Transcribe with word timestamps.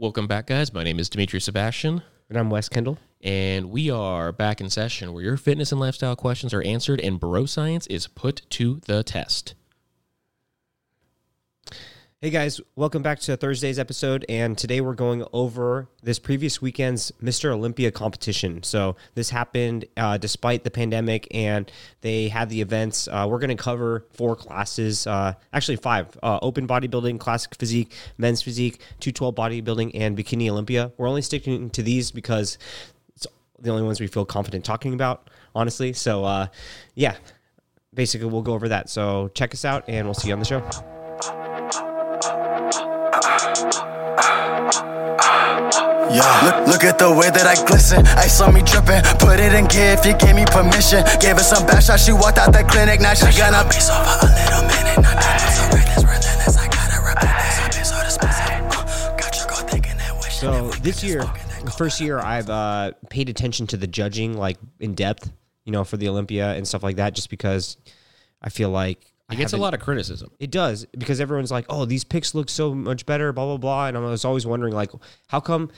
Welcome 0.00 0.26
back, 0.26 0.46
guys. 0.46 0.72
My 0.72 0.82
name 0.82 0.98
is 0.98 1.10
Dimitri 1.10 1.40
Sebastian, 1.40 2.00
And 2.30 2.38
I'm 2.38 2.48
Wes 2.48 2.70
Kendall. 2.70 2.96
and 3.20 3.70
we 3.70 3.90
are 3.90 4.32
back 4.32 4.58
in 4.58 4.70
session 4.70 5.12
where 5.12 5.22
your 5.22 5.36
fitness 5.36 5.72
and 5.72 5.78
lifestyle 5.80 6.16
questions 6.16 6.54
are 6.54 6.62
answered 6.62 7.02
and 7.02 7.20
bro 7.20 7.44
science 7.44 7.86
is 7.88 8.06
put 8.06 8.40
to 8.52 8.80
the 8.86 9.02
test. 9.02 9.52
Hey 12.22 12.28
guys, 12.28 12.60
welcome 12.76 13.00
back 13.00 13.18
to 13.20 13.34
Thursday's 13.34 13.78
episode. 13.78 14.26
And 14.28 14.58
today 14.58 14.82
we're 14.82 14.92
going 14.92 15.24
over 15.32 15.88
this 16.02 16.18
previous 16.18 16.60
weekend's 16.60 17.10
Mr. 17.22 17.50
Olympia 17.50 17.90
competition. 17.90 18.62
So 18.62 18.96
this 19.14 19.30
happened 19.30 19.86
uh, 19.96 20.18
despite 20.18 20.62
the 20.62 20.70
pandemic, 20.70 21.26
and 21.30 21.72
they 22.02 22.28
had 22.28 22.50
the 22.50 22.60
events. 22.60 23.08
Uh, 23.08 23.26
we're 23.26 23.38
going 23.38 23.56
to 23.56 23.62
cover 23.62 24.04
four 24.10 24.36
classes, 24.36 25.06
uh, 25.06 25.32
actually 25.54 25.76
five: 25.76 26.14
uh, 26.22 26.38
open 26.42 26.68
bodybuilding, 26.68 27.18
classic 27.18 27.54
physique, 27.54 27.94
men's 28.18 28.42
physique, 28.42 28.82
212 29.00 29.34
bodybuilding, 29.34 29.92
and 29.94 30.14
bikini 30.14 30.50
Olympia. 30.50 30.92
We're 30.98 31.08
only 31.08 31.22
sticking 31.22 31.70
to 31.70 31.82
these 31.82 32.10
because 32.10 32.58
it's 33.16 33.26
the 33.58 33.70
only 33.70 33.82
ones 33.82 33.98
we 33.98 34.08
feel 34.08 34.26
confident 34.26 34.62
talking 34.66 34.92
about, 34.92 35.30
honestly. 35.54 35.94
So 35.94 36.26
uh, 36.26 36.48
yeah, 36.94 37.16
basically 37.94 38.28
we'll 38.28 38.42
go 38.42 38.52
over 38.52 38.68
that. 38.68 38.90
So 38.90 39.30
check 39.32 39.54
us 39.54 39.64
out, 39.64 39.84
and 39.88 40.06
we'll 40.06 40.12
see 40.12 40.28
you 40.28 40.34
on 40.34 40.38
the 40.38 40.44
show. 40.44 40.99
Yeah. 46.10 46.26
Look, 46.44 46.66
look 46.66 46.84
at 46.84 46.98
the 46.98 47.10
way 47.10 47.30
that 47.30 47.46
I 47.46 47.54
glisten. 47.66 48.06
Ice 48.18 48.40
on 48.40 48.54
me 48.54 48.62
dripping. 48.62 49.02
Put 49.22 49.38
it 49.38 49.52
in 49.54 49.66
gear 49.66 49.94
if 49.94 50.04
you 50.04 50.14
gave 50.18 50.34
me 50.34 50.44
permission. 50.44 51.04
Gave 51.20 51.36
her 51.38 51.46
some 51.46 51.66
back 51.66 51.82
shots. 51.82 52.04
She 52.04 52.12
walked 52.12 52.38
out 52.38 52.52
the 52.52 52.64
clinic. 52.64 53.00
Now 53.00 53.14
she 53.14 53.30
gonna 53.38 53.62
be 53.68 53.78
so 53.78 53.94
for 53.94 54.26
a 54.26 54.30
little 54.30 54.64
minute. 54.66 54.98
Not 54.98 55.16
so 55.22 55.62
reckless, 55.70 56.02
relentless. 56.02 56.56
I 56.58 56.66
gotta 56.66 56.98
repeat 57.06 57.30
this. 57.30 57.56
I've 57.62 57.70
been 57.70 57.84
so 57.86 57.96
dismissive. 58.02 58.58
Uh, 58.74 59.16
got 59.16 59.32
your 59.38 59.46
girl 59.46 59.62
thinking 59.70 59.96
that 59.98 60.14
wish. 60.18 60.34
So 60.34 60.70
this 60.82 61.04
year, 61.04 61.22
the 61.64 61.70
first 61.70 62.00
year, 62.00 62.18
I've 62.18 62.50
uh, 62.50 62.92
paid 63.08 63.28
attention 63.28 63.66
to 63.68 63.76
the 63.76 63.86
judging 63.86 64.36
like 64.36 64.58
in 64.80 64.94
depth, 64.94 65.30
you 65.64 65.70
know, 65.72 65.84
for 65.84 65.96
the 65.96 66.08
Olympia 66.08 66.54
and 66.54 66.66
stuff 66.66 66.82
like 66.82 66.96
that, 66.96 67.14
just 67.14 67.30
because 67.30 67.76
I 68.42 68.48
feel 68.48 68.70
like 68.70 68.98
I 69.30 69.34
It 69.34 69.36
gets 69.36 69.52
a 69.52 69.58
lot 69.58 69.74
of 69.74 69.80
criticism. 69.80 70.32
It 70.40 70.50
does 70.50 70.86
because 70.98 71.20
everyone's 71.20 71.52
like, 71.52 71.66
"Oh, 71.68 71.84
these 71.84 72.02
pics 72.02 72.34
look 72.34 72.50
so 72.50 72.74
much 72.74 73.06
better," 73.06 73.32
blah 73.32 73.46
blah 73.46 73.58
blah, 73.58 73.86
and 73.86 73.96
I 73.96 74.00
was 74.00 74.24
always 74.24 74.44
wondering 74.44 74.74
like, 74.74 74.90
how 75.28 75.38
come 75.38 75.70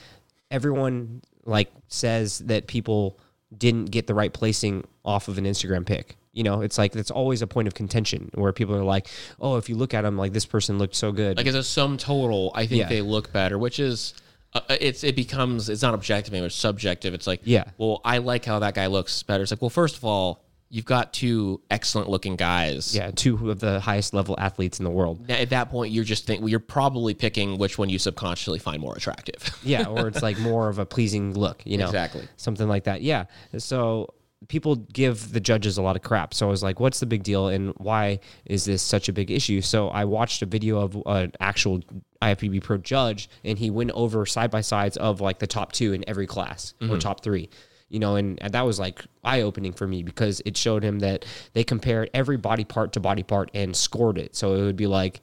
everyone 0.53 1.23
like 1.45 1.73
says 1.89 2.39
that 2.41 2.67
people 2.69 3.19
didn't 3.57 3.87
get 3.87 4.07
the 4.07 4.15
right 4.15 4.33
placing 4.33 4.85
off 5.05 5.27
of 5.29 5.39
an 5.39 5.45
Instagram 5.45 5.85
pic? 5.85 6.17
You 6.33 6.45
know, 6.45 6.61
it's 6.63 6.79
like 6.79 6.95
it's 6.97 7.11
always 7.11 7.43
a 7.43 7.47
point 7.47 7.69
of 7.69 7.75
contention 7.75 8.31
where 8.35 8.53
people 8.53 8.75
are 8.77 8.85
like, 8.85 9.09
"Oh, 9.41 9.57
if 9.57 9.69
you 9.69 9.75
look 9.75 9.93
at 9.93 10.03
them, 10.03 10.17
like 10.17 10.33
this 10.33 10.47
person 10.47 10.79
looked 10.79 10.95
so 10.95 11.13
good." 11.13 11.37
Like 11.37 11.47
as 11.47 11.55
a 11.55 11.63
sum 11.63 11.99
total, 11.99 12.53
I 12.55 12.67
think 12.67 12.81
Yeah. 12.81 12.89
they 12.89 13.03
look 13.03 13.33
better, 13.33 13.59
which 13.59 13.79
is 13.79 14.15
uh, 14.55 14.61
it's 14.81 15.05
it 15.05 15.15
becomes 15.17 15.69
it's 15.69 15.83
not 15.83 15.93
objective 15.95 16.33
anymore, 16.33 16.47
it's 16.47 16.55
subjective. 16.55 17.13
It's 17.13 17.27
like 17.27 17.41
Yeah. 17.45 17.65
well, 17.77 18.01
I 18.05 18.19
like 18.19 18.45
how 18.47 18.59
that 18.61 18.75
guy 18.75 18.87
looks 18.87 19.23
better. 19.23 19.43
It's 19.43 19.53
like 19.53 19.61
well, 19.61 19.69
first 19.71 19.97
of 19.97 20.05
all, 20.05 20.43
you've 20.73 20.87
got 20.87 21.13
two 21.13 21.61
excellent 21.71 22.09
looking 22.09 22.35
guys. 22.35 22.97
yeah, 22.97 23.11
two 23.11 23.51
of 23.51 23.61
the 23.61 23.79
highest 23.79 24.15
level 24.15 24.35
athletes 24.39 24.81
in 24.81 24.85
the 24.85 24.91
world. 24.91 25.29
Now, 25.29 25.37
at 25.37 25.51
that 25.51 25.71
point, 25.71 25.93
you're 25.93 26.03
just 26.03 26.27
think 26.27 26.41
well, 26.41 26.49
you're 26.49 26.61
probably 26.61 27.13
picking 27.13 27.59
which 27.59 27.77
one 27.77 27.91
you 27.91 27.99
subconsciously 27.99 28.59
find 28.59 28.81
more 28.81 28.97
attractive. 28.97 29.57
yeah, 29.63 29.85
or 29.85 30.09
it's 30.09 30.23
like 30.23 30.39
more 30.39 30.71
of 30.71 30.79
a 30.79 30.87
pleasing 30.87 31.35
look, 31.35 31.63
you 31.67 31.77
know, 31.77 31.85
Exactly. 31.85 32.27
something 32.39 32.69
like 32.69 32.85
that. 32.85 33.03
Yeah. 33.03 33.27
So 33.59 34.15
people 34.49 34.77
give 34.77 35.33
the 35.33 35.41
judges 35.41 35.77
a 35.77 35.83
lot 35.83 35.95
of 35.95 36.03
crap. 36.03 36.33
So 36.33 36.47
I 36.47 36.51
was 36.51 36.63
like, 36.63 36.81
what's 36.81 37.01
the 37.01 37.07
big 37.07 37.23
deal, 37.23 37.49
and 37.49 37.75
why 37.77 38.21
is 38.47 38.65
this 38.65 38.81
such 38.81 39.11
a 39.11 39.13
big 39.13 39.31
issue? 39.31 39.61
So 39.61 39.91
I 39.91 40.07
watched 40.07 40.41
a 40.41 40.47
video 40.47 40.79
of 40.79 40.97
an 41.05 41.33
actual 41.39 41.83
IFBB 42.23 42.63
Pro 42.63 42.79
judge, 42.79 43.29
and 43.45 43.59
he 43.59 43.69
went 43.69 43.91
over 43.91 44.25
side 44.25 44.51
by 44.51 44.63
sides 44.63 44.97
of 44.97 45.21
like 45.21 45.39
the 45.39 45.47
top 45.47 45.73
two 45.73 45.93
in 45.93 46.03
every 46.09 46.27
class 46.27 46.73
or 46.81 46.87
mm-hmm. 46.87 46.99
top 46.99 47.23
three. 47.23 47.51
You 47.93 47.99
know, 47.99 48.17
and, 48.17 48.43
and 48.43 48.55
that 48.55 48.63
was 48.63 48.81
like 48.81 49.05
eye 49.23 49.43
opening 49.43 49.75
for 49.75 49.87
me 49.87 50.03
because 50.03 50.41
it 50.47 50.57
showed 50.57 50.83
him 50.83 51.01
that 51.01 51.27
they 51.53 51.63
compared 51.63 52.09
every 52.15 52.39
body 52.39 52.65
part 52.65 52.95
to 52.95 53.01
body 53.01 53.23
part 53.23 53.51
and 53.53 53.77
scored 53.77 54.17
it. 54.17 54.35
So 54.35 54.55
it 54.55 54.63
would 54.63 54.77
be 54.77 54.87
like, 54.87 55.21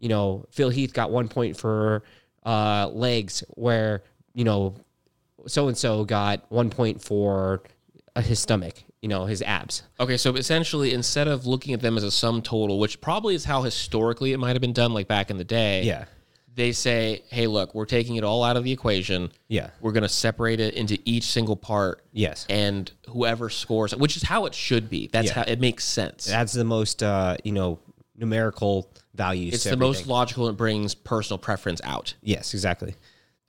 you 0.00 0.08
know, 0.08 0.44
Phil 0.50 0.70
Heath 0.70 0.92
got 0.92 1.12
one 1.12 1.28
point 1.28 1.56
for 1.56 2.02
uh, 2.44 2.88
legs, 2.88 3.44
where 3.50 4.02
you 4.34 4.42
know, 4.42 4.74
so 5.46 5.68
and 5.68 5.78
so 5.78 6.04
got 6.04 6.50
one 6.50 6.68
point 6.68 7.00
for 7.00 7.62
uh, 8.16 8.22
his 8.22 8.40
stomach, 8.40 8.82
you 9.02 9.08
know, 9.08 9.26
his 9.26 9.40
abs. 9.42 9.84
Okay, 10.00 10.16
so 10.16 10.34
essentially, 10.34 10.92
instead 10.92 11.28
of 11.28 11.46
looking 11.46 11.74
at 11.74 11.80
them 11.80 11.96
as 11.96 12.02
a 12.02 12.10
sum 12.10 12.42
total, 12.42 12.80
which 12.80 13.00
probably 13.00 13.36
is 13.36 13.44
how 13.44 13.62
historically 13.62 14.32
it 14.32 14.38
might 14.38 14.56
have 14.56 14.60
been 14.60 14.72
done, 14.72 14.92
like 14.92 15.06
back 15.06 15.30
in 15.30 15.36
the 15.36 15.44
day, 15.44 15.84
they 16.54 16.72
say, 16.72 17.22
"Hey, 17.30 17.46
look, 17.46 17.74
we're 17.74 17.84
taking 17.86 18.16
it 18.16 18.24
all 18.24 18.42
out 18.42 18.56
of 18.56 18.64
the 18.64 18.72
equation. 18.72 19.30
Yeah. 19.48 19.70
We're 19.80 19.92
going 19.92 20.02
to 20.02 20.08
separate 20.08 20.60
it 20.60 20.74
into 20.74 20.98
each 21.04 21.24
single 21.24 21.56
part. 21.56 22.02
Yes. 22.12 22.44
and 22.50 22.90
whoever 23.08 23.48
scores, 23.50 23.94
which 23.94 24.16
is 24.16 24.22
how 24.24 24.46
it 24.46 24.54
should 24.54 24.90
be. 24.90 25.08
That's 25.12 25.28
Yeah. 25.28 25.34
how 25.34 25.42
it 25.42 25.60
makes 25.60 25.84
sense. 25.84 26.24
That's 26.26 26.52
the 26.52 26.64
most, 26.64 27.02
uh, 27.02 27.36
you 27.44 27.52
know, 27.52 27.78
numerical 28.16 28.90
values. 29.14 29.54
it's 29.54 29.64
the 29.64 29.76
most 29.76 30.06
logical 30.06 30.48
It 30.48 30.56
brings 30.56 30.94
personal 30.94 31.38
preference 31.38 31.80
out. 31.84 32.14
Yes, 32.22 32.52
exactly. 32.54 32.94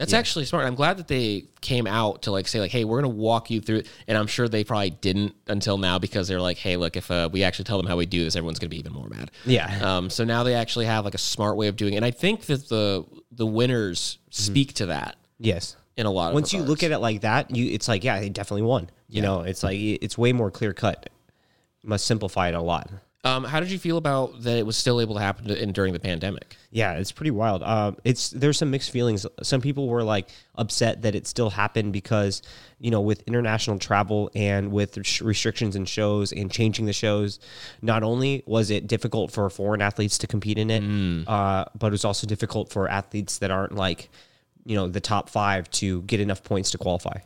That's 0.01 0.13
actually 0.13 0.45
smart. 0.45 0.65
I'm 0.65 0.73
glad 0.75 0.97
that 0.97 1.07
they 1.07 1.45
came 1.61 1.85
out 1.85 2.23
to 2.23 2.31
like 2.31 2.47
say 2.47 2.59
like, 2.59 2.71
"Hey, 2.71 2.85
we're 2.85 3.01
going 3.01 3.13
to 3.13 3.17
walk 3.17 3.51
you 3.51 3.61
through 3.61 3.77
it." 3.77 3.87
And 4.07 4.17
I'm 4.17 4.25
sure 4.27 4.49
they 4.49 4.63
probably 4.63 4.89
didn't 4.89 5.35
until 5.47 5.77
now 5.77 5.99
because 5.99 6.27
they're 6.27 6.41
like, 6.41 6.57
"Hey, 6.57 6.75
look, 6.75 6.97
if 6.97 7.11
uh, 7.11 7.29
we 7.31 7.43
actually 7.43 7.65
tell 7.65 7.77
them 7.77 7.85
how 7.85 7.97
we 7.97 8.07
do 8.07 8.23
this, 8.23 8.35
everyone's 8.35 8.57
going 8.57 8.69
to 8.69 8.75
be 8.75 8.79
even 8.79 8.93
more 8.93 9.07
mad." 9.07 9.29
Yeah. 9.45 9.67
Um, 9.97 10.09
so 10.09 10.23
now 10.23 10.41
they 10.41 10.55
actually 10.55 10.87
have 10.87 11.05
like 11.05 11.13
a 11.13 11.19
smart 11.19 11.55
way 11.55 11.67
of 11.67 11.75
doing 11.75 11.93
it, 11.93 11.97
and 11.97 12.05
I 12.05 12.11
think 12.11 12.47
that 12.47 12.67
the 12.67 13.05
the 13.31 13.45
winners 13.45 14.17
speak 14.31 14.73
to 14.75 14.87
that 14.87 15.17
Yes. 15.37 15.75
in 15.95 16.05
a 16.05 16.11
lot 16.11 16.29
of 16.29 16.33
Once 16.33 16.51
you 16.51 16.63
look 16.63 16.81
at 16.83 16.91
it 16.91 16.97
like 16.97 17.21
that, 17.21 17.55
you 17.55 17.71
it's 17.71 17.87
like, 17.87 18.03
yeah, 18.03 18.19
they 18.19 18.29
definitely 18.29 18.63
won. 18.63 18.89
You 19.07 19.21
know, 19.21 19.41
it's 19.41 19.61
like 19.63 19.77
it's 19.77 20.17
way 20.17 20.33
more 20.33 20.49
clear 20.49 20.73
cut. 20.73 21.09
Must 21.83 22.05
simplify 22.05 22.47
it 22.47 22.55
a 22.55 22.61
lot. 22.61 22.89
Um, 23.23 23.43
how 23.43 23.59
did 23.59 23.69
you 23.69 23.77
feel 23.77 23.97
about 23.97 24.41
that? 24.41 24.57
It 24.57 24.65
was 24.65 24.75
still 24.75 24.99
able 24.99 25.13
to 25.13 25.21
happen 25.21 25.47
to, 25.47 25.61
in, 25.61 25.73
during 25.73 25.93
the 25.93 25.99
pandemic. 25.99 26.55
Yeah, 26.71 26.93
it's 26.93 27.11
pretty 27.11 27.29
wild. 27.29 27.61
Um, 27.61 27.97
it's 28.03 28.31
there's 28.31 28.57
some 28.57 28.71
mixed 28.71 28.89
feelings. 28.89 29.27
Some 29.43 29.61
people 29.61 29.87
were 29.87 30.03
like 30.03 30.29
upset 30.55 31.03
that 31.03 31.13
it 31.13 31.27
still 31.27 31.51
happened 31.51 31.93
because 31.93 32.41
you 32.79 32.89
know 32.89 33.01
with 33.01 33.21
international 33.27 33.77
travel 33.77 34.31
and 34.33 34.71
with 34.71 34.97
restrictions 35.21 35.75
in 35.75 35.85
shows 35.85 36.31
and 36.31 36.51
changing 36.51 36.87
the 36.87 36.93
shows, 36.93 37.39
not 37.83 38.01
only 38.01 38.43
was 38.47 38.71
it 38.71 38.87
difficult 38.87 39.31
for 39.31 39.47
foreign 39.51 39.83
athletes 39.83 40.17
to 40.19 40.27
compete 40.27 40.57
in 40.57 40.71
it, 40.71 41.27
uh, 41.27 41.65
but 41.77 41.87
it 41.87 41.91
was 41.91 42.05
also 42.05 42.25
difficult 42.25 42.71
for 42.71 42.89
athletes 42.89 43.37
that 43.37 43.51
aren't 43.51 43.75
like 43.75 44.09
you 44.65 44.75
know 44.75 44.87
the 44.87 45.01
top 45.01 45.29
five 45.29 45.69
to 45.71 46.01
get 46.03 46.19
enough 46.19 46.43
points 46.43 46.71
to 46.71 46.79
qualify. 46.79 47.19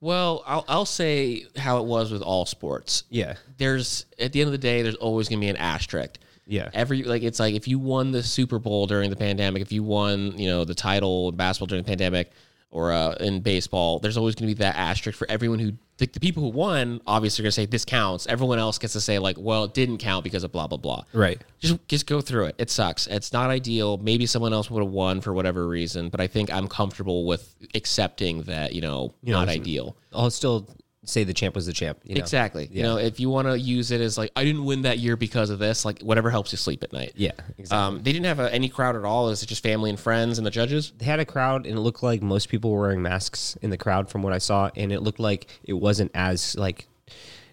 Well, 0.00 0.42
I'll, 0.46 0.64
I'll 0.66 0.86
say 0.86 1.44
how 1.56 1.78
it 1.78 1.84
was 1.84 2.10
with 2.10 2.22
all 2.22 2.46
sports. 2.46 3.04
Yeah, 3.10 3.34
There's 3.58 4.06
at 4.18 4.32
the 4.32 4.40
end 4.40 4.48
of 4.48 4.52
the 4.52 4.58
day, 4.58 4.82
there's 4.82 4.94
always 4.96 5.28
going 5.28 5.40
to 5.40 5.44
be 5.44 5.50
an 5.50 5.56
asterisk. 5.56 6.18
Yeah. 6.46 6.68
Every 6.72 7.04
like 7.04 7.22
it's 7.22 7.38
like 7.38 7.54
if 7.54 7.68
you 7.68 7.78
won 7.78 8.10
the 8.10 8.22
Super 8.22 8.58
Bowl 8.58 8.86
during 8.86 9.10
the 9.10 9.16
pandemic, 9.16 9.62
if 9.62 9.70
you 9.70 9.84
won 9.84 10.36
you 10.36 10.48
know 10.48 10.64
the 10.64 10.74
title 10.74 11.28
in 11.28 11.36
basketball 11.36 11.66
during 11.66 11.84
the 11.84 11.88
pandemic, 11.88 12.32
or 12.70 12.92
uh, 12.92 13.12
in 13.20 13.40
baseball, 13.40 13.98
there's 13.98 14.16
always 14.16 14.34
going 14.34 14.48
to 14.48 14.54
be 14.54 14.62
that 14.62 14.76
asterisk 14.76 15.18
for 15.18 15.28
everyone 15.30 15.58
who 15.58 15.72
the, 15.98 16.06
the 16.06 16.20
people 16.20 16.42
who 16.42 16.50
won. 16.50 17.00
Obviously, 17.06 17.42
are 17.42 17.44
going 17.44 17.50
to 17.50 17.52
say 17.52 17.66
this 17.66 17.84
counts. 17.84 18.26
Everyone 18.26 18.58
else 18.58 18.78
gets 18.78 18.94
to 18.94 19.00
say 19.00 19.18
like, 19.18 19.36
well, 19.38 19.64
it 19.64 19.74
didn't 19.74 19.98
count 19.98 20.24
because 20.24 20.44
of 20.44 20.52
blah 20.52 20.66
blah 20.66 20.78
blah. 20.78 21.04
Right. 21.12 21.40
Just 21.58 21.86
just 21.88 22.06
go 22.06 22.20
through 22.20 22.46
it. 22.46 22.54
It 22.58 22.70
sucks. 22.70 23.06
It's 23.06 23.32
not 23.32 23.50
ideal. 23.50 23.98
Maybe 23.98 24.26
someone 24.26 24.52
else 24.52 24.70
would 24.70 24.82
have 24.82 24.92
won 24.92 25.20
for 25.20 25.32
whatever 25.32 25.66
reason, 25.68 26.08
but 26.08 26.20
I 26.20 26.26
think 26.26 26.52
I'm 26.52 26.68
comfortable 26.68 27.26
with 27.26 27.54
accepting 27.74 28.42
that 28.42 28.72
you 28.72 28.80
know 28.80 29.14
not 29.22 29.48
ideal. 29.48 29.96
I'll 30.12 30.30
still 30.30 30.68
say 31.04 31.24
the 31.24 31.34
champ 31.34 31.54
was 31.54 31.66
the 31.66 31.72
champ. 31.72 31.98
You 32.04 32.16
know? 32.16 32.20
Exactly. 32.20 32.68
You 32.70 32.82
know, 32.82 32.98
if 32.98 33.18
you 33.18 33.30
want 33.30 33.48
to 33.48 33.58
use 33.58 33.90
it 33.90 34.00
as 34.00 34.18
like, 34.18 34.30
I 34.36 34.44
didn't 34.44 34.64
win 34.64 34.82
that 34.82 34.98
year 34.98 35.16
because 35.16 35.50
of 35.50 35.58
this, 35.58 35.84
like 35.84 36.02
whatever 36.02 36.30
helps 36.30 36.52
you 36.52 36.58
sleep 36.58 36.84
at 36.84 36.92
night. 36.92 37.12
Yeah, 37.16 37.32
exactly. 37.58 37.76
Um, 37.76 38.02
they 38.02 38.12
didn't 38.12 38.26
have 38.26 38.40
a, 38.40 38.52
any 38.52 38.68
crowd 38.68 38.96
at 38.96 39.04
all. 39.04 39.30
Is 39.30 39.42
it 39.42 39.46
just 39.46 39.62
family 39.62 39.90
and 39.90 39.98
friends 39.98 40.38
and 40.38 40.46
the 40.46 40.50
judges? 40.50 40.92
they 40.98 41.06
had 41.06 41.20
a 41.20 41.24
crowd 41.24 41.66
and 41.66 41.76
it 41.76 41.80
looked 41.80 42.02
like 42.02 42.22
most 42.22 42.48
people 42.48 42.70
were 42.70 42.80
wearing 42.80 43.02
masks 43.02 43.56
in 43.62 43.70
the 43.70 43.78
crowd 43.78 44.10
from 44.10 44.22
what 44.22 44.32
I 44.32 44.38
saw 44.38 44.70
and 44.76 44.92
it 44.92 45.00
looked 45.00 45.20
like 45.20 45.46
it 45.64 45.72
wasn't 45.72 46.10
as 46.14 46.56
like 46.56 46.86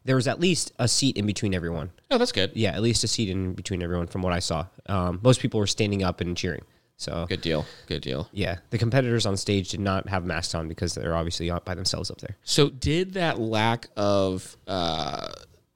there 0.06 0.16
was 0.16 0.28
at 0.28 0.40
least 0.40 0.72
a 0.80 0.88
seat 0.88 1.18
in 1.18 1.26
between 1.26 1.54
everyone. 1.54 1.92
Oh, 2.10 2.18
that's 2.18 2.32
good. 2.32 2.52
Yeah, 2.56 2.72
at 2.72 2.82
least 2.82 3.04
a 3.04 3.08
seat 3.08 3.30
in 3.30 3.54
between 3.54 3.84
everyone 3.84 4.08
from 4.08 4.22
what 4.22 4.32
I 4.32 4.40
saw. 4.40 4.66
Um, 4.88 5.20
most 5.22 5.42
people 5.42 5.60
were 5.60 5.68
standing 5.68 6.02
up 6.02 6.22
and 6.22 6.36
cheering. 6.36 6.64
So 6.98 7.26
Good 7.30 7.42
deal. 7.42 7.66
Good 7.86 8.02
deal. 8.02 8.28
yeah, 8.32 8.58
the 8.72 8.78
competitors 8.80 9.26
on 9.28 9.38
stage 9.38 9.70
did 9.70 9.80
not 9.80 10.10
have 10.10 10.26
masks 10.26 10.56
on 10.56 10.68
because 10.68 10.96
they're 10.96 11.16
obviously 11.16 11.52
by 11.64 11.76
themselves 11.76 12.10
up 12.10 12.20
there. 12.22 12.36
So, 12.44 12.70
did 12.70 13.14
that 13.14 13.40
lack 13.40 13.88
of 13.96 14.58
uh, 14.68 15.28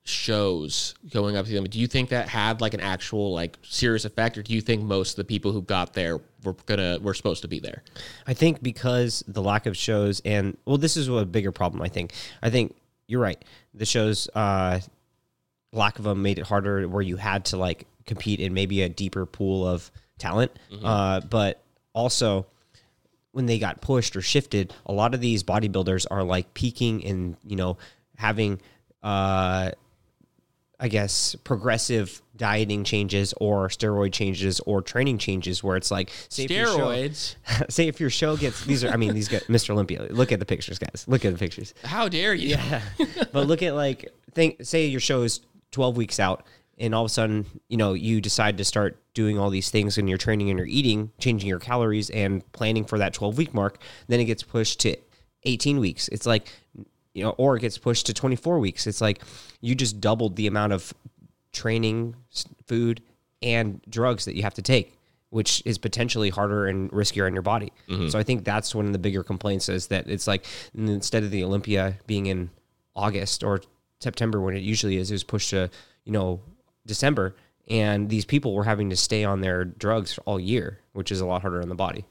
shows 0.03 0.95
going 1.11 1.37
up 1.37 1.45
to 1.45 1.51
them? 1.51 1.65
Do 1.65 1.79
you 1.79 1.87
think 1.87 2.09
that 2.09 2.27
had 2.27 2.59
like 2.59 2.73
an 2.73 2.79
actual 2.79 3.33
like 3.33 3.57
serious 3.61 4.03
effect, 4.05 4.37
or 4.37 4.43
do 4.43 4.53
you 4.53 4.61
think 4.61 4.81
most 4.81 5.11
of 5.11 5.15
the 5.17 5.23
people 5.23 5.51
who 5.51 5.61
got 5.61 5.93
there 5.93 6.19
were 6.43 6.53
gonna 6.65 6.97
were 6.99 7.13
supposed 7.13 7.43
to 7.43 7.47
be 7.47 7.59
there? 7.59 7.83
I 8.25 8.33
think 8.33 8.63
because 8.63 9.23
the 9.27 9.41
lack 9.43 9.65
of 9.67 9.77
shows 9.77 10.21
and 10.25 10.57
well, 10.65 10.77
this 10.77 10.97
is 10.97 11.07
a 11.07 11.25
bigger 11.25 11.51
problem. 11.51 11.81
I 11.81 11.87
think. 11.87 12.13
I 12.41 12.49
think 12.49 12.75
you're 13.07 13.21
right. 13.21 13.43
The 13.73 13.85
shows, 13.85 14.27
uh, 14.33 14.79
lack 15.71 15.99
of 15.99 16.05
them 16.05 16.21
made 16.21 16.39
it 16.39 16.47
harder 16.47 16.87
where 16.87 17.01
you 17.01 17.17
had 17.17 17.45
to 17.45 17.57
like 17.57 17.85
compete 18.05 18.39
in 18.39 18.53
maybe 18.53 18.81
a 18.81 18.89
deeper 18.89 19.25
pool 19.25 19.67
of 19.67 19.91
talent. 20.21 20.51
Uh, 20.83 21.19
but 21.21 21.61
also 21.93 22.45
when 23.33 23.45
they 23.45 23.59
got 23.59 23.81
pushed 23.81 24.15
or 24.15 24.21
shifted, 24.21 24.73
a 24.85 24.93
lot 24.93 25.13
of 25.13 25.19
these 25.21 25.43
bodybuilders 25.43 26.05
are 26.09 26.23
like 26.23 26.53
peaking 26.53 27.03
and 27.05 27.35
you 27.45 27.55
know 27.55 27.77
having 28.17 28.61
uh 29.03 29.71
I 30.83 30.87
guess 30.87 31.35
progressive 31.43 32.21
dieting 32.35 32.83
changes 32.83 33.35
or 33.39 33.67
steroid 33.67 34.13
changes 34.13 34.59
or 34.61 34.81
training 34.81 35.19
changes 35.19 35.63
where 35.63 35.77
it's 35.77 35.91
like 35.91 36.09
say 36.27 36.45
if 36.45 36.51
your 36.51 36.65
show- 36.65 36.77
Steroids. 36.87 37.35
say 37.69 37.87
if 37.87 37.99
your 37.99 38.09
show 38.09 38.35
gets 38.35 38.65
these 38.65 38.83
are 38.83 38.89
I 38.89 38.97
mean 38.97 39.13
these 39.13 39.27
guys 39.27 39.43
Mr. 39.43 39.69
Olympia 39.71 40.07
look 40.09 40.31
at 40.31 40.39
the 40.39 40.45
pictures 40.45 40.79
guys 40.79 41.05
look 41.07 41.23
at 41.23 41.33
the 41.33 41.37
pictures 41.39 41.73
How 41.83 42.07
dare 42.09 42.33
you? 42.33 42.49
yeah. 42.49 42.81
but 43.31 43.47
look 43.47 43.61
at 43.61 43.75
like 43.75 44.09
think 44.33 44.57
say 44.65 44.87
your 44.87 44.99
show 44.99 45.21
is 45.21 45.41
12 45.71 45.97
weeks 45.97 46.19
out 46.19 46.45
and 46.81 46.95
all 46.95 47.03
of 47.03 47.05
a 47.05 47.13
sudden, 47.13 47.45
you 47.69 47.77
know, 47.77 47.93
you 47.93 48.19
decide 48.19 48.57
to 48.57 48.65
start 48.65 48.97
doing 49.13 49.37
all 49.37 49.51
these 49.51 49.69
things 49.69 49.97
in 49.99 50.07
your 50.07 50.17
training 50.17 50.49
and 50.49 50.57
your 50.57 50.67
eating, 50.67 51.11
changing 51.19 51.47
your 51.47 51.59
calories 51.59 52.09
and 52.09 52.49
planning 52.53 52.83
for 52.83 52.97
that 52.97 53.13
12 53.13 53.37
week 53.37 53.53
mark, 53.53 53.77
then 54.07 54.19
it 54.19 54.25
gets 54.25 54.41
pushed 54.41 54.79
to 54.81 54.97
18 55.43 55.79
weeks. 55.79 56.07
It's 56.07 56.25
like 56.25 56.51
you 57.13 57.23
know, 57.23 57.31
or 57.37 57.57
it 57.57 57.59
gets 57.59 57.77
pushed 57.77 58.07
to 58.07 58.13
24 58.13 58.59
weeks. 58.59 58.87
It's 58.87 58.99
like 58.99 59.21
you 59.59 59.75
just 59.75 60.01
doubled 60.01 60.35
the 60.37 60.47
amount 60.47 60.73
of 60.73 60.93
training, 61.51 62.15
food, 62.65 63.01
and 63.43 63.81
drugs 63.89 64.25
that 64.25 64.35
you 64.35 64.43
have 64.43 64.53
to 64.55 64.61
take, 64.61 64.97
which 65.29 65.61
is 65.65 65.77
potentially 65.77 66.29
harder 66.29 66.67
and 66.67 66.89
riskier 66.91 67.27
on 67.27 67.33
your 67.33 67.41
body. 67.43 67.73
Mm-hmm. 67.89 68.07
So 68.07 68.17
I 68.17 68.23
think 68.23 68.43
that's 68.43 68.73
one 68.73 68.87
of 68.87 68.93
the 68.93 68.99
bigger 68.99 69.23
complaints 69.23 69.69
is 69.69 69.87
that 69.87 70.09
it's 70.09 70.25
like 70.25 70.45
instead 70.73 71.23
of 71.23 71.31
the 71.31 71.43
Olympia 71.43 71.97
being 72.07 72.27
in 72.27 72.49
August 72.95 73.43
or 73.43 73.61
September 73.99 74.41
when 74.41 74.55
it 74.55 74.63
usually 74.63 74.97
is, 74.97 75.11
it 75.11 75.15
was 75.15 75.23
pushed 75.23 75.51
to 75.51 75.69
you 76.05 76.13
know 76.13 76.41
December, 76.85 77.35
and 77.69 78.09
these 78.09 78.25
people 78.25 78.53
were 78.53 78.63
having 78.63 78.89
to 78.89 78.95
stay 78.95 79.23
on 79.23 79.41
their 79.41 79.65
drugs 79.65 80.17
all 80.25 80.39
year, 80.39 80.79
which 80.93 81.11
is 81.11 81.21
a 81.21 81.25
lot 81.25 81.41
harder 81.41 81.61
on 81.61 81.69
the 81.69 81.75
body. 81.75 82.05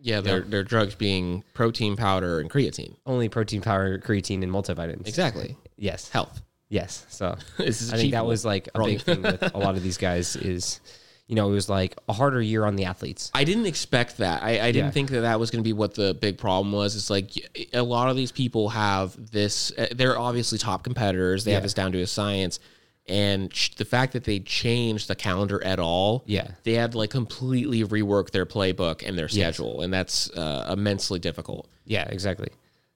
Yeah, 0.00 0.20
their 0.20 0.40
their 0.42 0.62
drugs 0.62 0.94
being 0.94 1.42
protein 1.54 1.96
powder 1.96 2.38
and 2.40 2.48
creatine. 2.48 2.96
Only 3.04 3.28
protein, 3.28 3.60
powder, 3.62 3.98
creatine, 3.98 4.42
and 4.44 4.52
multivitamins. 4.52 5.08
Exactly. 5.08 5.56
Yes. 5.76 6.08
Health. 6.08 6.40
Yes. 6.68 7.04
So 7.08 7.36
This 7.56 7.80
is 7.82 7.92
I 7.92 7.96
think 7.96 8.12
that 8.12 8.24
was 8.26 8.44
like 8.44 8.68
a 8.74 8.84
big 8.84 9.00
thing 9.00 9.22
with 9.22 9.42
a 9.54 9.58
lot 9.58 9.74
of 9.76 9.82
these 9.82 9.98
guys 9.98 10.36
is, 10.36 10.80
you 11.26 11.34
know, 11.34 11.48
it 11.48 11.52
was 11.52 11.68
like 11.68 11.96
a 12.08 12.12
harder 12.12 12.40
year 12.40 12.64
on 12.64 12.76
the 12.76 12.84
athletes. 12.84 13.32
I 13.34 13.42
didn't 13.42 13.66
expect 13.66 14.18
that. 14.18 14.42
I, 14.42 14.60
I 14.60 14.72
didn't 14.72 14.86
Yeah. 14.86 14.90
think 14.92 15.10
that 15.10 15.22
that 15.22 15.40
was 15.40 15.50
going 15.50 15.64
to 15.64 15.68
be 15.68 15.72
what 15.72 15.94
the 15.94 16.14
big 16.14 16.38
problem 16.38 16.72
was. 16.72 16.94
It's 16.94 17.10
like 17.10 17.32
a 17.74 17.82
lot 17.82 18.08
of 18.08 18.14
these 18.16 18.30
people 18.30 18.68
have 18.68 19.16
this. 19.32 19.72
uh, 19.76 19.86
They're 19.90 20.18
obviously 20.18 20.58
top 20.58 20.84
competitors. 20.84 21.42
They 21.44 21.52
have 21.52 21.64
this 21.64 21.74
down 21.74 21.90
to 21.92 22.00
a 22.02 22.06
science, 22.06 22.60
and 23.08 23.54
sh- 23.54 23.70
the 23.76 23.84
fact 23.84 24.12
that 24.12 24.24
they 24.24 24.40
changed 24.40 25.08
the 25.08 25.14
calendar 25.14 25.62
at 25.64 25.78
all, 25.78 26.22
Yeah. 26.26 26.48
they 26.64 26.74
had 26.74 26.92
to 26.92 26.98
like 26.98 27.10
completely 27.10 27.84
rework 27.84 28.30
their 28.30 28.46
playbook 28.46 29.06
and 29.06 29.18
their 29.18 29.28
schedule, 29.28 29.80
and 29.80 29.92
that's 29.92 30.30
uh, 30.30 30.68
immensely 30.72 31.18
difficult. 31.18 31.68
Yeah, 31.84 32.04
exactly. 32.08 32.48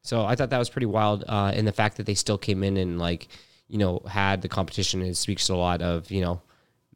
So 0.03 0.25
I 0.25 0.35
thought 0.35 0.50
that 0.50 0.59
was 0.59 0.69
pretty 0.70 0.87
wild. 0.87 1.25
Uh, 1.29 1.53
and 1.55 1.67
the 1.67 1.73
fact 1.73 1.97
that 1.97 2.06
they 2.06 2.14
still 2.14 2.38
came 2.38 2.62
in 2.64 2.76
and 2.76 2.99
like, 2.99 3.29
you 3.69 3.79
know, 3.79 4.00
had 4.06 4.43
the 4.43 4.49
competition, 4.49 5.00
it 5.03 5.17
speaks 5.17 5.47
to 5.47 5.55
a 5.55 5.56
lot 5.56 5.81
of, 5.81 6.11
you 6.11 6.20
know, 6.20 6.43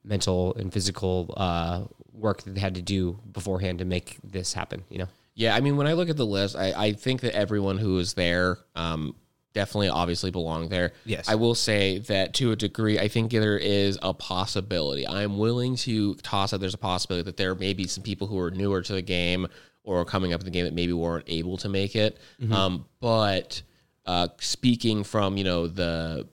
mental 0.05 0.55
and 0.57 0.73
physical 0.73 1.33
uh, 1.37 1.85
work 2.13 2.43
that 2.43 2.55
they 2.55 2.61
had 2.61 2.75
to 2.75 2.83
do 2.83 3.19
beforehand 3.33 3.79
to 3.79 3.85
make 3.85 4.19
this 4.25 4.53
happen, 4.53 4.85
you 4.91 4.99
know? 4.99 5.09
Yeah, 5.35 5.55
I 5.55 5.61
mean, 5.61 5.77
when 5.77 5.87
I 5.87 5.93
look 5.93 6.09
at 6.09 6.17
the 6.17 6.27
list, 6.27 6.57
I, 6.57 6.73
I 6.73 6.93
think 6.93 7.21
that 7.21 7.35
everyone 7.35 7.77
who 7.79 7.95
was 7.95 8.15
there 8.15 8.59
um, 8.75 9.15
definitely 9.57 9.89
obviously 9.89 10.31
belong 10.31 10.69
there. 10.69 10.93
Yes. 11.07 11.31
I 11.31 11.35
will 11.35 11.55
say 11.55 11.97
that 12.01 12.35
to 12.35 12.53
a 12.53 12.57
degree, 12.57 12.99
I 12.99 13.09
think 13.09 13.33
there 13.33 13.57
is 13.57 13.99
a 14.03 14.13
possibility. 14.13 15.09
I'm 15.09 15.39
willing 15.39 15.77
to 15.77 16.15
toss 16.17 16.53
out 16.53 16.61
there's 16.61 16.75
a 16.75 16.79
possibility 16.79 17.25
that 17.25 17.39
there 17.39 17.55
may 17.55 17.73
be 17.73 17.87
some 17.87 18.05
people 18.05 18.27
who 18.27 18.39
are 18.39 18.51
newer 18.51 18.83
to 18.83 18.93
the 18.93 19.01
game 19.01 19.49
or 19.83 20.05
coming 20.05 20.35
up 20.35 20.41
in 20.41 20.45
the 20.45 20.51
game 20.51 20.67
that 20.67 20.75
maybe 20.75 20.93
weren't 20.93 21.25
able 21.27 21.57
to 21.57 21.71
make 21.71 21.97
it. 21.97 22.19
Um, 22.53 22.85
but 23.01 23.63
uh, 24.05 24.29
speaking 24.41 25.05
from, 25.05 25.39
you 25.39 25.45
know, 25.45 25.69
the 25.69 26.29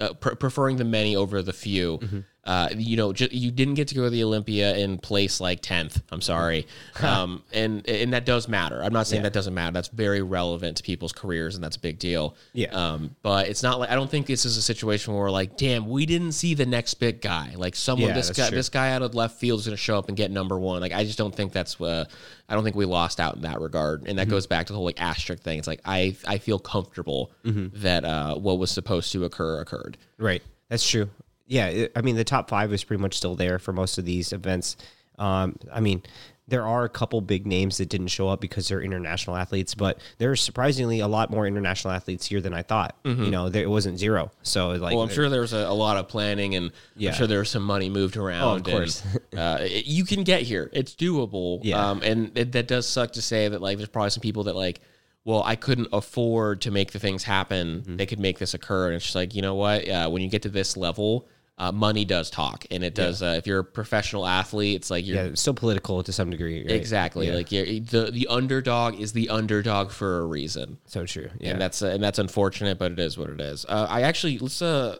uh, 0.00 0.14
pre- 0.14 0.34
preferring 0.34 0.78
the 0.78 0.84
many 0.84 1.14
over 1.14 1.40
the 1.42 1.52
few. 1.52 1.98
Mm-hmm. 1.98 2.20
Uh, 2.44 2.70
you 2.74 2.96
know, 2.96 3.12
you 3.30 3.50
didn't 3.50 3.74
get 3.74 3.88
to 3.88 3.94
go 3.94 4.04
to 4.04 4.10
the 4.10 4.24
Olympia 4.24 4.74
and 4.74 5.02
place 5.02 5.38
like 5.38 5.60
tenth. 5.60 6.00
I'm 6.10 6.22
sorry, 6.22 6.66
um, 7.02 7.42
and 7.52 7.86
and 7.86 8.14
that 8.14 8.24
does 8.24 8.48
matter. 8.48 8.82
I'm 8.82 8.92
not 8.94 9.06
saying 9.06 9.22
that 9.24 9.34
doesn't 9.34 9.52
matter. 9.52 9.72
That's 9.74 9.88
very 9.88 10.22
relevant 10.22 10.78
to 10.78 10.82
people's 10.82 11.12
careers, 11.12 11.56
and 11.56 11.62
that's 11.62 11.76
a 11.76 11.80
big 11.80 11.98
deal. 11.98 12.36
Yeah. 12.54 12.68
Um, 12.68 13.14
but 13.22 13.48
it's 13.48 13.62
not 13.62 13.78
like 13.80 13.90
I 13.90 13.94
don't 13.96 14.10
think 14.10 14.26
this 14.26 14.46
is 14.46 14.56
a 14.56 14.62
situation 14.62 15.12
where 15.12 15.24
we're 15.24 15.30
like, 15.30 15.58
damn, 15.58 15.88
we 15.88 16.06
didn't 16.06 16.32
see 16.32 16.54
the 16.54 16.64
next 16.64 16.94
big 16.94 17.20
guy. 17.20 17.52
Like 17.54 17.76
someone, 17.76 18.08
Yeah, 18.10 18.14
this 18.14 18.30
guy, 18.30 18.48
true. 18.48 18.56
this 18.56 18.70
guy 18.70 18.92
out 18.92 19.02
of 19.02 19.14
left 19.14 19.38
field 19.38 19.60
is 19.60 19.66
going 19.66 19.76
to 19.76 19.82
show 19.82 19.98
up 19.98 20.08
and 20.08 20.16
get 20.16 20.30
number 20.30 20.58
one. 20.58 20.80
Like 20.80 20.92
I 20.92 21.04
just 21.04 21.18
don't 21.18 21.34
think 21.34 21.52
that's. 21.52 21.78
Uh, 21.78 22.06
I 22.48 22.54
don't 22.54 22.64
think 22.64 22.76
we 22.76 22.86
lost 22.86 23.20
out 23.20 23.36
in 23.36 23.42
that 23.42 23.60
regard, 23.60 24.08
and 24.08 24.18
that 24.18 24.22
Mm-hmm. 24.22 24.30
goes 24.30 24.46
back 24.46 24.68
to 24.68 24.72
the 24.72 24.76
whole 24.78 24.86
like 24.86 25.02
asterisk 25.02 25.42
thing. 25.42 25.58
It's 25.58 25.68
like 25.68 25.82
I 25.84 26.16
I 26.26 26.38
feel 26.38 26.58
comfortable 26.58 27.30
Mm-hmm. 27.44 27.82
that 27.82 28.06
uh, 28.06 28.36
what 28.36 28.58
was 28.58 28.70
supposed 28.70 29.12
to 29.12 29.24
occur 29.26 29.60
occurred. 29.60 29.98
Right. 30.16 30.42
That's 30.70 30.88
true. 30.88 31.10
Yeah. 31.48 31.86
I 31.96 32.02
mean, 32.02 32.16
the 32.16 32.24
top 32.24 32.48
five 32.48 32.72
is 32.72 32.84
pretty 32.84 33.00
much 33.02 33.16
still 33.16 33.34
there 33.34 33.58
for 33.58 33.72
most 33.72 33.98
of 33.98 34.04
these 34.04 34.32
events. 34.32 34.76
Um, 35.18 35.56
I 35.72 35.80
mean, 35.80 36.02
there 36.46 36.64
are 36.66 36.84
a 36.84 36.88
couple 36.88 37.20
big 37.20 37.46
names 37.46 37.76
that 37.78 37.88
didn't 37.90 38.06
show 38.08 38.28
up 38.28 38.40
because 38.40 38.68
they're 38.68 38.80
international 38.80 39.36
athletes, 39.36 39.74
but 39.74 39.98
there's 40.16 40.40
surprisingly 40.40 41.00
a 41.00 41.08
lot 41.08 41.30
more 41.30 41.46
international 41.46 41.92
athletes 41.92 42.24
here 42.26 42.40
than 42.40 42.54
I 42.54 42.62
thought. 42.62 42.96
You 43.04 43.30
know, 43.30 43.48
there, 43.50 43.62
it 43.64 43.68
wasn't 43.68 43.98
zero. 43.98 44.30
So 44.42 44.68
like, 44.68 44.78
Mm-hmm. 44.80 44.94
Well, 44.94 45.02
I'm 45.02 45.08
sure 45.10 45.28
there 45.28 45.42
was 45.42 45.52
a, 45.52 45.58
a 45.66 45.74
lot 45.74 45.96
of 45.98 46.08
planning, 46.08 46.54
and 46.54 46.70
Yeah. 46.96 47.10
I'm 47.10 47.16
sure 47.16 47.26
there 47.26 47.40
was 47.40 47.50
some 47.50 47.64
money 47.64 47.90
moved 47.90 48.16
around. 48.16 48.58
Of 48.58 48.62
course. 48.72 49.02
and, 49.32 49.38
uh, 49.40 49.58
it- 49.60 49.84
you 49.86 50.04
can 50.04 50.22
get 50.24 50.42
here; 50.42 50.70
it's 50.72 50.94
doable. 50.94 51.60
Yeah. 51.64 51.90
Um, 51.90 52.00
and 52.02 52.36
it, 52.38 52.52
that 52.52 52.66
does 52.68 52.86
suck 52.88 53.12
to 53.12 53.22
say 53.22 53.48
that 53.48 53.60
like 53.60 53.76
there's 53.76 53.88
probably 53.90 54.10
some 54.10 54.22
people 54.22 54.44
that 54.44 54.56
like, 54.56 54.80
well, 55.24 55.42
I 55.44 55.56
couldn't 55.56 55.88
afford 55.92 56.62
to 56.62 56.70
make 56.70 56.92
the 56.92 56.98
things 56.98 57.24
happen. 57.24 57.80
Mm-hmm. 57.82 57.96
They 57.96 58.06
could 58.06 58.20
make 58.20 58.38
this 58.38 58.54
occur, 58.54 58.86
and 58.86 58.94
it's 58.96 59.04
just 59.04 59.16
like 59.16 59.34
you 59.34 59.42
know 59.42 59.54
what? 59.56 59.86
Uh, 59.86 60.08
when 60.08 60.22
you 60.22 60.28
get 60.30 60.42
to 60.42 60.48
this 60.48 60.76
level. 60.78 61.28
Uh, 61.58 61.72
money 61.72 62.04
does 62.04 62.30
talk, 62.30 62.64
and 62.70 62.84
it 62.84 62.94
does. 62.94 63.20
Uh, 63.20 63.34
if 63.36 63.44
you're 63.44 63.58
a 63.58 63.64
professional 63.64 64.24
athlete, 64.24 64.76
it's 64.76 64.90
like 64.90 65.04
you're 65.04 65.16
yeah, 65.16 65.24
it's 65.24 65.40
still 65.40 65.54
political 65.54 66.04
to 66.04 66.12
some 66.12 66.30
degree. 66.30 66.60
Right? 66.60 66.70
exactly 66.70 67.26
Yeah. 67.26 67.34
like 67.34 67.50
you're, 67.50 67.64
the 67.64 68.10
the 68.12 68.28
underdog 68.28 69.00
is 69.00 69.12
the 69.12 69.28
underdog 69.28 69.90
for 69.90 70.20
a 70.20 70.24
reason 70.24 70.78
So 70.86 71.04
true. 71.04 71.30
Yeah. 71.40 71.50
and 71.50 71.60
that's 71.60 71.82
uh, 71.82 71.88
and 71.88 72.02
that's 72.02 72.20
unfortunate, 72.20 72.78
but 72.78 72.92
it 72.92 73.00
is 73.00 73.18
what 73.18 73.30
it 73.30 73.40
is. 73.40 73.66
Uh, 73.68 73.88
I 73.90 74.02
actually 74.02 74.38
let's 74.38 74.62
uh 74.62 74.98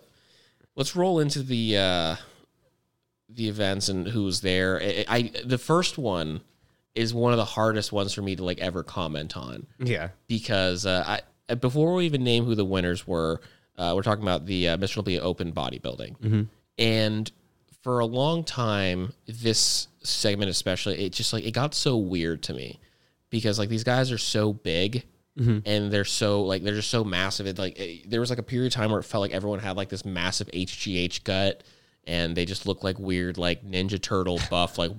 let's 0.75 0.97
roll 0.97 1.21
into 1.21 1.45
the 1.45 1.77
uh 1.77 2.17
the 3.29 3.49
events 3.49 3.89
and 3.89 4.09
who's 4.09 4.41
there. 4.41 4.81
I, 4.83 5.05
I 5.09 5.33
the 5.45 5.59
first 5.59 5.97
one 5.97 6.41
is 6.95 7.15
one 7.15 7.33
of 7.33 7.37
the 7.37 7.45
hardest 7.45 7.93
ones 7.93 8.13
for 8.13 8.23
me 8.23 8.35
to 8.35 8.45
like 8.45 8.59
ever 8.59 8.83
comment 8.83 9.37
on 9.37 9.67
yeah. 9.79 10.09
because 10.27 10.85
uh, 10.85 11.21
I 11.49 11.55
before 11.55 11.95
we 11.95 12.07
even 12.07 12.25
name 12.25 12.45
who 12.45 12.55
the 12.55 12.65
winners 12.65 13.07
were, 13.07 13.41
uh, 13.79 13.93
we're 13.97 14.03
talking 14.03 14.23
about 14.25 14.45
the 14.47 14.69
uh, 14.71 14.77
Mr. 14.77 14.99
Olympia 14.99 15.21
Open 15.23 15.53
bodybuilding, 15.53 16.49
and 16.79 17.31
for 17.83 18.01
a 18.01 18.07
long 18.07 18.45
time, 18.45 19.13
this 19.27 19.89
segment 20.03 20.51
especially, 20.51 21.05
it 21.07 21.13
just 21.13 21.33
like 21.33 21.45
it 21.45 21.53
got 21.53 21.75
so 21.75 21.97
weird 21.97 22.43
to 22.43 22.53
me 22.55 22.81
because 23.31 23.59
like 23.59 23.69
these 23.69 23.85
guys 23.85 24.11
are 24.13 24.19
so 24.19 24.53
big. 24.53 25.05
And 25.65 25.93
they're 25.93 26.05
so 26.05 26.43
like 26.43 26.65
they're 26.65 26.75
just 26.75 26.91
so 26.91 27.05
massive. 27.05 27.47
It 27.47 27.59
like 27.61 27.79
it- 27.79 28.11
there 28.11 28.19
was 28.19 28.29
like 28.29 28.41
a 28.41 28.43
period 28.43 28.67
of 28.67 28.73
time 28.73 28.91
where 28.91 28.99
it 28.99 29.05
felt 29.05 29.21
like 29.21 29.31
everyone 29.31 29.61
had 29.61 29.77
like 29.77 29.89
this 29.89 30.05
massive 30.05 30.49
HGH 30.49 31.23
gut, 31.23 31.63
and 32.09 32.37
they 32.37 32.45
just 32.45 32.67
look 32.67 32.83
like 32.83 32.99
weird 32.99 33.39
like 33.39 33.65
Ninja 33.65 34.03
Turtle 34.03 34.41
buff 34.51 34.79
like 34.79 34.91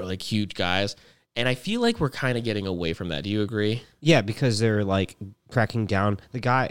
like 0.00 0.22
huge 0.22 0.54
guys. 0.54 0.96
And 1.36 1.46
I 1.46 1.54
feel 1.54 1.82
like 1.82 2.00
we're 2.00 2.08
kind 2.08 2.38
of 2.38 2.44
getting 2.44 2.66
away 2.66 2.94
from 2.94 3.08
that. 3.08 3.24
Do 3.24 3.28
you 3.28 3.42
agree? 3.42 3.82
Yeah, 4.00 4.22
because 4.22 4.58
they're 4.58 4.82
like 4.82 5.16
cracking 5.50 5.84
down. 5.84 6.20
The 6.32 6.40
guy, 6.40 6.70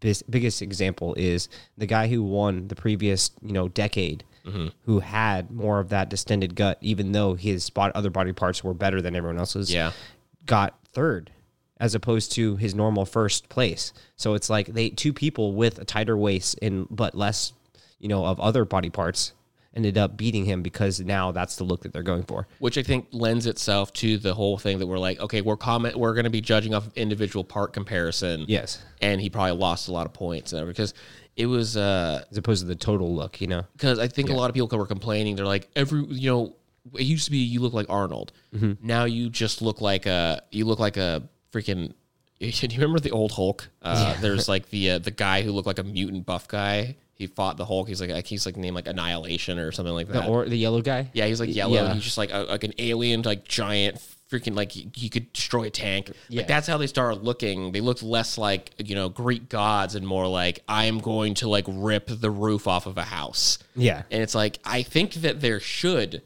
bis- 0.00 0.22
biggest 0.22 0.62
example 0.62 1.14
is 1.14 1.48
the 1.78 1.86
guy 1.86 2.08
who 2.08 2.22
won 2.22 2.68
the 2.68 2.74
previous, 2.74 3.30
you 3.42 3.52
know, 3.52 3.68
decade, 3.68 4.24
Mm-hmm. 4.46 4.68
who 4.86 5.00
had 5.00 5.50
more 5.50 5.80
of 5.80 5.90
that 5.90 6.08
distended 6.08 6.54
gut, 6.54 6.78
even 6.80 7.12
though 7.12 7.34
his 7.34 7.62
spot 7.62 7.92
other 7.94 8.08
body 8.08 8.32
parts 8.32 8.64
were 8.64 8.72
better 8.72 9.02
than 9.02 9.14
everyone 9.14 9.38
else's. 9.38 9.70
Yeah. 9.72 9.92
got 10.46 10.78
third 10.92 11.30
as 11.78 11.94
opposed 11.94 12.32
to 12.32 12.56
his 12.56 12.74
normal 12.74 13.04
first 13.04 13.50
place. 13.50 13.92
So 14.16 14.32
it's 14.32 14.48
like 14.48 14.68
they 14.68 14.88
two 14.88 15.12
people 15.12 15.52
with 15.52 15.78
a 15.78 15.84
tighter 15.84 16.16
waist 16.16 16.58
and 16.62 16.86
but 16.90 17.14
less, 17.14 17.52
you 17.98 18.08
know, 18.08 18.24
of 18.24 18.40
other 18.40 18.64
body 18.64 18.88
parts 18.88 19.34
ended 19.74 19.96
up 19.96 20.16
beating 20.16 20.44
him 20.44 20.62
because 20.62 21.00
now 21.00 21.30
that's 21.30 21.56
the 21.56 21.64
look 21.64 21.82
that 21.82 21.92
they're 21.92 22.02
going 22.02 22.24
for. 22.24 22.48
which 22.58 22.76
I 22.76 22.82
think 22.82 23.06
lends 23.12 23.46
itself 23.46 23.92
to 23.94 24.18
the 24.18 24.34
whole 24.34 24.58
thing 24.58 24.78
that 24.80 24.86
we're 24.86 24.98
like, 24.98 25.20
okay, 25.20 25.40
we're 25.42 25.56
comment, 25.56 25.96
we're 25.96 26.14
going 26.14 26.24
to 26.24 26.30
be 26.30 26.40
judging 26.40 26.74
off 26.74 26.86
of 26.88 26.92
individual 26.96 27.44
part 27.44 27.72
comparison. 27.72 28.44
Yes. 28.48 28.82
and 29.00 29.20
he 29.20 29.30
probably 29.30 29.52
lost 29.56 29.88
a 29.88 29.92
lot 29.92 30.06
of 30.06 30.12
points 30.12 30.52
and 30.52 30.66
because 30.66 30.92
it 31.36 31.46
was 31.46 31.76
uh 31.76 32.24
As 32.30 32.36
opposed 32.36 32.62
to 32.62 32.66
the 32.66 32.74
total 32.74 33.14
look, 33.14 33.40
you 33.40 33.46
know. 33.46 33.62
because 33.72 33.98
I 33.98 34.08
think 34.08 34.28
a 34.30 34.34
lot 34.34 34.50
of 34.50 34.54
people 34.54 34.76
were 34.76 34.86
complaining. 34.86 35.36
They're 35.36 35.46
like, 35.46 35.68
every 35.76 36.04
you 36.06 36.28
know, 36.30 36.56
it 36.98 37.02
used 37.04 37.26
to 37.26 37.30
be 37.30 37.38
you 37.38 37.60
look 37.60 37.72
like 37.72 37.86
Arnold. 37.88 38.32
Now 38.82 39.04
you 39.04 39.30
just 39.30 39.62
look 39.62 39.80
like 39.80 40.06
a 40.06 40.42
you 40.50 40.64
look 40.64 40.80
like 40.80 40.96
a 40.96 41.22
freaking. 41.52 41.94
Do 42.40 42.46
you 42.46 42.68
remember 42.72 42.98
the 43.00 43.10
old 43.12 43.32
Hulk? 43.32 43.68
Uh, 43.82 44.18
There's 44.20 44.48
like 44.48 44.70
the 44.70 44.92
uh, 44.92 44.98
the 44.98 45.10
guy 45.10 45.42
who 45.42 45.52
looked 45.52 45.66
like 45.66 45.78
a 45.78 45.84
mutant 45.84 46.26
buff 46.26 46.48
guy. 46.48 46.96
He 47.20 47.26
fought 47.26 47.58
the 47.58 47.66
Hulk. 47.66 47.86
He's 47.86 48.00
like 48.00 48.26
he's 48.26 48.46
like 48.46 48.56
named 48.56 48.74
like 48.74 48.86
Annihilation 48.86 49.58
or 49.58 49.72
something 49.72 49.92
like 49.92 50.08
that. 50.08 50.26
Or 50.26 50.46
the 50.46 50.56
yellow 50.56 50.80
guy? 50.80 51.10
Yeah, 51.12 51.26
he's 51.26 51.38
like 51.38 51.54
yellow. 51.54 51.74
Yeah. 51.74 51.92
He's 51.92 52.02
just 52.02 52.16
like 52.16 52.32
a, 52.32 52.44
like 52.44 52.64
an 52.64 52.72
alien, 52.78 53.20
like 53.20 53.46
giant 53.46 53.98
freaking 54.30 54.56
like 54.56 54.72
he, 54.72 54.90
he 54.94 55.10
could 55.10 55.30
destroy 55.34 55.64
a 55.64 55.70
tank. 55.70 56.12
Yeah. 56.30 56.40
Like 56.40 56.48
that's 56.48 56.66
how 56.66 56.78
they 56.78 56.86
started 56.86 57.22
looking. 57.22 57.72
They 57.72 57.82
looked 57.82 58.02
less 58.02 58.38
like 58.38 58.72
you 58.78 58.94
know 58.94 59.10
Greek 59.10 59.50
gods 59.50 59.96
and 59.96 60.06
more 60.06 60.26
like 60.26 60.60
I 60.66 60.86
am 60.86 60.98
going 60.98 61.34
to 61.34 61.48
like 61.50 61.66
rip 61.68 62.06
the 62.08 62.30
roof 62.30 62.66
off 62.66 62.86
of 62.86 62.96
a 62.96 63.02
house. 63.02 63.58
Yeah. 63.76 64.04
And 64.10 64.22
it's 64.22 64.34
like 64.34 64.58
I 64.64 64.82
think 64.82 65.12
that 65.14 65.42
there 65.42 65.60
should 65.60 66.22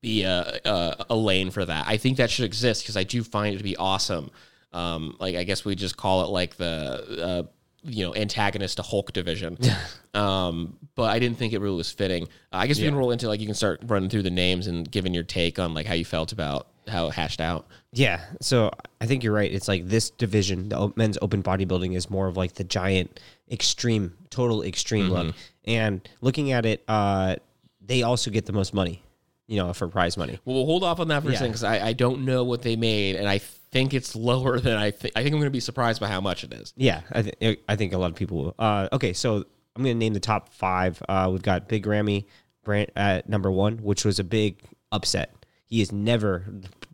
be 0.00 0.22
a 0.22 0.60
a, 0.64 1.06
a 1.10 1.14
lane 1.14 1.50
for 1.50 1.62
that. 1.62 1.86
I 1.86 1.98
think 1.98 2.16
that 2.16 2.30
should 2.30 2.46
exist 2.46 2.84
because 2.84 2.96
I 2.96 3.04
do 3.04 3.22
find 3.22 3.54
it 3.54 3.58
to 3.58 3.64
be 3.64 3.76
awesome. 3.76 4.30
Um, 4.72 5.14
like 5.20 5.36
I 5.36 5.44
guess 5.44 5.62
we 5.62 5.74
just 5.74 5.98
call 5.98 6.24
it 6.24 6.28
like 6.28 6.56
the 6.56 7.22
uh, 7.22 7.42
you 7.84 8.04
know 8.06 8.14
antagonist 8.14 8.76
to 8.76 8.82
Hulk 8.82 9.12
division. 9.12 9.58
um, 10.14 10.76
but 10.94 11.04
I 11.10 11.18
didn't 11.18 11.38
think 11.38 11.52
it 11.52 11.60
really 11.60 11.76
was 11.76 11.90
fitting. 11.90 12.24
Uh, 12.52 12.56
I 12.58 12.66
guess 12.66 12.78
we 12.78 12.84
can 12.84 12.94
roll 12.94 13.10
into 13.10 13.28
like 13.28 13.40
you 13.40 13.46
can 13.46 13.54
start 13.54 13.80
running 13.86 14.08
through 14.10 14.22
the 14.22 14.30
names 14.30 14.66
and 14.66 14.90
giving 14.90 15.14
your 15.14 15.24
take 15.24 15.58
on 15.58 15.74
like 15.74 15.86
how 15.86 15.94
you 15.94 16.04
felt 16.04 16.32
about 16.32 16.68
how 16.88 17.06
it 17.08 17.14
hashed 17.14 17.40
out. 17.40 17.66
Yeah, 17.92 18.20
so 18.40 18.70
I 19.00 19.06
think 19.06 19.22
you're 19.22 19.32
right. 19.34 19.52
It's 19.52 19.68
like 19.68 19.86
this 19.86 20.10
division, 20.10 20.68
the 20.70 20.78
o- 20.78 20.92
men's 20.96 21.18
open 21.22 21.42
bodybuilding, 21.42 21.94
is 21.94 22.08
more 22.10 22.26
of 22.26 22.36
like 22.36 22.54
the 22.54 22.64
giant, 22.64 23.20
extreme, 23.50 24.14
total 24.30 24.62
extreme 24.62 25.08
look. 25.10 25.34
And 25.64 26.06
looking 26.20 26.52
at 26.52 26.64
it, 26.66 26.82
uh, 26.88 27.36
they 27.84 28.02
also 28.02 28.30
get 28.30 28.46
the 28.46 28.52
most 28.52 28.72
money, 28.74 29.02
you 29.46 29.58
know, 29.58 29.72
for 29.72 29.88
prize 29.88 30.16
money. 30.16 30.38
Well, 30.44 30.56
we'll 30.56 30.66
hold 30.66 30.84
off 30.84 31.00
on 31.00 31.08
that 31.08 31.22
for 31.22 31.28
a 31.28 31.32
Yeah. 31.32 31.38
second 31.38 31.52
because 31.52 31.64
I, 31.64 31.88
I 31.88 31.92
don't 31.92 32.24
know 32.24 32.44
what 32.44 32.62
they 32.62 32.76
made, 32.76 33.16
and 33.16 33.28
I 33.28 33.40
think 33.72 33.94
it's 33.94 34.14
lower 34.14 34.60
than 34.60 34.76
I 34.76 34.90
think. 34.90 35.14
I 35.16 35.22
think 35.22 35.32
I'm 35.34 35.40
going 35.40 35.46
to 35.46 35.50
be 35.50 35.60
surprised 35.60 36.00
by 36.00 36.08
how 36.08 36.20
much 36.20 36.44
it 36.44 36.52
is. 36.52 36.72
Yeah, 36.76 37.00
I, 37.10 37.22
th- 37.22 37.60
I 37.68 37.76
think 37.76 37.92
a 37.92 37.98
lot 37.98 38.10
of 38.10 38.16
people 38.16 38.36
will. 38.36 38.54
Uh, 38.58 38.88
okay, 38.92 39.12
so 39.12 39.44
I'm 39.74 39.82
going 39.82 39.96
to 39.96 39.98
name 39.98 40.14
the 40.14 40.20
top 40.20 40.52
five. 40.52 41.02
Uh, 41.08 41.28
we've 41.32 41.42
got 41.42 41.68
Big 41.68 41.86
Ramy 41.86 42.28
Brand 42.62 42.92
at 42.94 43.28
number 43.28 43.50
one, 43.50 43.78
which 43.78 44.04
was 44.04 44.18
a 44.18 44.24
big 44.24 44.62
upset. 44.92 45.34
He 45.66 45.80
has 45.80 45.90
never 45.90 46.44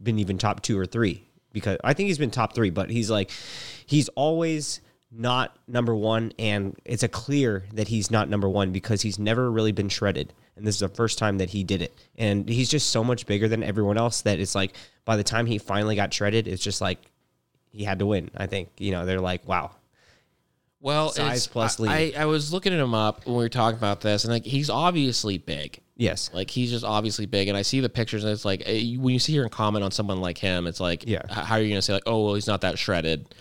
been 0.02 0.18
even 0.18 0.38
top 0.38 0.62
two 0.62 0.78
or 0.78 0.86
three 0.86 1.28
because 1.52 1.78
I 1.82 1.94
think 1.94 2.06
he's 2.06 2.18
been 2.18 2.30
top 2.30 2.54
three, 2.54 2.70
but 2.70 2.90
he's 2.90 3.10
like, 3.10 3.30
he's 3.86 4.08
always 4.10 4.80
not 5.10 5.56
number 5.66 5.94
one. 5.94 6.32
And 6.38 6.76
it's 6.84 7.02
a 7.02 7.08
clear 7.08 7.64
that 7.74 7.88
he's 7.88 8.10
not 8.10 8.28
number 8.28 8.48
one 8.48 8.72
because 8.72 9.02
he's 9.02 9.18
never 9.18 9.50
really 9.50 9.72
been 9.72 9.88
shredded. 9.88 10.32
And 10.56 10.66
this 10.66 10.74
is 10.76 10.80
the 10.80 10.88
first 10.88 11.18
time 11.18 11.38
that 11.38 11.50
he 11.50 11.64
did 11.64 11.82
it. 11.82 11.96
And 12.16 12.48
he's 12.48 12.68
just 12.68 12.90
so 12.90 13.02
much 13.04 13.26
bigger 13.26 13.48
than 13.48 13.62
everyone 13.62 13.96
else 13.96 14.22
that 14.22 14.38
it's 14.40 14.54
like, 14.54 14.74
by 15.04 15.16
the 15.16 15.24
time 15.24 15.46
he 15.46 15.58
finally 15.58 15.96
got 15.96 16.12
shredded, 16.12 16.46
it's 16.48 16.62
just 16.62 16.80
like, 16.80 16.98
he 17.70 17.84
had 17.84 18.00
to 18.00 18.06
win. 18.06 18.30
I 18.36 18.46
think, 18.46 18.70
you 18.78 18.90
know, 18.90 19.06
they're 19.06 19.20
like, 19.20 19.46
wow, 19.46 19.70
Well, 20.80 21.10
Size 21.10 21.46
plus 21.46 21.78
I, 21.78 21.82
lean. 21.82 21.92
I, 22.16 22.22
I 22.22 22.24
was 22.26 22.52
looking 22.52 22.72
at 22.72 22.80
him 22.80 22.94
up 22.94 23.24
when 23.26 23.36
we 23.36 23.44
were 23.44 23.48
talking 23.48 23.78
about 23.78 24.00
this, 24.00 24.24
and 24.24 24.32
like 24.32 24.44
he's 24.44 24.70
obviously 24.70 25.38
big. 25.38 25.78
Yes. 25.96 26.30
Like 26.32 26.50
he's 26.50 26.70
just 26.70 26.84
obviously 26.84 27.26
big, 27.26 27.48
and 27.48 27.56
I 27.56 27.62
see 27.62 27.80
the 27.80 27.88
pictures, 27.88 28.24
and 28.24 28.32
it's 28.32 28.44
like 28.44 28.62
eh, 28.66 28.96
when 28.96 29.12
you 29.12 29.18
see 29.18 29.32
here 29.32 29.42
and 29.42 29.50
comment 29.52 29.84
on 29.84 29.90
someone 29.90 30.20
like 30.20 30.38
him, 30.38 30.66
it's 30.66 30.80
like, 30.80 31.04
Yeah. 31.06 31.22
how 31.28 31.56
are 31.56 31.60
you 31.60 31.68
going 31.68 31.78
to 31.78 31.82
say 31.82 31.92
like, 31.92 32.04
oh, 32.06 32.24
well, 32.24 32.34
he's 32.34 32.46
not 32.46 32.60
that 32.62 32.78
shredded? 32.78 33.34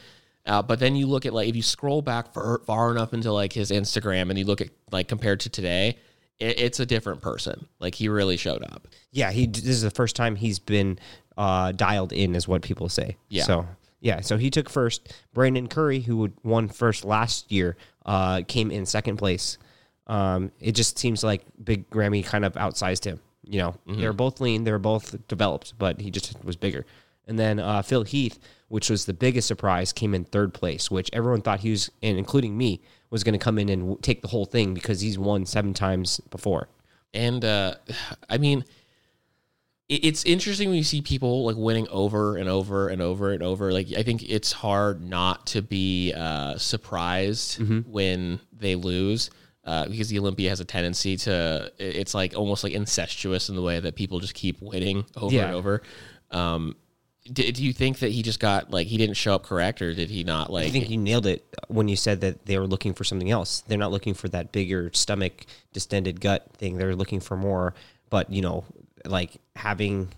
Uh, 0.47 0.61
but 0.61 0.79
then 0.79 0.95
you 0.95 1.05
look 1.07 1.25
at 1.25 1.33
like 1.33 1.49
if 1.49 1.55
you 1.55 1.61
scroll 1.61 2.01
back 2.01 2.33
far, 2.33 2.59
far 2.65 2.91
enough 2.91 3.13
into 3.13 3.31
like 3.31 3.53
his 3.53 3.69
Instagram, 3.69 4.29
and 4.29 4.39
you 4.39 4.45
look 4.45 4.61
at 4.61 4.69
like 4.91 5.07
compared 5.07 5.41
to 5.41 5.49
today, 5.49 5.97
it, 6.39 6.59
it's 6.59 6.79
a 6.79 6.85
different 6.85 7.21
person. 7.21 7.67
Like 7.79 7.95
he 7.95 8.07
really 8.09 8.37
showed 8.37 8.63
up. 8.63 8.87
Yeah, 9.11 9.31
he 9.31 9.45
this 9.45 9.65
is 9.65 9.81
the 9.81 9.91
first 9.91 10.15
time 10.15 10.35
he's 10.35 10.59
been 10.59 10.99
uh, 11.37 11.73
dialed 11.73 12.13
in, 12.13 12.33
is 12.35 12.47
what 12.47 12.61
people 12.61 12.87
say. 12.89 13.17
Yeah. 13.29 13.43
So 13.43 13.67
yeah, 13.99 14.21
so 14.21 14.37
he 14.37 14.49
took 14.49 14.69
first. 14.69 15.13
Brandon 15.33 15.67
Curry, 15.67 15.99
who 16.01 16.17
would- 16.17 16.37
won 16.43 16.69
first 16.69 17.03
last 17.03 17.51
year, 17.51 17.75
uh, 18.05 18.41
came 18.47 18.71
in 18.71 18.85
second 18.85 19.17
place. 19.17 19.57
Um, 20.05 20.51
it 20.61 20.71
just 20.73 20.97
seems 20.97 21.23
like 21.23 21.43
Big 21.61 21.83
Ramy 21.93 22.23
kind 22.23 22.45
of 22.45 22.53
outsized 22.53 23.03
him. 23.03 23.19
You 23.43 23.59
know, 23.59 23.75
they 23.87 24.05
were 24.05 24.13
both 24.13 24.39
lean, 24.39 24.63
they 24.65 24.71
were 24.71 24.77
both 24.79 25.15
developed, 25.27 25.73
but 25.77 25.99
he 25.99 26.11
just 26.11 26.41
was 26.43 26.55
bigger. 26.55 26.85
And 27.27 27.37
then 27.37 27.59
uh, 27.59 27.81
Phil 27.81 28.03
Heath, 28.03 28.39
which 28.69 28.89
was 28.89 29.05
the 29.05 29.13
biggest 29.13 29.47
surprise, 29.47 29.91
came 29.93 30.13
in 30.15 30.23
third 30.23 30.53
place, 30.53 30.89
which 30.89 31.09
everyone 31.13 31.41
thought 31.41 31.59
he 31.59 31.71
was, 31.71 31.91
and 32.01 32.17
including 32.17 32.57
me, 32.57 32.81
was 33.09 33.23
going 33.23 33.33
to 33.33 33.39
come 33.39 33.57
in 33.59 33.69
and 33.69 33.81
w- 33.83 33.99
take 34.01 34.21
the 34.21 34.27
whole 34.27 34.45
thing 34.45 34.73
because 34.73 35.01
he's 35.01 35.17
won 35.19 35.45
seven 35.45 35.73
times 35.73 36.19
before. 36.31 36.69
And 37.13 37.43
uh, 37.45 37.75
I 38.29 38.37
mean, 38.37 38.63
it, 39.89 40.05
it's 40.05 40.23
interesting 40.25 40.69
when 40.69 40.77
you 40.77 40.83
see 40.83 41.01
people 41.01 41.45
like 41.45 41.55
winning 41.57 41.87
over 41.89 42.37
and 42.37 42.49
over 42.49 42.87
and 42.89 43.01
over 43.01 43.31
and 43.31 43.43
over. 43.43 43.71
Like 43.71 43.87
I 43.97 44.03
think 44.03 44.23
it's 44.29 44.51
hard 44.51 45.01
not 45.01 45.47
to 45.47 45.61
be 45.61 46.13
uh, 46.13 46.57
surprised 46.57 47.61
when 47.87 48.39
they 48.51 48.75
lose. 48.75 49.29
Uh, 49.63 49.85
because 49.85 50.07
the 50.07 50.17
Olympia 50.17 50.47
has 50.47 50.61
a 50.61 50.65
tendency 50.65 51.17
to, 51.17 51.69
it's 51.77 52.13
like 52.13 52.33
almost 52.37 52.63
like 52.63 52.71
incestuous 52.71 53.49
in 53.49 53.55
the 53.57 53.61
way 53.61 53.77
that 53.81 53.95
people 53.95 54.21
just 54.21 54.33
keep 54.33 54.61
winning 54.61 55.03
over 55.17 55.35
Yeah. 55.35 55.47
and 55.47 55.55
over. 55.55 55.81
Um, 56.31 56.77
do, 57.31 57.51
do 57.51 57.63
you 57.63 57.73
think 57.73 57.99
that 57.99 58.11
he 58.11 58.21
just 58.23 58.39
got 58.39 58.71
like 58.71 58.87
he 58.87 58.97
didn't 58.97 59.15
show 59.15 59.35
up 59.35 59.43
correct, 59.43 59.81
or 59.81 59.93
did 59.93 60.09
he 60.09 60.23
not 60.23 60.51
like? 60.51 60.65
I 60.67 60.69
think 60.69 60.89
you 60.89 60.97
nailed 60.97 61.25
it 61.25 61.45
when 61.67 61.87
you 61.87 61.95
said 61.95 62.21
that 62.21 62.45
they 62.45 62.57
were 62.57 62.67
looking 62.67 62.93
for 62.93 63.03
something 63.03 63.29
else. 63.31 63.61
They're 63.67 63.77
not 63.77 63.91
looking 63.91 64.13
for 64.13 64.27
that 64.29 64.51
bigger 64.51 64.89
stomach, 64.93 65.45
distended 65.73 66.21
gut 66.21 66.47
thing. 66.57 66.77
They're 66.77 66.95
looking 66.95 67.19
for 67.19 67.37
more, 67.37 67.73
but 68.09 68.31
you 68.31 68.41
know, 68.41 68.63
like 69.05 69.37
having 69.55 70.09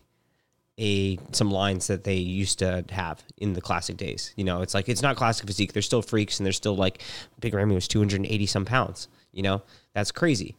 a 0.78 1.20
some 1.34 1.52
lines 1.52 1.88
that 1.88 2.04
they 2.06 2.16
used 2.16 2.60
to 2.60 2.86
have 2.90 3.22
in 3.38 3.54
the 3.54 3.62
classic 3.62 3.98
days. 3.98 4.34
You 4.38 4.46
know, 4.46 4.62
it's 4.62 4.74
like 4.74 4.88
it's 4.88 5.02
not 5.02 5.16
classic 5.18 5.46
physique. 5.48 5.74
They're 5.74 5.82
still 5.82 6.02
freaks, 6.02 6.40
and 6.40 6.46
they're 6.46 6.54
still 6.54 6.76
like 6.76 7.02
Big 7.40 7.54
Ramy 7.54 7.76
was 7.76 7.88
two 7.88 8.00
hundred 8.00 8.18
and 8.18 8.26
eighty 8.28 8.46
some 8.46 8.66
pounds. 8.66 9.08
You 9.34 9.44
know, 9.44 9.62
that's 9.94 10.12
crazy. 10.12 10.56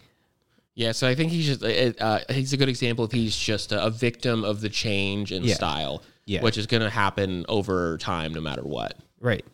Yeah, 0.77 0.93
so 0.93 1.09
I 1.09 1.15
think 1.15 1.33
he's 1.33 1.47
just 1.47 1.63
uh, 1.65 2.03
uh, 2.03 2.21
he's 2.31 2.53
a 2.53 2.57
good 2.57 2.69
example 2.69 3.05
if 3.05 3.13
he's 3.13 3.37
just 3.37 3.73
a, 3.73 3.85
a 3.85 3.91
victim 3.91 4.45
of 4.45 4.61
the 4.61 4.69
change 4.69 5.33
in 5.33 5.43
Yeah. 5.45 5.55
style, 5.55 6.03
Yeah. 6.27 6.43
which 6.43 6.57
is 6.59 6.67
going 6.67 6.83
to 6.83 6.91
happen 6.91 7.45
over 7.49 7.99
time 7.99 8.33
no 8.33 8.41
matter 8.41 8.63
what. 8.63 8.97
Right. 9.21 9.45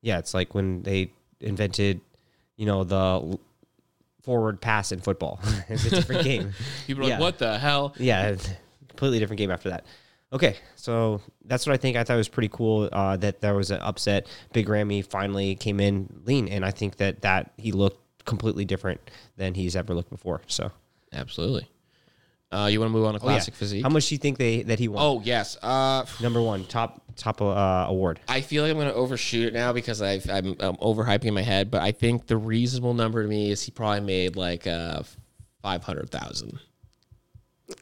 Yeah, 0.00 0.18
it's 0.18 0.34
like 0.34 0.54
when 0.54 0.82
they 0.82 1.12
invented, 1.40 2.00
you 2.56 2.66
know, 2.66 2.82
the 2.84 3.38
forward 4.22 4.60
pass 4.60 4.92
in 4.92 5.00
football. 5.00 5.40
it's 5.68 5.84
a 5.86 5.90
different 5.90 6.24
game. 6.24 6.52
People 6.86 7.04
are 7.04 7.08
Yeah. 7.08 7.14
like, 7.14 7.20
"What 7.20 7.38
the 7.38 7.58
hell?" 7.58 7.94
yeah, 7.98 8.34
completely 8.88 9.18
different 9.18 9.38
game 9.38 9.50
after 9.50 9.70
that. 9.70 9.84
Okay, 10.32 10.56
so 10.76 11.20
that's 11.44 11.66
what 11.66 11.74
I 11.74 11.76
think. 11.76 11.96
I 11.96 12.04
thought 12.04 12.14
it 12.14 12.16
was 12.16 12.28
pretty 12.28 12.48
cool 12.48 12.88
uh, 12.90 13.16
that 13.18 13.40
there 13.42 13.54
was 13.54 13.70
an 13.70 13.80
upset. 13.82 14.26
Big 14.52 14.68
Ramy 14.68 15.02
finally 15.02 15.54
came 15.54 15.78
in 15.78 16.08
lean, 16.24 16.48
and 16.48 16.64
I 16.64 16.70
think 16.70 16.96
that 16.96 17.20
that 17.22 17.52
he 17.58 17.70
looked 17.70 18.24
completely 18.24 18.64
different 18.64 19.00
than 19.36 19.54
he's 19.54 19.76
ever 19.76 19.94
looked 19.94 20.10
before. 20.10 20.40
So, 20.46 20.70
Absolutely. 21.12 21.68
Uh, 22.52 22.66
you 22.66 22.78
want 22.80 22.90
to 22.90 22.92
move 22.92 23.06
on 23.06 23.14
to 23.14 23.20
Oh, 23.20 23.22
classic 23.22 23.54
physique? 23.54 23.82
How 23.82 23.88
much 23.88 24.08
do 24.08 24.14
you 24.14 24.18
think 24.18 24.36
they 24.38 24.62
that 24.64 24.78
he 24.78 24.88
won? 24.88 25.02
oh 25.02 25.22
yes. 25.24 25.56
Uh, 25.62 26.04
number 26.20 26.40
one, 26.42 26.64
top 26.64 27.00
top 27.16 27.40
uh, 27.40 27.86
award. 27.88 28.20
I 28.28 28.40
feel 28.42 28.62
like 28.62 28.70
I'm 28.70 28.76
going 28.78 28.88
to 28.88 28.94
overshoot 28.94 29.48
it 29.48 29.54
now 29.54 29.72
because 29.72 30.00
I've, 30.02 30.28
I'm, 30.30 30.56
I'm 30.60 30.76
overhyping 30.76 31.24
in 31.26 31.34
my 31.34 31.42
head. 31.42 31.70
But 31.70 31.82
I 31.82 31.92
think 31.92 32.26
the 32.26 32.36
reasonable 32.36 32.94
number 32.94 33.22
to 33.22 33.28
me 33.28 33.50
is 33.50 33.62
he 33.62 33.70
probably 33.70 34.00
made 34.00 34.36
like 34.36 34.66
uh, 34.66 35.02
five 35.62 35.82
hundred 35.84 36.10
thousand. 36.10 36.58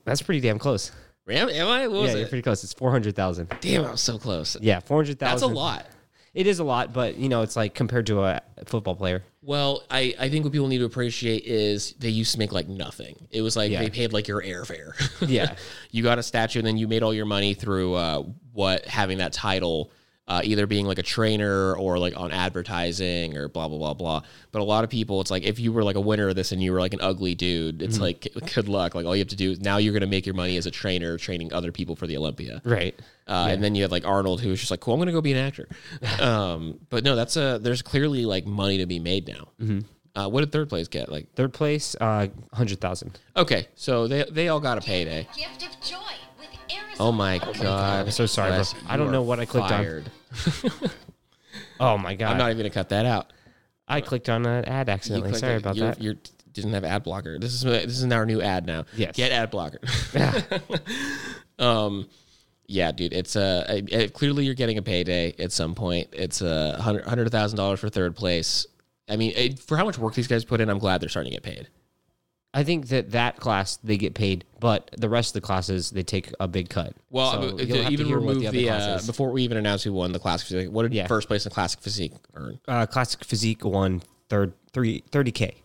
That's 0.04 0.22
pretty 0.22 0.40
damn 0.40 0.58
close. 0.58 0.92
Am, 1.28 1.48
am 1.48 1.68
I? 1.68 1.86
What 1.86 2.02
was 2.02 2.10
yeah, 2.10 2.16
you're 2.18 2.26
it? 2.26 2.28
pretty 2.30 2.42
close. 2.42 2.64
It's 2.64 2.72
four 2.72 2.90
hundred 2.90 3.14
thousand. 3.14 3.54
Damn, 3.60 3.84
I 3.84 3.90
was 3.92 4.00
so 4.00 4.18
close. 4.18 4.56
Yeah, 4.60 4.80
four 4.80 4.98
hundred 4.98 5.18
That's 5.18 5.42
thousand. 5.42 5.52
a 5.52 5.58
lot. 5.58 5.86
It 6.32 6.46
is 6.46 6.60
a 6.60 6.64
lot, 6.64 6.92
but 6.92 7.16
you 7.16 7.28
know, 7.28 7.42
it's 7.42 7.56
like 7.56 7.74
compared 7.74 8.06
to 8.06 8.20
a 8.22 8.40
football 8.66 8.94
player. 8.94 9.24
Well, 9.42 9.82
I, 9.90 10.14
I 10.18 10.28
think 10.28 10.44
what 10.44 10.52
people 10.52 10.68
need 10.68 10.78
to 10.78 10.84
appreciate 10.84 11.44
is 11.44 11.92
they 11.98 12.08
used 12.10 12.32
to 12.32 12.38
make 12.38 12.52
like 12.52 12.68
nothing. 12.68 13.26
It 13.30 13.42
was 13.42 13.56
like 13.56 13.70
Yeah. 13.70 13.80
they 13.80 13.90
paid 13.90 14.12
like 14.12 14.28
your 14.28 14.40
airfare. 14.42 14.92
Yeah. 15.28 15.54
you 15.90 16.02
got 16.02 16.18
a 16.18 16.22
statue 16.22 16.60
and 16.60 16.66
then 16.66 16.76
you 16.78 16.86
made 16.86 17.02
all 17.02 17.12
your 17.14 17.26
money 17.26 17.54
through 17.54 17.94
uh, 17.94 18.22
what 18.52 18.84
having 18.86 19.18
that 19.18 19.32
title, 19.32 19.90
uh, 20.30 20.40
either 20.44 20.64
being 20.66 20.86
like 20.86 20.98
a 20.98 21.02
trainer 21.02 21.74
or 21.74 21.98
like 21.98 22.16
on 22.16 22.30
advertising 22.30 23.36
or 23.36 23.48
blah 23.48 23.66
blah 23.68 23.78
blah 23.78 23.94
blah. 23.94 24.22
But 24.52 24.60
a 24.62 24.64
lot 24.64 24.84
of 24.84 24.90
people, 24.90 25.20
it's 25.20 25.30
like 25.30 25.42
if 25.42 25.58
you 25.58 25.72
were 25.72 25.82
like 25.82 25.96
a 25.96 26.00
winner 26.00 26.28
of 26.28 26.36
this 26.36 26.52
and 26.52 26.62
you 26.62 26.72
were 26.72 26.78
like 26.80 26.94
an 26.94 27.00
ugly 27.00 27.34
dude, 27.34 27.82
it's 27.82 27.98
like 27.98 28.28
good 28.54 28.68
luck. 28.68 28.94
Like 28.94 29.06
all 29.06 29.16
you 29.16 29.20
have 29.20 29.28
to 29.28 29.36
do 29.36 29.50
is 29.50 29.60
now 29.60 29.78
you're 29.78 29.92
gonna 29.92 30.06
make 30.06 30.26
your 30.26 30.36
money 30.36 30.56
as 30.56 30.66
a 30.66 30.70
trainer 30.70 31.18
training 31.18 31.52
other 31.52 31.72
people 31.72 31.96
for 31.96 32.06
the 32.06 32.16
Olympia. 32.16 32.62
Right. 32.64 32.94
Uh, 33.26 33.48
And 33.50 33.62
then 33.62 33.74
you 33.74 33.82
had 33.82 33.90
like 33.90 34.06
Arnold, 34.06 34.40
who 34.40 34.50
was 34.50 34.58
just 34.60 34.70
like, 34.70 34.80
"Cool, 34.80 34.94
I'm 34.94 35.00
gonna 35.00 35.12
go 35.12 35.20
be 35.20 35.32
an 35.32 35.38
actor." 35.38 35.68
um, 36.20 36.78
but 36.90 37.04
no, 37.04 37.16
that's 37.16 37.36
a 37.36 37.58
there's 37.60 37.82
clearly 37.82 38.24
like 38.24 38.46
money 38.46 38.78
to 38.78 38.86
be 38.86 38.98
made 38.98 39.28
now. 39.28 39.48
Mm-hmm. 39.60 39.80
Uh, 40.16 40.28
what 40.28 40.40
did 40.40 40.50
third 40.50 40.68
place 40.68 40.88
get? 40.88 41.08
Like, 41.08 41.32
Third 41.34 41.52
place, 41.52 41.94
uh, 42.00 42.26
hundred 42.52 42.80
thousand. 42.80 43.18
okay, 43.36 43.68
so 43.76 44.08
they 44.08 44.24
they 44.30 44.48
all 44.48 44.58
got 44.60 44.76
a 44.78 44.80
payday. 44.80 45.28
Gift 45.36 45.62
of 45.62 45.80
joy 45.80 45.96
with 45.96 46.00
Arizona. 46.00 46.09
Oh 47.00 47.12
my 47.12 47.38
god! 47.38 48.06
I'm 48.06 48.10
so 48.12 48.26
sorry, 48.26 48.50
bro. 48.50 48.58
Wes, 48.58 48.74
I 48.86 48.96
don't 48.96 49.06
you 49.06 49.12
know 49.12 49.22
what 49.22 49.40
I 49.40 49.46
clicked 49.46 49.70
on. 49.72 49.84
fired. 49.84 50.10
Oh 51.80 51.96
my 51.96 52.14
god! 52.14 52.32
I'm 52.32 52.38
not 52.38 52.50
even 52.50 52.58
gonna 52.58 52.70
cut 52.70 52.90
that 52.90 53.06
out. 53.06 53.32
I 53.88 54.02
clicked 54.02 54.28
on 54.28 54.44
an 54.46 54.66
ad 54.66 54.86
You 54.86 54.92
accidentally. 54.92 55.30
clicked 55.30 55.40
Sorry 55.40 55.54
it. 55.54 55.60
about 55.60 55.76
You're- 55.76 55.88
that. 55.88 56.00
You 56.02 56.16
didn't 56.52 56.72
have 56.74 56.84
ad 56.84 57.02
blocker. 57.02 57.38
This 57.38 57.54
is 57.54 57.62
this 57.62 58.02
is 58.02 58.12
our 58.12 58.26
new 58.26 58.40
ad 58.42 58.66
now. 58.66 58.84
Yes. 58.94 59.16
get 59.16 59.32
ad 59.32 59.50
blocker. 59.50 59.78
Yeah. 60.14 60.40
um, 61.58 62.06
yeah, 62.66 62.92
dude. 62.92 63.12
It's 63.12 63.34
a 63.34 63.82
uh, 63.92 64.08
clearly 64.08 64.44
you're 64.44 64.54
getting 64.54 64.78
a 64.78 64.82
payday 64.82 65.34
at 65.38 65.52
some 65.52 65.74
point. 65.74 66.08
It's 66.12 66.42
a 66.42 66.80
hundred 66.80 67.06
hundred 67.06 67.30
thousand 67.30 67.56
dollars 67.56 67.80
for 67.80 67.88
third 67.88 68.14
place. 68.14 68.66
I 69.08 69.16
mean, 69.16 69.32
it, 69.34 69.58
for 69.58 69.76
how 69.76 69.84
much 69.84 69.98
work 69.98 70.14
these 70.14 70.28
guys 70.28 70.44
put 70.44 70.60
in, 70.60 70.68
I'm 70.68 70.78
glad 70.78 71.00
they're 71.00 71.08
starting 71.08 71.32
to 71.32 71.36
get 71.40 71.42
paid. 71.42 71.68
I 72.52 72.64
think 72.64 72.88
that 72.88 73.12
that 73.12 73.36
class 73.36 73.76
they 73.76 73.96
get 73.96 74.14
paid, 74.14 74.44
but 74.58 74.90
the 74.98 75.08
rest 75.08 75.30
of 75.36 75.42
the 75.42 75.46
classes 75.46 75.90
they 75.90 76.02
take 76.02 76.32
a 76.40 76.48
big 76.48 76.68
cut. 76.68 76.94
Well, 77.08 77.30
So 77.32 77.38
uh, 77.38 77.42
you'll 77.42 77.56
to 77.58 77.76
have 77.82 77.86
to 77.86 77.92
even 77.92 78.06
hear 78.06 78.18
what 78.18 78.28
remove 78.30 78.46
other 78.48 78.56
the, 78.56 78.70
uh, 78.70 78.76
classes- 78.76 79.06
before 79.06 79.30
we 79.30 79.42
even 79.44 79.56
announce 79.56 79.84
who 79.84 79.92
won 79.92 80.10
the 80.12 80.18
classic 80.18 80.48
physique, 80.48 80.72
what 80.72 80.82
did 80.82 80.92
Yeah. 80.94 81.06
first 81.06 81.28
place 81.28 81.46
in 81.46 81.52
classic 81.52 81.80
physique 81.80 82.12
earn? 82.34 82.58
uh, 82.66 82.86
classic 82.86 83.22
physique 83.24 83.64
won 83.64 84.02
third 84.28 84.52
three 84.72 85.04
thirty 85.12 85.30
k. 85.30 85.62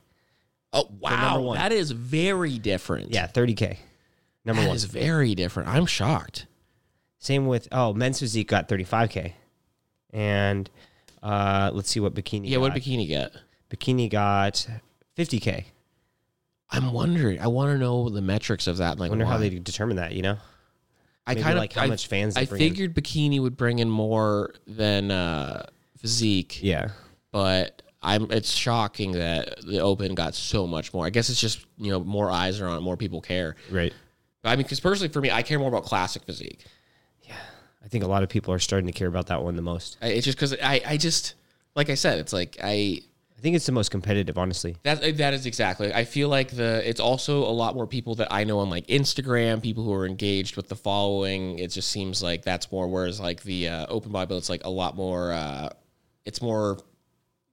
Oh 0.73 0.89
wow, 0.99 1.39
one. 1.41 1.57
that 1.57 1.71
is 1.71 1.89
very 1.91 2.59
different. 2.59 3.11
Yeah, 3.11 3.25
thirty 3.27 3.53
k. 3.55 3.79
Number 4.43 4.61
that 4.61 4.67
one. 4.67 4.75
is 4.75 4.83
very 4.83 5.33
different. 5.33 5.69
I'm 5.69 5.85
shocked. 5.87 6.45
Same 7.17 7.47
with 7.47 7.67
oh 7.71 7.93
men's 7.93 8.19
physique 8.19 8.49
got 8.49 8.67
thirty 8.67 8.83
five 8.83 9.09
k, 9.09 9.35
and 10.11 10.69
uh, 11.23 11.71
let's 11.73 11.89
see 11.89 11.99
what 11.99 12.13
bikini. 12.13 12.49
Yeah, 12.49 12.57
what 12.57 12.73
got. 12.73 12.75
did 12.75 12.83
bikini 12.83 13.07
get? 13.07 13.31
bikini 13.71 14.07
got 14.09 14.67
fifty 15.15 15.39
k. 15.39 15.65
I'm 16.69 16.91
wondering. 16.91 17.39
I 17.39 17.47
want 17.47 17.71
to 17.71 17.77
know 17.77 18.09
the 18.09 18.21
metrics 18.21 18.67
of 18.67 18.77
that. 18.77 18.99
Like, 18.99 19.09
I 19.09 19.11
wonder 19.11 19.25
how 19.25 19.37
they 19.37 19.49
determine 19.49 19.97
that. 19.97 20.13
You 20.13 20.23
know, 20.23 20.37
I 21.27 21.33
maybe 21.33 21.43
kind 21.43 21.53
of 21.53 21.59
like 21.59 21.73
how 21.73 21.83
I, 21.83 21.87
much 21.87 22.07
fans 22.07 22.35
I 22.35 22.45
bring 22.45 22.61
in. 22.61 22.69
figured 22.69 22.95
bikini 22.95 23.39
would 23.41 23.57
bring 23.57 23.79
in 23.79 23.89
more 23.89 24.53
than 24.67 25.11
uh, 25.11 25.67
physique. 25.97 26.61
yeah. 26.61 26.89
but 27.31 27.81
I'm. 28.01 28.31
It's 28.31 28.51
shocking 28.51 29.13
that 29.13 29.61
the 29.65 29.79
open 29.79 30.15
got 30.15 30.35
so 30.35 30.67
much 30.67 30.93
more. 30.93 31.05
I 31.05 31.09
guess 31.09 31.29
it's 31.29 31.41
just 31.41 31.65
you 31.77 31.91
know 31.91 31.99
more 31.99 32.29
eyes 32.29 32.61
are 32.61 32.67
on 32.67 32.77
it, 32.77 32.81
more 32.81 32.97
people 32.97 33.21
care. 33.21 33.55
Right. 33.71 33.93
But 34.41 34.49
I 34.49 34.55
mean, 34.55 34.63
because 34.63 34.79
personally 34.79 35.11
for 35.11 35.21
me, 35.21 35.31
I 35.31 35.41
care 35.41 35.57
more 35.57 35.69
about 35.69 35.85
classic 35.85 36.23
physique. 36.23 36.65
Yeah, 37.23 37.33
I 37.83 37.87
think 37.87 38.03
a 38.03 38.07
lot 38.07 38.21
of 38.21 38.29
people 38.29 38.53
are 38.53 38.59
starting 38.59 38.85
to 38.87 38.93
care 38.93 39.07
about 39.07 39.27
that 39.27 39.43
one 39.43 39.55
the 39.55 39.63
most. 39.63 39.97
I, 40.01 40.09
it's 40.09 40.25
just 40.25 40.37
because 40.37 40.53
I, 40.61 40.81
I 40.85 40.97
just 40.97 41.33
like 41.75 41.89
I 41.89 41.95
said, 41.95 42.19
it's 42.19 42.33
like 42.33 42.57
I 42.63 43.01
I 43.37 43.41
think 43.41 43.55
it's 43.55 43.65
the 43.65 43.73
most 43.73 43.91
competitive, 43.91 44.37
honestly. 44.37 44.77
that 44.83 45.17
that 45.17 45.33
is 45.33 45.45
exactly. 45.45 45.93
I 45.93 46.05
feel 46.05 46.29
like 46.29 46.51
the 46.51 46.81
it's 46.87 47.01
also 47.01 47.43
a 47.43 47.51
lot 47.51 47.75
more 47.75 47.85
people 47.85 48.15
that 48.15 48.31
I 48.31 48.45
know 48.45 48.59
on 48.59 48.69
like 48.69 48.87
Instagram, 48.87 49.61
people 49.61 49.83
who 49.83 49.93
are 49.93 50.05
engaged 50.05 50.55
with 50.55 50.69
the 50.69 50.75
following. 50.75 51.59
It 51.59 51.67
just 51.71 51.89
seems 51.89 52.23
like 52.23 52.43
that's 52.43 52.71
more. 52.71 52.87
Whereas 52.87 53.19
like 53.19 53.43
the 53.43 53.67
uh, 53.67 53.85
open 53.89 54.11
Bible, 54.11 54.37
it's 54.37 54.49
like 54.49 54.63
a 54.63 54.69
lot 54.69 54.95
more. 54.95 55.33
Uh, 55.33 55.69
it's 56.23 56.41
more 56.41 56.79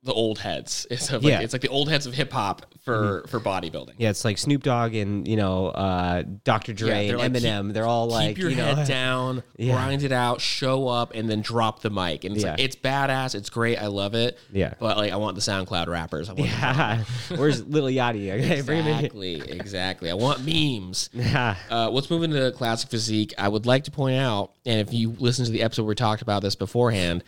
the 0.05 0.13
old 0.13 0.39
heads. 0.41 0.87
It's 0.91 1.13
like, 1.13 1.23
Yeah. 1.23 1.41
it's 1.41 1.53
like 1.53 1.63
the 1.63 1.69
old 1.69 1.89
heads 1.89 2.07
of 2.07 2.15
hip 2.15 2.33
hop 2.33 2.67
for 2.85 3.25
for 3.29 3.39
bodybuilding. 3.39 3.95
Yeah, 3.99 4.11
it's 4.11 4.25
like 4.25 4.37
Snoop 4.37 4.65
Dogg 4.65 4.95
and 4.97 5.29
you 5.29 5.37
know 5.37 5.69
uh, 5.69 6.25
Dr. 6.43 6.73
Dre 6.73 7.07
they're 7.07 7.19
and 7.21 7.33
like, 7.33 7.43
Eminem. 7.45 7.73
they're 7.73 7.87
all 7.87 8.09
like 8.09 8.31
keep 8.31 8.39
your 8.39 8.51
you 8.51 8.57
know, 8.57 8.75
head 8.75 8.89
down, 8.89 9.45
Yeah. 9.57 9.75
grind 9.75 10.03
it 10.03 10.11
out, 10.11 10.41
show 10.41 10.89
up, 10.89 11.13
and 11.15 11.31
then 11.31 11.41
drop 11.43 11.83
the 11.83 11.91
mic. 11.91 12.25
And 12.25 12.35
it's 12.35 12.45
like 12.45 12.59
it's 12.59 12.75
badass, 12.75 13.37
it's 13.37 13.49
great, 13.51 13.79
I 13.79 13.87
love 13.87 14.15
it. 14.17 14.39
Yeah. 14.53 14.75
but 14.81 14.97
like 14.97 15.13
I 15.13 15.17
want 15.17 15.37
the 15.37 15.41
SoundCloud 15.41 15.87
rappers. 15.87 16.29
I 16.29 16.33
want 16.33 16.51
Yeah, 16.51 17.05
where's 17.37 17.65
Lil 17.65 17.85
Yachty? 17.87 18.33
Okay, 18.43 18.61
bring 18.63 18.83
him 18.83 18.89
in. 18.89 18.97
exactly, 18.97 19.41
exactly. 19.53 20.11
I 20.11 20.15
want 20.15 20.41
memes. 20.45 21.11
Yeah. 21.13 21.55
Uh, 21.71 21.89
let's 21.91 22.11
move 22.11 22.25
into 22.25 22.51
classic 22.51 22.91
physique. 22.91 23.33
I 23.39 23.49
would 23.49 23.67
like 23.67 23.85
to 23.85 23.93
point 23.93 24.17
out, 24.17 24.51
and 24.67 24.81
if 24.81 24.93
you 24.93 25.15
listen 25.21 25.45
to 25.45 25.53
the 25.53 25.63
episode 25.63 25.83
where 25.83 25.91
we 25.91 25.95
talked 25.95 26.23
about 26.23 26.43
this 26.43 26.57
beforehand, 26.57 27.23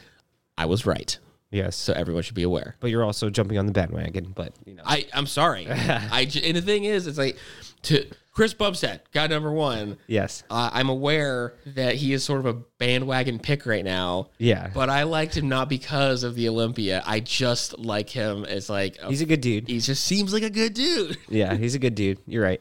I 0.59 0.67
was 0.67 0.85
right. 0.87 1.17
Yes, 1.55 1.77
So 1.77 1.93
everyone 1.93 2.23
should 2.25 2.35
be 2.35 2.43
aware. 2.43 2.77
but 2.81 2.91
you're 2.91 3.05
also 3.05 3.31
jumping 3.31 3.59
on 3.59 3.67
the 3.67 3.73
bandwagon. 3.73 4.33
But 4.35 4.53
you 4.67 4.75
know, 4.75 4.83
I 4.85 5.07
I'm 5.15 5.27
sorry. 5.27 5.67
I 5.71 6.25
j- 6.25 6.47
and 6.49 6.57
the 6.57 6.63
thing 6.63 6.85
is, 6.85 7.07
it's 7.07 7.17
like 7.19 7.37
to 7.83 8.05
Chris 8.33 8.53
Bumstead 8.53 9.01
guy 9.13 9.29
number 9.29 9.53
one. 9.53 9.97
yes, 10.09 10.43
Uh, 10.51 10.69
I'm 10.73 10.89
aware 10.89 11.55
that 11.67 11.95
he 11.95 12.13
is 12.13 12.25
sort 12.25 12.41
of 12.41 12.47
a 12.47 12.55
bandwagon 12.79 13.39
pick 13.39 13.65
right 13.65 13.85
now. 13.85 14.31
Yeah. 14.39 14.71
But 14.75 14.91
I 14.91 15.05
liked 15.05 15.37
him 15.37 15.49
not 15.49 15.69
because 15.69 16.25
of 16.25 16.35
the 16.35 16.49
Olympia. 16.49 17.03
I 17.07 17.21
just 17.21 17.79
like 17.79 18.11
him 18.11 18.45
as 18.45 18.69
like 18.69 18.99
a, 19.01 19.07
he's 19.09 19.21
a 19.21 19.27
good 19.27 19.41
dude. 19.41 19.69
he 19.69 19.79
just 19.79 20.05
seems 20.05 20.33
like 20.33 20.43
a 20.43 20.51
good 20.51 20.75
dude. 20.75 21.17
Yeah, 21.29 21.55
he's 21.55 21.77
a 21.77 21.79
good 21.79 21.95
dude. 21.95 22.19
You're 22.27 22.43
right. 22.43 22.61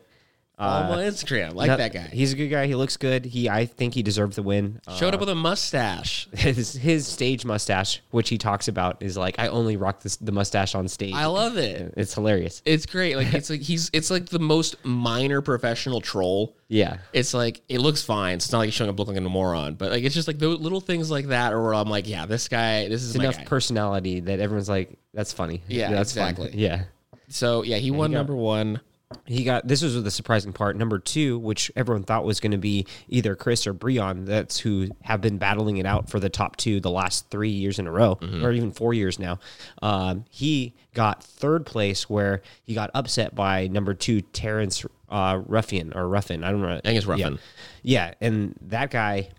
On 0.60 0.90
my 0.90 1.04
Instagram, 1.04 1.56
like 1.56 1.68
No, 1.68 1.78
that 1.78 1.94
guy. 1.94 2.10
He's 2.12 2.34
a 2.34 2.36
good 2.36 2.50
guy. 2.50 2.68
He 2.68 2.76
looks 2.76 2.96
good. 2.98 3.26
He, 3.26 3.50
I 3.50 3.66
think 3.66 3.94
he 3.94 4.04
deserved 4.04 4.36
the 4.36 4.44
win. 4.44 4.80
Uh, 4.88 4.96
Showed 4.96 5.14
up 5.14 5.20
with 5.20 5.30
a 5.30 5.36
mustache. 5.36 6.28
his 6.34 6.74
his 6.74 7.08
stage 7.08 7.44
mustache, 7.44 8.02
which 8.12 8.30
he 8.30 8.38
talks 8.38 8.68
about, 8.68 9.02
is 9.02 9.18
like 9.18 9.36
I 9.40 9.48
only 9.48 9.78
rock 9.78 10.02
this, 10.02 10.18
the 10.18 10.32
mustache 10.32 10.76
on 10.76 10.88
stage. 10.88 11.14
I 11.16 11.26
love 11.26 11.58
it. 11.58 11.94
it's 11.98 12.14
hilarious. 12.14 12.62
It's 12.66 12.86
great. 12.86 13.16
Like 13.16 13.34
it's 13.34 13.50
like 13.50 13.62
he's 13.72 13.90
it's 13.94 14.12
like 14.12 14.28
the 14.28 14.40
most 14.40 14.76
minor 14.86 15.42
professional 15.42 16.02
troll. 16.02 16.56
Yeah, 16.68 16.98
It's 17.14 17.36
like 17.36 17.62
it 17.70 17.80
looks 17.82 18.02
fine. 18.02 18.36
It's 18.36 18.52
not 18.52 18.60
like 18.60 18.68
he's 18.68 18.74
showing 18.74 18.90
up 18.90 18.98
looking 18.98 19.14
like 19.16 19.24
a 19.26 19.30
moron, 19.30 19.76
but 19.76 19.92
like 19.92 20.04
it's 20.04 20.16
just 20.16 20.28
like 20.28 20.40
those 20.40 20.60
little 20.60 20.82
things 20.82 21.12
like 21.12 21.28
that, 21.28 21.54
or 21.54 21.62
where 21.62 21.74
I'm 21.76 21.90
like, 21.90 22.08
yeah, 22.08 22.26
this 22.26 22.48
guy, 22.48 22.88
this 22.88 23.04
is 23.04 23.10
it's 23.10 23.18
my 23.18 23.26
enough 23.26 23.38
guy. 23.38 23.44
personality 23.46 24.22
that 24.22 24.40
everyone's 24.40 24.70
like, 24.70 24.98
that's 25.14 25.34
funny. 25.34 25.62
Yeah, 25.68 25.92
that's 25.92 26.16
fun." 26.16 26.30
exactly. 26.30 26.60
Yeah. 26.60 26.84
so 27.28 27.62
yeah, 27.64 27.78
he 27.78 27.92
won 27.92 28.12
number 28.12 28.36
one. 28.36 28.80
He 29.26 29.44
got 29.44 29.68
this 29.68 29.82
was 29.82 30.02
the 30.04 30.12
surprising 30.12 30.54
part. 30.54 30.76
Number 30.76 31.00
two, 31.00 31.40
which 31.40 31.72
everyone 31.76 32.04
thought 32.04 32.26
was 32.26 32.40
going 32.40 32.52
to 32.54 32.58
be 32.58 32.86
either 33.10 33.36
Chris 33.36 33.66
or 33.68 33.74
Breon, 33.74 34.26
that's 34.26 34.60
who 34.60 34.90
have 35.02 35.22
been 35.22 35.38
battling 35.38 35.78
it 35.78 35.86
out 35.86 36.10
for 36.10 36.20
the 36.20 36.30
top 36.30 36.56
two 36.58 36.80
the 36.80 36.92
last 36.92 37.30
three 37.30 37.50
years 37.50 37.80
in 37.80 37.88
a 37.88 37.92
row, 37.92 38.16
Mm-hmm. 38.16 38.44
or 38.46 38.52
even 38.52 38.72
four 38.72 38.94
years 38.94 39.20
now. 39.20 39.40
Um, 39.82 40.26
he 40.30 40.74
got 40.94 41.24
third 41.24 41.66
place, 41.66 42.10
where 42.10 42.42
he 42.64 42.74
got 42.74 42.92
upset 42.94 43.34
by 43.36 43.68
number 43.68 43.94
two 43.94 44.22
Terrence 44.22 44.86
uh, 45.10 45.40
Ruffian 45.46 45.94
or 45.94 46.08
Ruffin. 46.08 46.44
I 46.44 46.52
don't 46.52 46.62
know. 46.62 46.70
I 46.70 46.82
think 46.82 46.98
it's 46.98 47.06
Ruffin. 47.06 47.40
Yeah. 47.84 48.10
yeah, 48.10 48.14
and 48.22 48.56
that 48.62 48.92
guy 48.92 49.30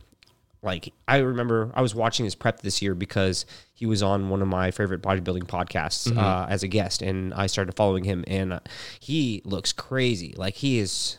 like 0.65 0.93
I 1.07 1.19
remember 1.19 1.71
I 1.75 1.83
was 1.83 1.95
watching 1.95 2.25
his 2.25 2.35
prep 2.35 2.61
this 2.63 2.81
year 2.83 2.95
because 2.95 3.47
he 3.75 3.87
was 3.87 4.03
on 4.03 4.29
one 4.31 4.41
of 4.43 4.49
my 4.49 4.71
favorite 4.71 5.03
bodybuilding 5.03 5.45
podcasts 5.45 6.09
Mm-hmm. 6.09 6.19
uh, 6.19 6.47
as 6.49 6.63
a 6.63 6.69
guest, 6.69 7.03
and 7.03 7.33
I 7.35 7.47
started 7.47 7.75
following 7.77 8.05
him, 8.05 8.25
and 8.27 8.55
uh, 8.55 8.61
he 9.01 9.43
looks 9.45 9.73
crazy. 9.73 10.35
Like 10.37 10.55
he 10.55 10.79
is 10.79 11.19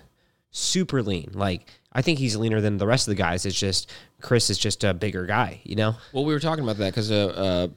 super 0.52 1.02
lean. 1.04 1.32
Like 1.34 1.70
I 1.94 2.02
think 2.02 2.20
he's 2.20 2.36
leaner 2.36 2.60
than 2.62 2.78
the 2.78 2.88
rest 2.88 3.08
of 3.08 3.12
the 3.12 3.22
guys. 3.22 3.46
It's 3.46 3.58
just 3.60 3.90
Chris 4.22 4.50
is 4.50 4.58
just 4.58 4.84
a 4.84 4.94
bigger 4.94 5.26
guy, 5.26 5.62
you 5.64 5.76
know? 5.76 5.96
Well, 6.12 6.26
we 6.26 6.34
were 6.34 6.40
talking 6.40 6.64
about 6.64 6.78
that 6.78 6.90
because 6.92 7.12
uh, 7.12 7.28
uh, 7.28 7.68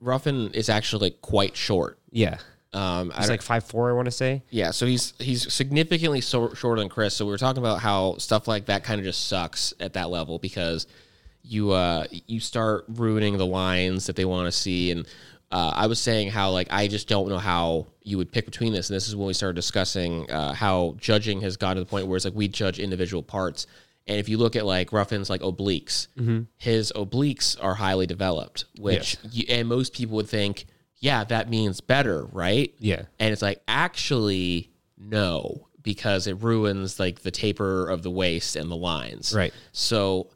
Ruffin 0.00 0.50
is 0.52 0.68
actually 0.68 1.12
quite 1.22 1.56
short. 1.56 1.98
Yeah, 2.10 2.38
Um, 2.72 3.10
he's 3.16 3.28
like 3.30 3.42
five 3.42 3.64
four. 3.64 3.88
I 3.90 3.92
want 3.94 4.06
to 4.06 4.12
say. 4.12 4.42
Yeah, 4.50 4.70
so 4.72 4.84
he's 4.86 5.14
he's 5.18 5.52
significantly 5.52 6.20
so, 6.20 6.52
shorter 6.54 6.80
than 6.80 6.88
Chris. 6.88 7.14
So 7.14 7.24
we 7.24 7.30
were 7.30 7.38
talking 7.38 7.62
about 7.62 7.80
how 7.80 8.16
stuff 8.18 8.46
like 8.48 8.66
that 8.66 8.84
kind 8.84 8.98
of 9.00 9.04
just 9.04 9.26
sucks 9.28 9.72
at 9.80 9.94
that 9.94 10.10
level 10.10 10.38
because 10.38 10.86
you 11.44 11.70
uh 11.70 12.06
you 12.26 12.40
start 12.40 12.84
ruining 12.88 13.36
the 13.36 13.46
lines 13.46 14.06
that 14.06 14.16
they 14.16 14.24
want 14.24 14.46
to 14.46 14.52
see. 14.52 14.90
And 14.90 15.06
uh, 15.52 15.72
I 15.74 15.86
was 15.86 16.00
saying 16.00 16.30
how 16.30 16.50
like 16.50 16.68
I 16.70 16.88
just 16.88 17.06
don't 17.06 17.28
know 17.28 17.38
how 17.38 17.86
you 18.02 18.16
would 18.18 18.32
pick 18.32 18.44
between 18.46 18.72
this. 18.72 18.88
And 18.90 18.96
this 18.96 19.06
is 19.08 19.14
when 19.14 19.26
we 19.26 19.34
started 19.34 19.54
discussing 19.54 20.28
uh, 20.30 20.54
how 20.54 20.96
judging 20.98 21.40
has 21.42 21.56
gotten 21.56 21.76
to 21.76 21.84
the 21.84 21.90
point 21.90 22.06
where 22.06 22.16
it's 22.16 22.24
like 22.24 22.34
we 22.34 22.48
judge 22.48 22.78
individual 22.78 23.22
parts. 23.22 23.66
And 24.06 24.18
if 24.18 24.28
you 24.28 24.36
look 24.36 24.56
at 24.56 24.66
like 24.66 24.92
Ruffin's 24.92 25.30
like 25.30 25.42
obliques 25.42 26.08
his 26.56 26.92
obliques 26.96 27.56
are 27.62 27.74
highly 27.74 28.06
developed 28.06 28.64
which 28.78 29.16
you, 29.30 29.44
and 29.48 29.68
most 29.68 29.94
people 29.94 30.16
would 30.16 30.28
think 30.28 30.66
yeah 30.98 31.24
that 31.24 31.48
means 31.48 31.80
better 31.80 32.24
right? 32.32 32.74
Yeah. 32.78 33.02
and 33.18 33.32
it's 33.32 33.42
like 33.42 33.62
actually 33.68 34.70
no 34.98 35.68
because 35.82 36.26
it 36.26 36.42
ruins 36.42 36.98
like 36.98 37.20
the 37.20 37.30
taper 37.30 37.88
of 37.88 38.02
the 38.02 38.10
waist 38.10 38.56
and 38.56 38.70
the 38.70 38.76
lines. 38.76 39.34
Right. 39.34 39.52
so 39.72 40.30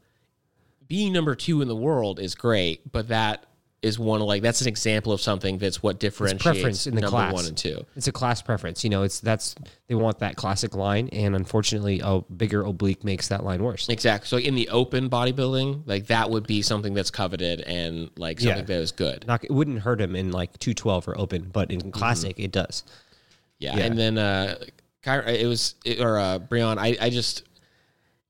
being 0.89 1.13
number 1.13 1.35
two 1.35 1.61
in 1.61 1.67
the 1.69 1.75
world 1.75 2.19
is 2.19 2.35
great 2.35 2.91
but 2.91 3.07
that 3.07 3.45
is 3.81 3.97
one 3.97 4.19
of 4.19 4.27
like 4.27 4.41
that's 4.41 4.59
an 4.59 4.67
example 4.67 5.13
of 5.13 5.21
something 5.21 5.57
that's 5.57 5.81
what 5.81 6.01
differentiates 6.01 6.43
preference 6.43 6.85
in 6.85 6.95
the 6.95 6.99
number 6.99 7.11
class. 7.15 7.31
one 7.33 7.45
and 7.45 7.55
two 7.55 7.85
It's 7.95 8.09
a 8.09 8.11
class 8.11 8.41
preference. 8.41 8.83
You 8.83 8.89
know, 8.89 9.03
it's 9.03 9.21
that's 9.21 9.55
they 9.87 9.95
want 9.95 10.19
that 10.19 10.35
classic 10.35 10.75
line, 10.75 11.07
and 11.13 11.33
unfortunately, 11.33 12.01
a 12.03 12.19
bigger 12.19 12.61
oblique 12.65 13.05
makes 13.05 13.29
that 13.29 13.45
line 13.45 13.63
worse. 13.63 13.87
exactly 13.87 14.27
so 14.27 14.35
in 14.35 14.55
the 14.55 14.67
open 14.67 15.09
bodybuilding 15.09 15.83
like 15.85 16.07
that 16.07 16.29
would 16.29 16.45
be 16.45 16.61
something 16.61 16.93
that's 16.93 17.09
coveted 17.09 17.61
and 17.61 18.09
like 18.17 18.41
something 18.41 18.57
Yeah. 18.57 18.63
that 18.65 18.81
is 18.81 18.91
good 18.91 19.25
Not, 19.25 19.45
it 19.45 19.51
wouldn't 19.51 19.79
hurt 19.79 20.01
him 20.01 20.13
in 20.13 20.31
like 20.33 20.59
two 20.59 20.73
twelve 20.73 21.07
or 21.07 21.17
open, 21.17 21.49
but 21.53 21.71
in 21.71 21.89
classic, 21.93 22.37
it 22.37 22.51
does. 22.51 22.83
Yeah, 23.59 23.77
Yeah. 23.77 23.85
and 23.85 23.97
then 23.97 24.17
uh, 24.17 24.55
Kyra, 25.05 25.25
it 25.33 25.47
was 25.47 25.75
it, 25.85 26.01
or 26.01 26.19
uh, 26.19 26.39
Breon. 26.39 26.77
I 26.79 26.97
I 26.99 27.09
just 27.09 27.43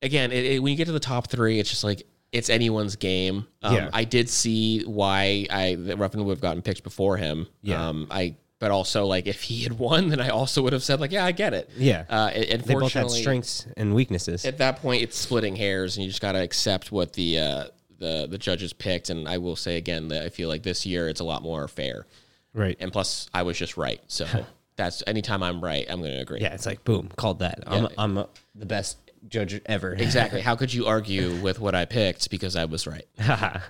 again 0.03 0.31
it, 0.31 0.45
it, 0.45 0.59
when 0.61 0.69
you 0.69 0.77
get 0.77 0.85
to 0.85 0.91
the 0.91 0.99
top 0.99 1.25
three, 1.27 1.57
it's 1.59 1.71
just 1.71 1.83
like 1.83 2.03
it's 2.31 2.49
anyone's 2.49 2.95
game. 2.95 3.47
Um, 3.63 3.75
Yeah. 3.75 3.89
I 3.93 4.03
did 4.03 4.29
see 4.29 4.83
why 4.83 5.47
I 5.49 5.75
that 5.79 5.97
Ruffin 5.97 6.23
would 6.25 6.33
have 6.33 6.41
gotten 6.41 6.61
picked 6.61 6.83
before 6.83 7.17
him. 7.17 7.47
Yeah. 7.61 7.87
Um, 7.89 8.07
I 8.11 8.35
but 8.59 8.71
also 8.71 9.05
like 9.05 9.25
if 9.25 9.41
he 9.41 9.63
had 9.63 9.79
won, 9.79 10.09
then 10.09 10.19
I 10.19 10.29
also 10.29 10.61
would 10.63 10.73
have 10.73 10.83
said 10.83 10.99
like 10.99 11.11
yeah 11.11 11.25
I 11.25 11.31
get 11.31 11.53
it. 11.53 11.69
Yeah. 11.77 12.03
Uh, 12.09 12.29
it, 12.35 12.63
They 12.65 12.73
both 12.75 12.93
had 12.93 13.09
strengths 13.09 13.65
and 13.77 13.95
weaknesses. 13.95 14.45
At 14.45 14.57
that 14.59 14.81
point, 14.81 15.01
it's 15.01 15.17
splitting 15.17 15.55
hairs, 15.55 15.95
and 15.97 16.03
you 16.03 16.09
just 16.09 16.21
got 16.21 16.33
to 16.33 16.39
accept 16.41 16.91
what 16.91 17.13
the 17.13 17.39
uh, 17.39 17.63
the 17.97 18.27
the 18.29 18.37
judges 18.37 18.73
picked. 18.73 19.09
And 19.09 19.27
I 19.27 19.37
will 19.37 19.55
say 19.55 19.77
again 19.77 20.09
that 20.09 20.23
I 20.23 20.29
feel 20.29 20.49
like 20.49 20.63
this 20.63 20.85
year 20.85 21.07
it's 21.09 21.21
a 21.21 21.25
lot 21.25 21.41
more 21.41 21.67
fair. 21.67 22.05
right. 22.53 22.75
And 22.79 22.91
plus, 22.91 23.29
I 23.33 23.43
was 23.43 23.57
just 23.57 23.77
right. 23.77 24.01
So 24.07 24.25
that's 24.75 25.03
anytime 25.07 25.41
I'm 25.41 25.61
right, 25.61 25.85
I'm 25.89 25.99
going 26.01 26.13
to 26.13 26.19
agree. 26.21 26.41
yeah, 26.41 26.53
it's 26.53 26.65
like 26.65 26.83
boom, 26.83 27.09
called 27.15 27.39
that. 27.39 27.63
I'm 27.65 27.83
Yeah. 27.83 27.89
I'm 27.97 28.13
the 28.55 28.65
best 28.65 28.97
judge 29.27 29.59
ever. 29.65 29.93
Exactly. 29.93 30.41
How 30.41 30.55
could 30.55 30.73
you 30.73 30.85
argue 30.95 31.35
with 31.41 31.59
what 31.59 31.75
I 31.75 31.85
picked 31.85 32.29
because 32.29 32.55
I 32.55 32.65
was 32.65 32.87
right? 32.87 33.05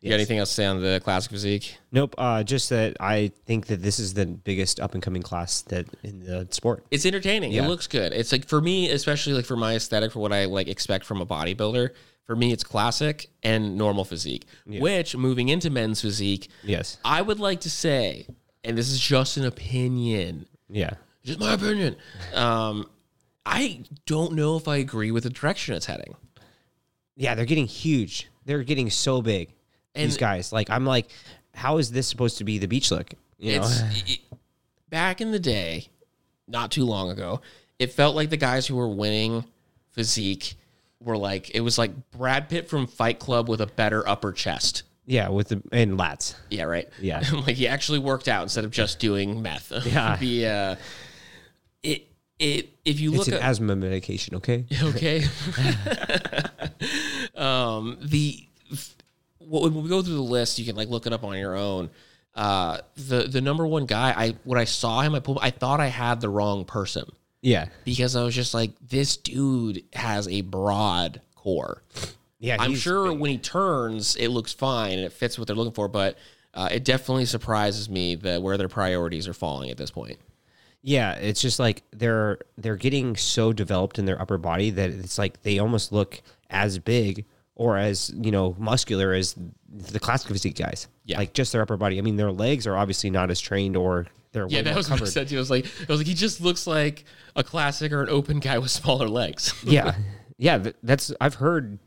You 0.00 0.10
got 0.10 0.14
anything 0.14 0.38
else 0.38 0.50
to 0.50 0.54
say 0.54 0.64
on 0.64 0.80
the 0.80 1.00
classic 1.02 1.32
physique? 1.32 1.76
Nope. 1.90 2.14
Uh, 2.16 2.44
just 2.44 2.70
that 2.70 2.96
I 3.00 3.32
think 3.46 3.66
that 3.66 3.82
this 3.82 3.98
is 3.98 4.14
the 4.14 4.26
biggest 4.26 4.78
up 4.78 4.94
and 4.94 5.02
coming 5.02 5.22
class 5.22 5.62
that 5.62 5.86
in 6.04 6.20
the 6.20 6.46
sport. 6.52 6.84
It's 6.92 7.04
entertaining. 7.04 7.50
Yeah. 7.50 7.64
It 7.64 7.68
looks 7.68 7.88
good. 7.88 8.12
It's 8.12 8.30
like 8.30 8.46
for 8.46 8.60
me, 8.60 8.90
especially 8.90 9.32
like 9.32 9.44
for 9.44 9.56
my 9.56 9.74
aesthetic, 9.74 10.12
for 10.12 10.20
what 10.20 10.32
I 10.32 10.44
like 10.44 10.68
expect 10.68 11.04
from 11.04 11.20
a 11.20 11.26
bodybuilder. 11.26 11.90
For 12.26 12.36
me, 12.36 12.52
it's 12.52 12.62
classic 12.62 13.28
and 13.42 13.76
normal 13.76 14.04
physique. 14.04 14.46
Which 14.66 15.16
moving 15.16 15.48
into 15.48 15.68
men's 15.68 16.00
physique, 16.00 16.48
Yes. 16.62 16.98
I 17.04 17.20
would 17.20 17.40
like 17.40 17.62
to 17.62 17.70
say, 17.70 18.28
and 18.62 18.78
this 18.78 18.90
is 18.90 19.00
just 19.00 19.36
an 19.36 19.46
opinion, 19.46 20.46
Yeah. 20.68 20.90
just 21.24 21.40
my 21.40 21.54
opinion. 21.54 21.96
Um, 22.34 22.86
I 23.48 23.82
don't 24.06 24.34
know 24.34 24.56
if 24.56 24.68
I 24.68 24.76
agree 24.76 25.10
with 25.10 25.24
the 25.24 25.30
direction 25.30 25.74
it's 25.74 25.86
heading. 25.86 26.16
Yeah, 27.16 27.34
they're 27.34 27.46
getting 27.46 27.66
huge. 27.66 28.28
They're 28.44 28.62
getting 28.62 28.90
so 28.90 29.22
big. 29.22 29.52
these 29.94 30.16
guys, 30.16 30.52
like, 30.52 30.70
I'm 30.70 30.84
like, 30.84 31.08
how 31.54 31.78
is 31.78 31.90
this 31.90 32.06
supposed 32.06 32.38
to 32.38 32.44
be 32.44 32.58
the 32.58 32.68
beach 32.68 32.90
look? 32.90 33.12
You 33.38 33.58
know? 33.58 33.62
It's 33.62 34.10
it, 34.12 34.20
back 34.88 35.20
in 35.20 35.32
the 35.32 35.38
day, 35.38 35.88
not 36.46 36.70
too 36.70 36.84
long 36.84 37.10
ago. 37.10 37.40
It 37.78 37.92
felt 37.92 38.14
like 38.14 38.30
the 38.30 38.36
guys 38.36 38.66
who 38.66 38.76
were 38.76 38.88
winning 38.88 39.44
physique 39.92 40.54
were 41.00 41.16
like 41.16 41.50
it 41.54 41.60
was 41.60 41.78
like 41.78 42.10
Brad 42.10 42.48
Pitt 42.48 42.68
from 42.68 42.86
Fight 42.86 43.18
Club 43.18 43.48
with 43.48 43.60
a 43.60 43.66
better 43.66 44.06
upper 44.08 44.32
chest. 44.32 44.82
yeah, 45.06 45.28
with 45.28 45.48
the 45.48 45.62
and 45.72 45.98
lats. 45.98 46.34
Yeah, 46.50 46.64
right. 46.64 46.88
Yeah. 47.00 47.22
like 47.46 47.56
he 47.56 47.68
actually 47.68 47.98
worked 48.00 48.28
out 48.28 48.42
instead 48.42 48.64
of 48.64 48.70
just 48.70 48.98
doing 48.98 49.42
meth. 49.42 49.72
Yeah. 49.86 50.16
the 50.16 50.46
uh, 50.46 50.76
it 51.82 52.08
it 52.38 52.70
if 52.84 53.00
you 53.00 53.10
look 53.10 53.28
at 53.28 53.40
asthma 53.40 53.76
medication, 53.76 54.36
okay? 54.36 54.64
okay. 54.82 55.24
um, 57.34 57.98
the 58.00 58.44
when 59.40 59.74
we 59.82 59.88
go 59.88 60.02
through 60.02 60.14
the 60.14 60.20
list, 60.22 60.58
you 60.58 60.64
can 60.64 60.76
like 60.76 60.88
look 60.88 61.06
it 61.06 61.12
up 61.12 61.24
on 61.24 61.36
your 61.38 61.56
own. 61.56 61.90
Uh, 62.34 62.78
the 62.96 63.24
the 63.24 63.40
number 63.40 63.66
one 63.66 63.86
guy, 63.86 64.12
I 64.16 64.36
when 64.44 64.58
I 64.58 64.64
saw 64.64 65.00
him, 65.00 65.14
I 65.14 65.20
pulled, 65.20 65.38
I 65.42 65.50
thought 65.50 65.80
I 65.80 65.86
had 65.88 66.20
the 66.20 66.28
wrong 66.28 66.64
person 66.64 67.10
Yeah. 67.42 67.66
because 67.84 68.14
I 68.14 68.22
was 68.22 68.34
just 68.34 68.54
like, 68.54 68.72
this 68.80 69.16
dude 69.16 69.82
has 69.92 70.28
a 70.28 70.42
broad 70.42 71.20
core. 71.34 71.82
Yeah. 72.38 72.56
I'm 72.60 72.76
sure 72.76 73.10
big. 73.10 73.18
when 73.18 73.30
he 73.32 73.38
turns, 73.38 74.14
it 74.14 74.28
looks 74.28 74.52
fine 74.52 74.92
and 74.92 75.02
it 75.02 75.12
fits 75.12 75.36
what 75.36 75.48
they're 75.48 75.56
looking 75.56 75.72
for, 75.72 75.88
but 75.88 76.16
uh, 76.54 76.68
it 76.70 76.84
definitely 76.84 77.24
surprises 77.24 77.88
me 77.90 78.14
that 78.16 78.40
where 78.40 78.56
their 78.56 78.68
priorities 78.68 79.26
are 79.26 79.34
falling 79.34 79.70
at 79.70 79.76
this 79.76 79.90
point. 79.90 80.18
Yeah, 80.82 81.14
it's 81.14 81.40
just 81.40 81.58
like 81.58 81.82
they're 81.90 82.38
they're 82.56 82.76
getting 82.76 83.16
so 83.16 83.52
developed 83.52 83.98
in 83.98 84.04
their 84.04 84.20
upper 84.20 84.38
body 84.38 84.70
that 84.70 84.90
it's 84.90 85.18
like 85.18 85.42
they 85.42 85.58
almost 85.58 85.92
look 85.92 86.20
as 86.50 86.78
big 86.78 87.24
or 87.56 87.76
as 87.76 88.10
you 88.16 88.30
know 88.30 88.54
muscular 88.58 89.12
as 89.12 89.34
the 89.68 90.00
classic 90.00 90.28
physique 90.28 90.56
guys. 90.56 90.88
Yeah. 91.04 91.18
like 91.18 91.34
just 91.34 91.52
their 91.52 91.62
upper 91.62 91.76
body. 91.76 91.98
I 91.98 92.02
mean, 92.02 92.16
their 92.16 92.32
legs 92.32 92.66
are 92.66 92.76
obviously 92.76 93.10
not 93.10 93.30
as 93.30 93.40
trained 93.40 93.76
or 93.76 94.06
they're 94.32 94.46
Yeah, 94.48 94.62
that 94.62 94.76
was 94.76 94.88
what 94.90 95.02
I 95.02 95.04
said 95.06 95.28
to 95.28 95.34
you. 95.34 95.38
I 95.38 95.42
was 95.42 95.50
like, 95.50 95.66
I 95.66 95.92
was 95.92 96.00
like, 96.00 96.06
he 96.06 96.14
just 96.14 96.40
looks 96.40 96.66
like 96.66 97.04
a 97.34 97.42
classic 97.42 97.92
or 97.92 98.02
an 98.02 98.08
open 98.08 98.38
guy 98.38 98.58
with 98.58 98.70
smaller 98.70 99.08
legs. 99.08 99.52
yeah, 99.64 99.94
yeah. 100.38 100.70
That's 100.82 101.12
I've 101.20 101.34
heard 101.34 101.78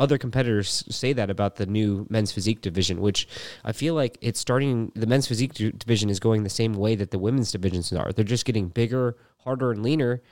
other 0.00 0.18
competitors 0.18 0.82
say 0.88 1.12
that 1.12 1.30
about 1.30 1.56
the 1.56 1.66
new 1.66 2.06
men's 2.08 2.32
physique 2.32 2.62
division, 2.62 3.00
which 3.00 3.28
I 3.64 3.72
feel 3.72 3.94
like 3.94 4.18
it's 4.22 4.40
starting. 4.40 4.90
The 4.96 5.06
men's 5.06 5.28
physique 5.28 5.52
division 5.52 6.08
is 6.08 6.18
going 6.18 6.42
the 6.42 6.50
same 6.50 6.72
way 6.72 6.96
that 6.96 7.10
the 7.10 7.18
women's 7.18 7.52
divisions 7.52 7.92
are. 7.92 8.10
They're 8.10 8.24
just 8.24 8.46
getting 8.46 8.68
bigger, 8.68 9.16
harder, 9.44 9.70
and 9.70 9.82
leaner 9.82 10.22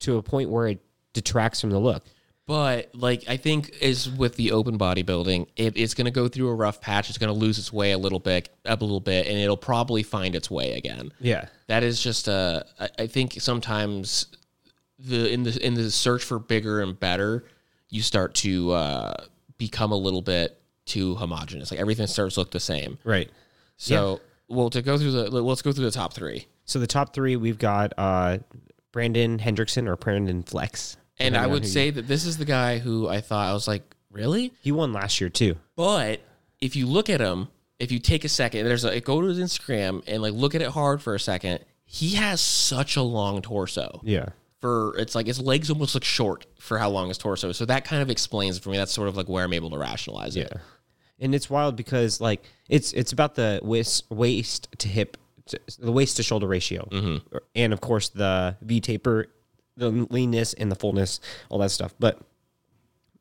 to 0.00 0.16
a 0.16 0.22
point 0.22 0.50
where 0.50 0.68
it 0.68 0.80
detracts 1.12 1.60
from 1.60 1.70
the 1.70 1.80
look. 1.80 2.04
But 2.46 2.94
like 2.94 3.24
I 3.28 3.36
think 3.36 3.76
is 3.82 4.08
with 4.08 4.36
the 4.36 4.52
open 4.52 4.78
bodybuilding, 4.78 5.48
it, 5.56 5.76
it's 5.76 5.92
going 5.92 6.06
to 6.06 6.10
go 6.10 6.28
through 6.28 6.48
a 6.48 6.54
rough 6.54 6.80
patch. 6.80 7.10
It's 7.10 7.18
going 7.18 7.32
to 7.32 7.38
lose 7.38 7.58
its 7.58 7.72
way 7.72 7.92
a 7.92 7.98
little 7.98 8.20
bit, 8.20 8.48
up 8.64 8.80
a 8.80 8.84
little 8.84 9.00
bit, 9.00 9.26
and 9.26 9.36
it'll 9.36 9.58
probably 9.58 10.02
find 10.02 10.34
its 10.34 10.50
way 10.50 10.72
again. 10.72 11.12
Yeah. 11.20 11.48
That 11.66 11.82
is 11.82 12.00
just 12.00 12.28
a. 12.28 12.64
I 12.80 12.88
I 13.00 13.06
think 13.06 13.34
sometimes 13.40 14.28
the 14.98 15.30
in 15.30 15.42
the 15.42 15.66
in 15.66 15.74
the 15.74 15.90
search 15.90 16.24
for 16.24 16.38
bigger 16.38 16.80
and 16.80 16.98
better, 16.98 17.44
you 17.90 18.02
start 18.02 18.34
to 18.36 18.70
uh, 18.72 19.14
become 19.56 19.92
a 19.92 19.96
little 19.96 20.22
bit 20.22 20.60
too 20.84 21.14
homogenous. 21.16 21.70
Like 21.70 21.80
everything 21.80 22.06
starts 22.06 22.34
to 22.34 22.40
look 22.40 22.50
the 22.50 22.60
same. 22.60 22.98
Right. 23.04 23.30
So 23.76 24.20
well, 24.48 24.70
to 24.70 24.82
go 24.82 24.98
through 24.98 25.12
the 25.12 25.30
let's 25.30 25.62
go 25.62 25.72
through 25.72 25.84
the 25.84 25.90
top 25.90 26.12
three. 26.14 26.46
So 26.64 26.78
the 26.78 26.86
top 26.86 27.14
three, 27.14 27.36
we've 27.36 27.58
got 27.58 27.92
uh, 27.96 28.38
Brandon 28.92 29.38
Hendrickson 29.38 29.88
or 29.88 29.96
Brandon 29.96 30.42
Flex. 30.42 30.96
And 31.18 31.36
I 31.36 31.46
would 31.46 31.62
who 31.62 31.68
you- 31.68 31.72
say 31.72 31.90
that 31.90 32.06
this 32.06 32.24
is 32.26 32.38
the 32.38 32.44
guy 32.44 32.78
who 32.78 33.08
I 33.08 33.20
thought 33.20 33.48
I 33.48 33.52
was 33.52 33.66
like, 33.66 33.82
really? 34.10 34.52
he 34.60 34.72
won 34.72 34.92
last 34.92 35.20
year 35.20 35.30
too. 35.30 35.56
But 35.76 36.20
if 36.60 36.76
you 36.76 36.86
look 36.86 37.08
at 37.10 37.20
him, 37.20 37.48
if 37.78 37.92
you 37.92 37.98
take 37.98 38.24
a 38.24 38.28
second, 38.28 38.66
there's 38.66 38.84
a 38.84 39.00
go 39.00 39.20
to 39.20 39.28
his 39.28 39.38
Instagram 39.38 40.02
and 40.06 40.22
like 40.22 40.32
look 40.34 40.54
at 40.54 40.62
it 40.62 40.68
hard 40.70 41.02
for 41.02 41.14
a 41.14 41.20
second. 41.20 41.60
He 41.84 42.16
has 42.16 42.40
such 42.40 42.96
a 42.96 43.02
long 43.02 43.40
torso. 43.42 44.00
Yeah. 44.02 44.30
For 44.60 44.96
it's 44.96 45.14
like 45.14 45.26
his 45.26 45.40
legs 45.40 45.70
almost 45.70 45.94
look 45.94 46.04
short 46.04 46.46
for 46.58 46.78
how 46.78 46.90
long 46.90 47.08
his 47.08 47.18
torso 47.18 47.50
is. 47.50 47.56
So 47.56 47.64
that 47.66 47.84
kind 47.84 48.02
of 48.02 48.10
explains 48.10 48.58
for 48.58 48.70
me. 48.70 48.76
That's 48.76 48.92
sort 48.92 49.08
of 49.08 49.16
like 49.16 49.28
where 49.28 49.44
I'm 49.44 49.52
able 49.52 49.70
to 49.70 49.78
rationalize 49.78 50.36
it. 50.36 50.48
Yeah. 50.52 50.60
And 51.20 51.34
it's 51.34 51.48
wild 51.48 51.76
because 51.76 52.20
like 52.20 52.42
it's 52.68 52.92
it's 52.92 53.12
about 53.12 53.34
the 53.36 53.60
waist 53.62 54.04
waist 54.10 54.68
to 54.78 54.88
hip 54.88 55.16
to, 55.46 55.60
the 55.78 55.92
waist 55.92 56.16
to 56.16 56.22
shoulder 56.22 56.46
ratio. 56.46 56.88
Mm-hmm. 56.90 57.36
Er, 57.36 57.42
and 57.54 57.72
of 57.72 57.80
course 57.80 58.08
the 58.08 58.56
V 58.62 58.80
taper, 58.80 59.26
the 59.76 59.90
leanness 60.10 60.54
and 60.54 60.70
the 60.70 60.76
fullness, 60.76 61.20
all 61.50 61.58
that 61.58 61.70
stuff. 61.70 61.94
But 61.98 62.20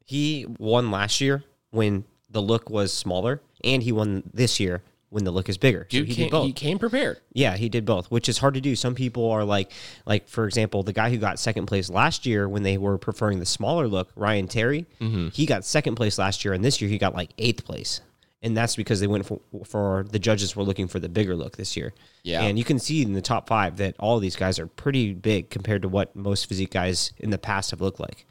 he 0.06 0.46
won 0.58 0.90
last 0.90 1.22
year 1.22 1.44
when 1.72 2.06
the 2.30 2.42
look 2.42 2.70
was 2.70 2.94
smaller 2.94 3.42
and 3.64 3.84
he 3.84 3.92
won 3.92 4.24
this 4.34 4.60
year 4.60 4.82
when 5.10 5.24
the 5.24 5.32
look 5.32 5.48
is 5.48 5.58
bigger. 5.58 5.88
So 5.90 6.00
Dude 6.00 6.08
he 6.10 6.16
came, 6.16 6.26
did 6.26 6.32
both. 6.32 6.46
he 6.46 6.54
came 6.54 6.80
prepared. 6.80 7.20
Yeah, 7.32 7.56
he 7.56 7.70
did 7.70 7.86
both, 7.86 8.12
which 8.12 8.28
is 8.28 8.38
hard 8.38 8.56
to 8.56 8.62
do. 8.62 8.76
Some 8.76 8.94
people 8.94 9.30
are 9.32 9.46
like, 9.46 9.72
like 10.06 10.28
for 10.28 10.46
example, 10.46 10.84
the 10.84 10.94
guy 10.94 11.10
who 11.10 11.18
got 11.18 11.40
second 11.40 11.66
place 11.66 11.90
last 11.90 12.26
year 12.26 12.50
when 12.50 12.64
they 12.64 12.78
were 12.78 12.98
preferring 12.98 13.40
the 13.40 13.46
smaller 13.46 13.88
look, 13.88 14.12
Ryan 14.16 14.48
Terry, 14.48 14.86
mm-hmm. 15.00 15.30
he 15.30 15.46
got 15.46 15.64
second 15.64 15.96
place 15.96 16.18
last 16.18 16.44
year, 16.44 16.54
and 16.54 16.64
this 16.64 16.82
year 16.82 16.90
he 16.90 16.98
got 16.98 17.14
like 17.14 17.32
eighth 17.38 17.64
place, 17.64 18.02
and 18.42 18.56
that's 18.56 18.76
because 18.76 19.00
they 19.00 19.08
went 19.08 19.26
for, 19.26 19.40
for 19.66 20.06
the 20.12 20.20
judges 20.20 20.56
were 20.56 20.64
looking 20.64 20.88
for 20.88 21.00
the 21.00 21.10
bigger 21.10 21.36
look 21.36 21.56
this 21.56 21.78
year. 21.78 21.94
Yeah. 22.24 22.42
and 22.42 22.58
you 22.58 22.66
can 22.66 22.78
see 22.78 23.02
in 23.02 23.14
the 23.14 23.22
top 23.22 23.48
five 23.48 23.78
that 23.78 23.96
all 24.00 24.20
these 24.20 24.36
guys 24.36 24.60
are 24.60 24.68
pretty 24.68 25.14
big 25.14 25.50
compared 25.50 25.84
to 25.84 25.88
what 25.88 26.14
most 26.16 26.48
physique 26.48 26.72
guys 26.72 27.14
in 27.18 27.30
the 27.30 27.38
past 27.38 27.72
have 27.72 27.80
looked 27.80 28.02
like. 28.02 28.26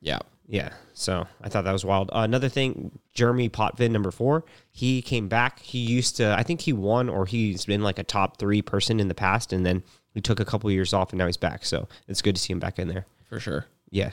Yeah. 0.00 0.18
Yeah, 0.52 0.72
so 0.94 1.28
I 1.40 1.48
thought 1.48 1.62
that 1.62 1.72
was 1.72 1.84
wild. 1.84 2.10
Uh, 2.10 2.22
another 2.22 2.48
thing, 2.48 2.98
Jeremy 3.14 3.48
Potvin, 3.48 3.92
number 3.92 4.10
four, 4.10 4.44
he 4.72 5.00
came 5.00 5.28
back. 5.28 5.60
He 5.60 5.78
used 5.78 6.16
to, 6.16 6.34
I 6.36 6.42
think 6.42 6.62
he 6.62 6.72
won 6.72 7.08
or 7.08 7.24
he's 7.24 7.66
been 7.66 7.82
like 7.82 8.00
a 8.00 8.02
top 8.02 8.38
three 8.38 8.60
person 8.60 8.98
in 8.98 9.06
the 9.06 9.14
past, 9.14 9.52
and 9.52 9.64
then 9.64 9.84
he 10.12 10.20
took 10.20 10.40
a 10.40 10.44
couple 10.44 10.68
years 10.72 10.92
off, 10.92 11.12
and 11.12 11.18
now 11.18 11.26
he's 11.26 11.36
back. 11.36 11.64
So 11.64 11.86
it's 12.08 12.20
good 12.20 12.34
to 12.34 12.42
see 12.42 12.52
him 12.52 12.58
back 12.58 12.80
in 12.80 12.88
there. 12.88 13.06
For 13.28 13.38
sure. 13.38 13.66
Yeah, 13.90 14.10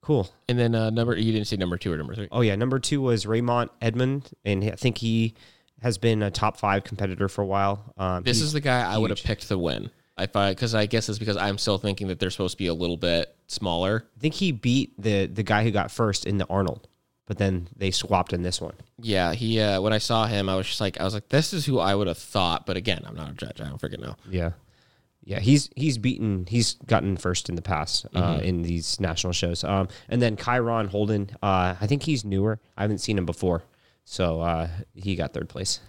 cool. 0.00 0.30
And 0.48 0.58
then 0.58 0.74
uh, 0.74 0.88
number 0.88 1.14
you 1.14 1.32
didn't 1.32 1.48
say 1.48 1.56
number 1.56 1.76
two 1.76 1.92
or 1.92 1.98
number 1.98 2.14
three. 2.14 2.28
Oh 2.32 2.40
yeah, 2.40 2.56
number 2.56 2.78
two 2.78 3.02
was 3.02 3.26
Raymond 3.26 3.68
Edmond, 3.82 4.30
and 4.46 4.64
I 4.64 4.70
think 4.70 4.96
he 4.96 5.34
has 5.82 5.98
been 5.98 6.22
a 6.22 6.30
top 6.30 6.56
five 6.56 6.84
competitor 6.84 7.28
for 7.28 7.42
a 7.42 7.46
while. 7.46 7.92
Um, 7.98 8.22
This 8.22 8.40
is 8.40 8.54
the 8.54 8.62
guy 8.62 8.90
I 8.90 8.96
would 8.96 9.10
have 9.10 9.22
picked 9.22 9.48
to 9.48 9.58
win. 9.58 9.90
I 10.18 10.26
because 10.26 10.74
I 10.74 10.86
guess 10.86 11.08
it's 11.08 11.18
because 11.18 11.36
I'm 11.36 11.58
still 11.58 11.78
thinking 11.78 12.08
that 12.08 12.18
they're 12.18 12.30
supposed 12.30 12.54
to 12.54 12.58
be 12.58 12.68
a 12.68 12.74
little 12.74 12.96
bit 12.96 13.34
smaller. 13.46 14.04
I 14.16 14.20
think 14.20 14.34
he 14.34 14.52
beat 14.52 15.00
the 15.00 15.26
the 15.26 15.42
guy 15.42 15.62
who 15.62 15.70
got 15.70 15.90
first 15.90 16.24
in 16.24 16.38
the 16.38 16.46
Arnold, 16.48 16.88
but 17.26 17.38
then 17.38 17.68
they 17.76 17.90
swapped 17.90 18.32
in 18.32 18.42
this 18.42 18.60
one. 18.60 18.74
Yeah, 18.98 19.34
he. 19.34 19.60
Uh, 19.60 19.80
when 19.80 19.92
I 19.92 19.98
saw 19.98 20.26
him, 20.26 20.48
I 20.48 20.56
was 20.56 20.66
just 20.66 20.80
like, 20.80 20.98
I 21.00 21.04
was 21.04 21.12
like, 21.12 21.28
this 21.28 21.52
is 21.52 21.66
who 21.66 21.78
I 21.78 21.94
would 21.94 22.06
have 22.06 22.18
thought. 22.18 22.64
But 22.64 22.76
again, 22.76 23.02
I'm 23.06 23.14
not 23.14 23.30
a 23.30 23.34
judge. 23.34 23.60
I 23.60 23.68
don't 23.68 23.80
freaking 23.80 24.00
know. 24.00 24.16
Yeah. 24.30 24.52
Yeah, 25.26 25.40
he's 25.40 25.68
he's 25.74 25.98
beaten 25.98 26.46
he's 26.48 26.74
gotten 26.86 27.16
first 27.16 27.48
in 27.48 27.56
the 27.56 27.62
past 27.62 28.06
uh, 28.14 28.38
in 28.40 28.62
these 28.62 29.00
national 29.00 29.32
shows. 29.32 29.64
Um, 29.64 29.88
and 30.08 30.22
then 30.22 30.36
Kyron 30.36 30.86
Holden, 30.86 31.30
uh, 31.42 31.74
I 31.80 31.86
think 31.88 32.04
he's 32.04 32.24
newer. 32.24 32.60
I 32.76 32.82
haven't 32.82 32.98
seen 32.98 33.18
him 33.18 33.26
before, 33.26 33.64
so 34.04 34.40
uh, 34.40 34.68
he 34.94 35.16
got 35.16 35.34
third 35.34 35.48
place. 35.48 35.80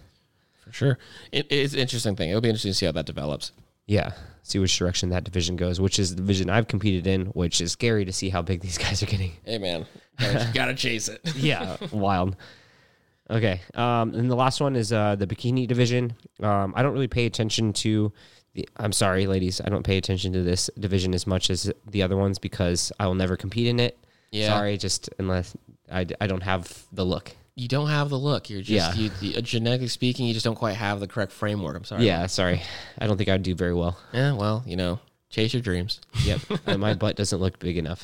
For 0.64 0.72
sure, 0.72 0.98
it, 1.30 1.46
it's 1.50 1.72
an 1.72 1.78
interesting 1.78 2.16
thing. 2.16 2.30
It'll 2.30 2.40
be 2.40 2.48
interesting 2.48 2.72
to 2.72 2.74
see 2.74 2.86
how 2.86 2.92
that 2.92 3.06
develops. 3.06 3.52
Yeah, 3.88 4.12
see 4.42 4.58
which 4.58 4.76
direction 4.78 5.08
that 5.08 5.24
division 5.24 5.56
goes, 5.56 5.80
which 5.80 5.98
is 5.98 6.10
the 6.10 6.16
division 6.16 6.50
I've 6.50 6.68
competed 6.68 7.06
in, 7.06 7.26
which 7.26 7.60
is 7.60 7.72
scary 7.72 8.04
to 8.04 8.12
see 8.12 8.28
how 8.28 8.42
big 8.42 8.60
these 8.60 8.78
guys 8.84 9.02
are 9.02 9.06
getting. 9.06 9.32
Hey 9.44 9.58
man, 9.58 9.86
gotta, 10.18 10.50
gotta 10.54 10.74
chase 10.74 11.08
it. 11.08 11.20
yeah, 11.34 11.76
wild. 11.90 12.36
Okay, 13.30 13.60
um, 13.74 14.14
and 14.14 14.30
the 14.30 14.36
last 14.36 14.60
one 14.60 14.76
is 14.76 14.92
uh, 14.92 15.16
the 15.16 15.26
bikini 15.26 15.66
division. 15.66 16.14
Um, 16.40 16.72
I 16.76 16.82
don't 16.82 16.92
really 16.92 17.08
pay 17.08 17.26
attention 17.26 17.72
to. 17.74 18.12
The, 18.54 18.68
I'm 18.76 18.92
sorry, 18.92 19.26
ladies. 19.26 19.60
I 19.62 19.68
don't 19.68 19.84
pay 19.84 19.96
attention 19.96 20.32
to 20.34 20.42
this 20.42 20.70
division 20.78 21.14
as 21.14 21.26
much 21.26 21.50
as 21.50 21.72
the 21.86 22.02
other 22.02 22.16
ones 22.16 22.38
because 22.38 22.92
I 23.00 23.06
will 23.06 23.14
never 23.14 23.36
compete 23.36 23.66
in 23.66 23.80
it. 23.80 23.98
Yeah. 24.30 24.48
Sorry, 24.48 24.76
just 24.76 25.08
unless 25.18 25.56
I, 25.90 26.06
I 26.20 26.26
don't 26.26 26.42
have 26.42 26.84
the 26.92 27.04
look. 27.04 27.34
You 27.58 27.68
don't 27.68 27.88
have 27.88 28.08
the 28.08 28.18
look. 28.18 28.48
You're 28.48 28.62
just 28.62 28.96
Yeah. 28.96 29.10
you, 29.10 29.10
you, 29.20 29.42
genetically 29.42 29.88
speaking, 29.88 30.26
you 30.26 30.32
just 30.32 30.44
don't 30.44 30.54
quite 30.54 30.76
have 30.76 31.00
the 31.00 31.08
correct 31.08 31.32
framework. 31.32 31.76
I'm 31.76 31.84
sorry. 31.84 32.06
Yeah, 32.06 32.26
sorry. 32.26 32.62
I 32.98 33.06
don't 33.06 33.16
think 33.16 33.28
I'd 33.28 33.42
do 33.42 33.54
very 33.54 33.74
well. 33.74 33.98
Yeah. 34.12 34.32
Well, 34.34 34.62
you 34.66 34.76
know, 34.76 35.00
Chase 35.30 35.52
your 35.52 35.60
dreams. 35.60 36.00
Yep, 36.24 36.40
and 36.66 36.80
my 36.80 36.94
butt 36.94 37.16
doesn't 37.16 37.38
look 37.38 37.58
big 37.58 37.76
enough. 37.76 38.02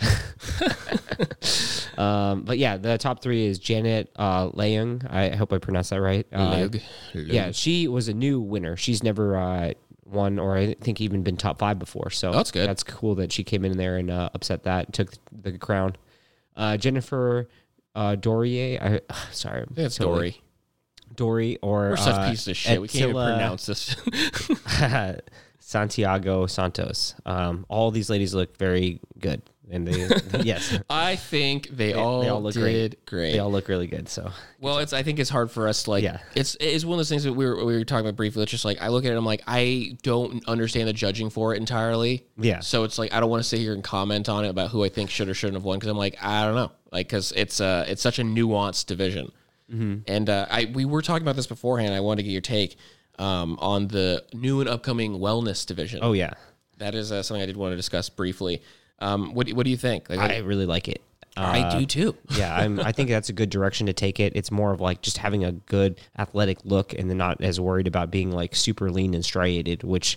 um, 1.98 2.42
but 2.42 2.58
yeah, 2.58 2.76
the 2.76 2.98
top 2.98 3.22
three 3.22 3.46
is 3.46 3.58
Janet 3.58 4.12
uh, 4.16 4.50
Leung. 4.50 5.10
I 5.10 5.30
hope 5.30 5.50
I 5.50 5.56
pronounced 5.56 5.88
that 5.90 6.02
right. 6.02 6.26
Uh, 6.30 6.50
Lug. 6.50 6.78
Yeah, 7.14 7.50
she 7.52 7.88
was 7.88 8.08
a 8.08 8.14
new 8.14 8.42
winner. 8.42 8.76
She's 8.76 9.02
never 9.02 9.38
uh, 9.38 9.72
won 10.04 10.38
or 10.38 10.54
I 10.54 10.74
think 10.74 11.00
even 11.00 11.22
been 11.22 11.38
top 11.38 11.58
five 11.58 11.78
before. 11.78 12.10
So 12.10 12.30
That's 12.30 12.50
good. 12.50 12.68
That's 12.68 12.82
cool 12.82 13.14
that 13.14 13.32
she 13.32 13.42
came 13.42 13.64
in 13.64 13.78
there 13.78 13.96
and 13.96 14.10
uh, 14.10 14.28
upset 14.34 14.64
that, 14.64 14.92
took 14.92 15.14
the 15.32 15.56
crown. 15.56 15.96
Uh, 16.56 16.76
Jennifer 16.76 17.48
uh, 17.94 18.16
Dorier. 18.16 19.00
I, 19.10 19.14
sorry, 19.32 19.64
It's 19.76 19.96
Dory. 19.96 20.40
Dory 21.14 21.58
or 21.62 21.90
We're 21.90 21.96
such 21.96 22.14
uh, 22.16 22.28
pieces 22.30 22.48
of 22.48 22.56
shit. 22.56 22.80
We 22.82 22.88
can't 22.88 23.10
even 23.10 23.14
pronounce 23.14 23.66
this. 23.66 23.94
Santiago 25.60 26.46
Santos. 26.46 27.14
Um, 27.24 27.64
all 27.68 27.90
these 27.90 28.10
ladies 28.10 28.34
look 28.34 28.56
very 28.58 29.00
good, 29.18 29.40
and 29.70 29.86
they 29.88 30.08
yes, 30.42 30.78
I 30.90 31.16
think 31.16 31.68
they, 31.68 31.94
all, 31.94 32.20
they 32.20 32.28
all 32.28 32.42
look 32.42 32.54
great. 32.54 33.06
great. 33.06 33.32
They 33.32 33.38
all 33.38 33.50
look 33.50 33.68
really 33.68 33.86
good. 33.86 34.08
So 34.08 34.30
Well, 34.60 34.78
it's 34.78 34.92
I 34.92 35.02
think 35.02 35.18
it's 35.18 35.30
hard 35.30 35.50
for 35.50 35.66
us. 35.66 35.84
to 35.84 35.90
Like, 35.90 36.04
Yeah. 36.04 36.18
it's 36.34 36.54
it's 36.60 36.84
one 36.84 36.94
of 36.94 36.98
those 36.98 37.08
things 37.08 37.24
that 37.24 37.32
we 37.32 37.46
were 37.46 37.64
we 37.64 37.74
were 37.76 37.84
talking 37.84 38.04
about 38.04 38.16
briefly. 38.16 38.42
It's 38.42 38.50
just 38.50 38.64
like 38.66 38.82
I 38.82 38.88
look 38.88 39.04
at 39.06 39.12
it, 39.12 39.16
I'm 39.16 39.24
like 39.24 39.42
I 39.46 39.96
don't 40.02 40.46
understand 40.46 40.86
the 40.86 40.92
judging 40.92 41.30
for 41.30 41.54
it 41.54 41.58
entirely. 41.58 42.26
Yeah. 42.36 42.60
So 42.60 42.84
it's 42.84 42.98
like 42.98 43.14
I 43.14 43.20
don't 43.20 43.30
want 43.30 43.42
to 43.42 43.48
sit 43.48 43.60
here 43.60 43.72
and 43.72 43.82
comment 43.82 44.28
on 44.28 44.44
it 44.44 44.48
about 44.48 44.70
who 44.70 44.84
I 44.84 44.90
think 44.90 45.08
should 45.08 45.28
or 45.30 45.34
shouldn't 45.34 45.56
have 45.56 45.64
won 45.64 45.78
because 45.78 45.88
I'm 45.90 45.96
like 45.96 46.16
I 46.22 46.44
don't 46.44 46.56
know, 46.56 46.72
like 46.94 47.08
because 47.08 47.32
it's 47.32 47.60
uh 47.60 47.84
it's 47.86 48.00
such 48.00 48.18
a 48.18 48.22
nuanced 48.22 48.86
division. 48.86 49.32
Mm-hmm. 49.70 50.00
And 50.06 50.30
uh, 50.30 50.46
I 50.48 50.70
we 50.72 50.84
were 50.84 51.02
talking 51.02 51.22
about 51.22 51.36
this 51.36 51.46
beforehand. 51.46 51.92
I 51.92 52.00
wanted 52.00 52.22
to 52.22 52.22
get 52.24 52.32
your 52.32 52.40
take 52.40 52.76
um, 53.18 53.58
on 53.60 53.88
the 53.88 54.24
new 54.32 54.60
and 54.60 54.68
upcoming 54.68 55.18
wellness 55.18 55.66
division. 55.66 56.00
oh 56.02 56.12
yeah, 56.12 56.34
that 56.78 56.94
is 56.94 57.12
uh, 57.12 57.22
something 57.22 57.42
I 57.42 57.46
did 57.46 57.56
want 57.56 57.72
to 57.72 57.76
discuss 57.76 58.08
briefly. 58.08 58.62
Um, 59.00 59.34
what 59.34 59.50
what 59.50 59.64
do 59.64 59.70
you 59.70 59.76
think? 59.76 60.08
Like, 60.08 60.20
I 60.20 60.38
really 60.38 60.66
like 60.66 60.88
it. 60.88 61.02
I 61.36 61.78
do 61.78 61.84
too. 61.84 62.16
yeah, 62.36 62.54
I'm, 62.54 62.78
I 62.78 62.92
think 62.92 63.08
that's 63.08 63.28
a 63.28 63.32
good 63.32 63.50
direction 63.50 63.88
to 63.88 63.92
take 63.92 64.20
it. 64.20 64.36
It's 64.36 64.52
more 64.52 64.72
of 64.72 64.80
like 64.80 65.02
just 65.02 65.18
having 65.18 65.44
a 65.44 65.50
good 65.50 65.98
athletic 66.16 66.58
look 66.64 66.92
and 66.92 67.10
then 67.10 67.18
not 67.18 67.42
as 67.42 67.60
worried 67.60 67.88
about 67.88 68.12
being 68.12 68.30
like 68.30 68.54
super 68.54 68.88
lean 68.88 69.14
and 69.14 69.24
striated, 69.24 69.82
which, 69.82 70.16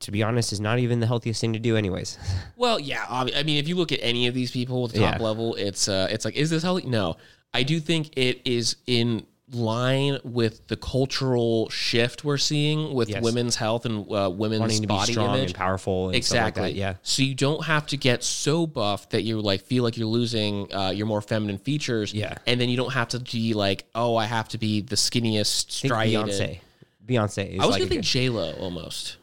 to 0.00 0.10
be 0.10 0.22
honest, 0.22 0.52
is 0.52 0.60
not 0.60 0.78
even 0.78 1.00
the 1.00 1.06
healthiest 1.06 1.40
thing 1.40 1.52
to 1.52 1.58
do, 1.58 1.76
anyways. 1.76 2.18
Well, 2.56 2.78
yeah. 2.78 3.06
I 3.08 3.42
mean, 3.42 3.56
if 3.58 3.68
you 3.68 3.74
look 3.76 3.90
at 3.92 4.00
any 4.02 4.26
of 4.26 4.34
these 4.34 4.50
people 4.50 4.84
at 4.84 4.92
the 4.92 5.00
top 5.00 5.18
Yeah. 5.18 5.24
level, 5.24 5.54
it's 5.54 5.88
uh, 5.88 6.08
it's 6.10 6.24
like, 6.26 6.34
is 6.36 6.50
this 6.50 6.62
healthy? 6.62 6.86
No, 6.88 7.16
I 7.54 7.62
do 7.62 7.80
think 7.80 8.16
it 8.18 8.42
is 8.44 8.76
in 8.86 9.24
line 9.52 10.18
with 10.22 10.64
the 10.68 10.76
cultural 10.76 11.68
shift 11.70 12.22
we're 12.22 12.36
seeing 12.38 12.94
with 12.94 13.08
Yes. 13.08 13.22
women's 13.22 13.56
health 13.56 13.84
and 13.86 14.06
uh, 14.12 14.30
women's 14.30 14.60
Wanting 14.60 14.76
to 14.82 14.82
be 14.82 14.86
body 14.86 15.12
strong 15.12 15.36
image. 15.38 15.50
and 15.50 15.54
powerful 15.58 16.10
and 16.10 16.24
stuff 16.24 16.36
like 16.36 16.48
exactly. 16.48 16.62
that, 16.72 16.74
yeah. 16.78 16.94
So 17.02 17.22
you 17.22 17.34
don't 17.34 17.64
have 17.64 17.86
to 17.88 17.96
get 17.96 18.22
so 18.22 18.66
buff 18.66 19.08
that 19.10 19.22
you 19.22 19.40
like 19.40 19.62
feel 19.62 19.82
like 19.82 19.96
you're 19.96 20.06
losing 20.06 20.72
uh, 20.72 20.90
your 20.90 21.06
more 21.06 21.20
feminine 21.22 21.58
features. 21.58 22.14
Yeah. 22.14 22.36
And 22.46 22.60
then 22.60 22.68
you 22.68 22.76
don't 22.76 22.92
have 22.92 23.08
to 23.08 23.18
be 23.18 23.54
like, 23.54 23.86
oh, 23.94 24.14
I 24.16 24.26
have 24.26 24.48
to 24.50 24.58
be 24.58 24.82
the 24.82 24.96
skinniest, 24.96 25.64
think 25.80 25.90
striated. 25.92 26.26
Beyonce. 26.26 26.60
Beyonce 27.08 27.54
is 27.54 27.60
I 27.60 27.66
was 27.66 27.72
like 27.72 27.80
gonna 27.80 27.88
think 27.88 28.04
J 28.04 28.28
Lo 28.28 28.52
almost. 28.60 29.16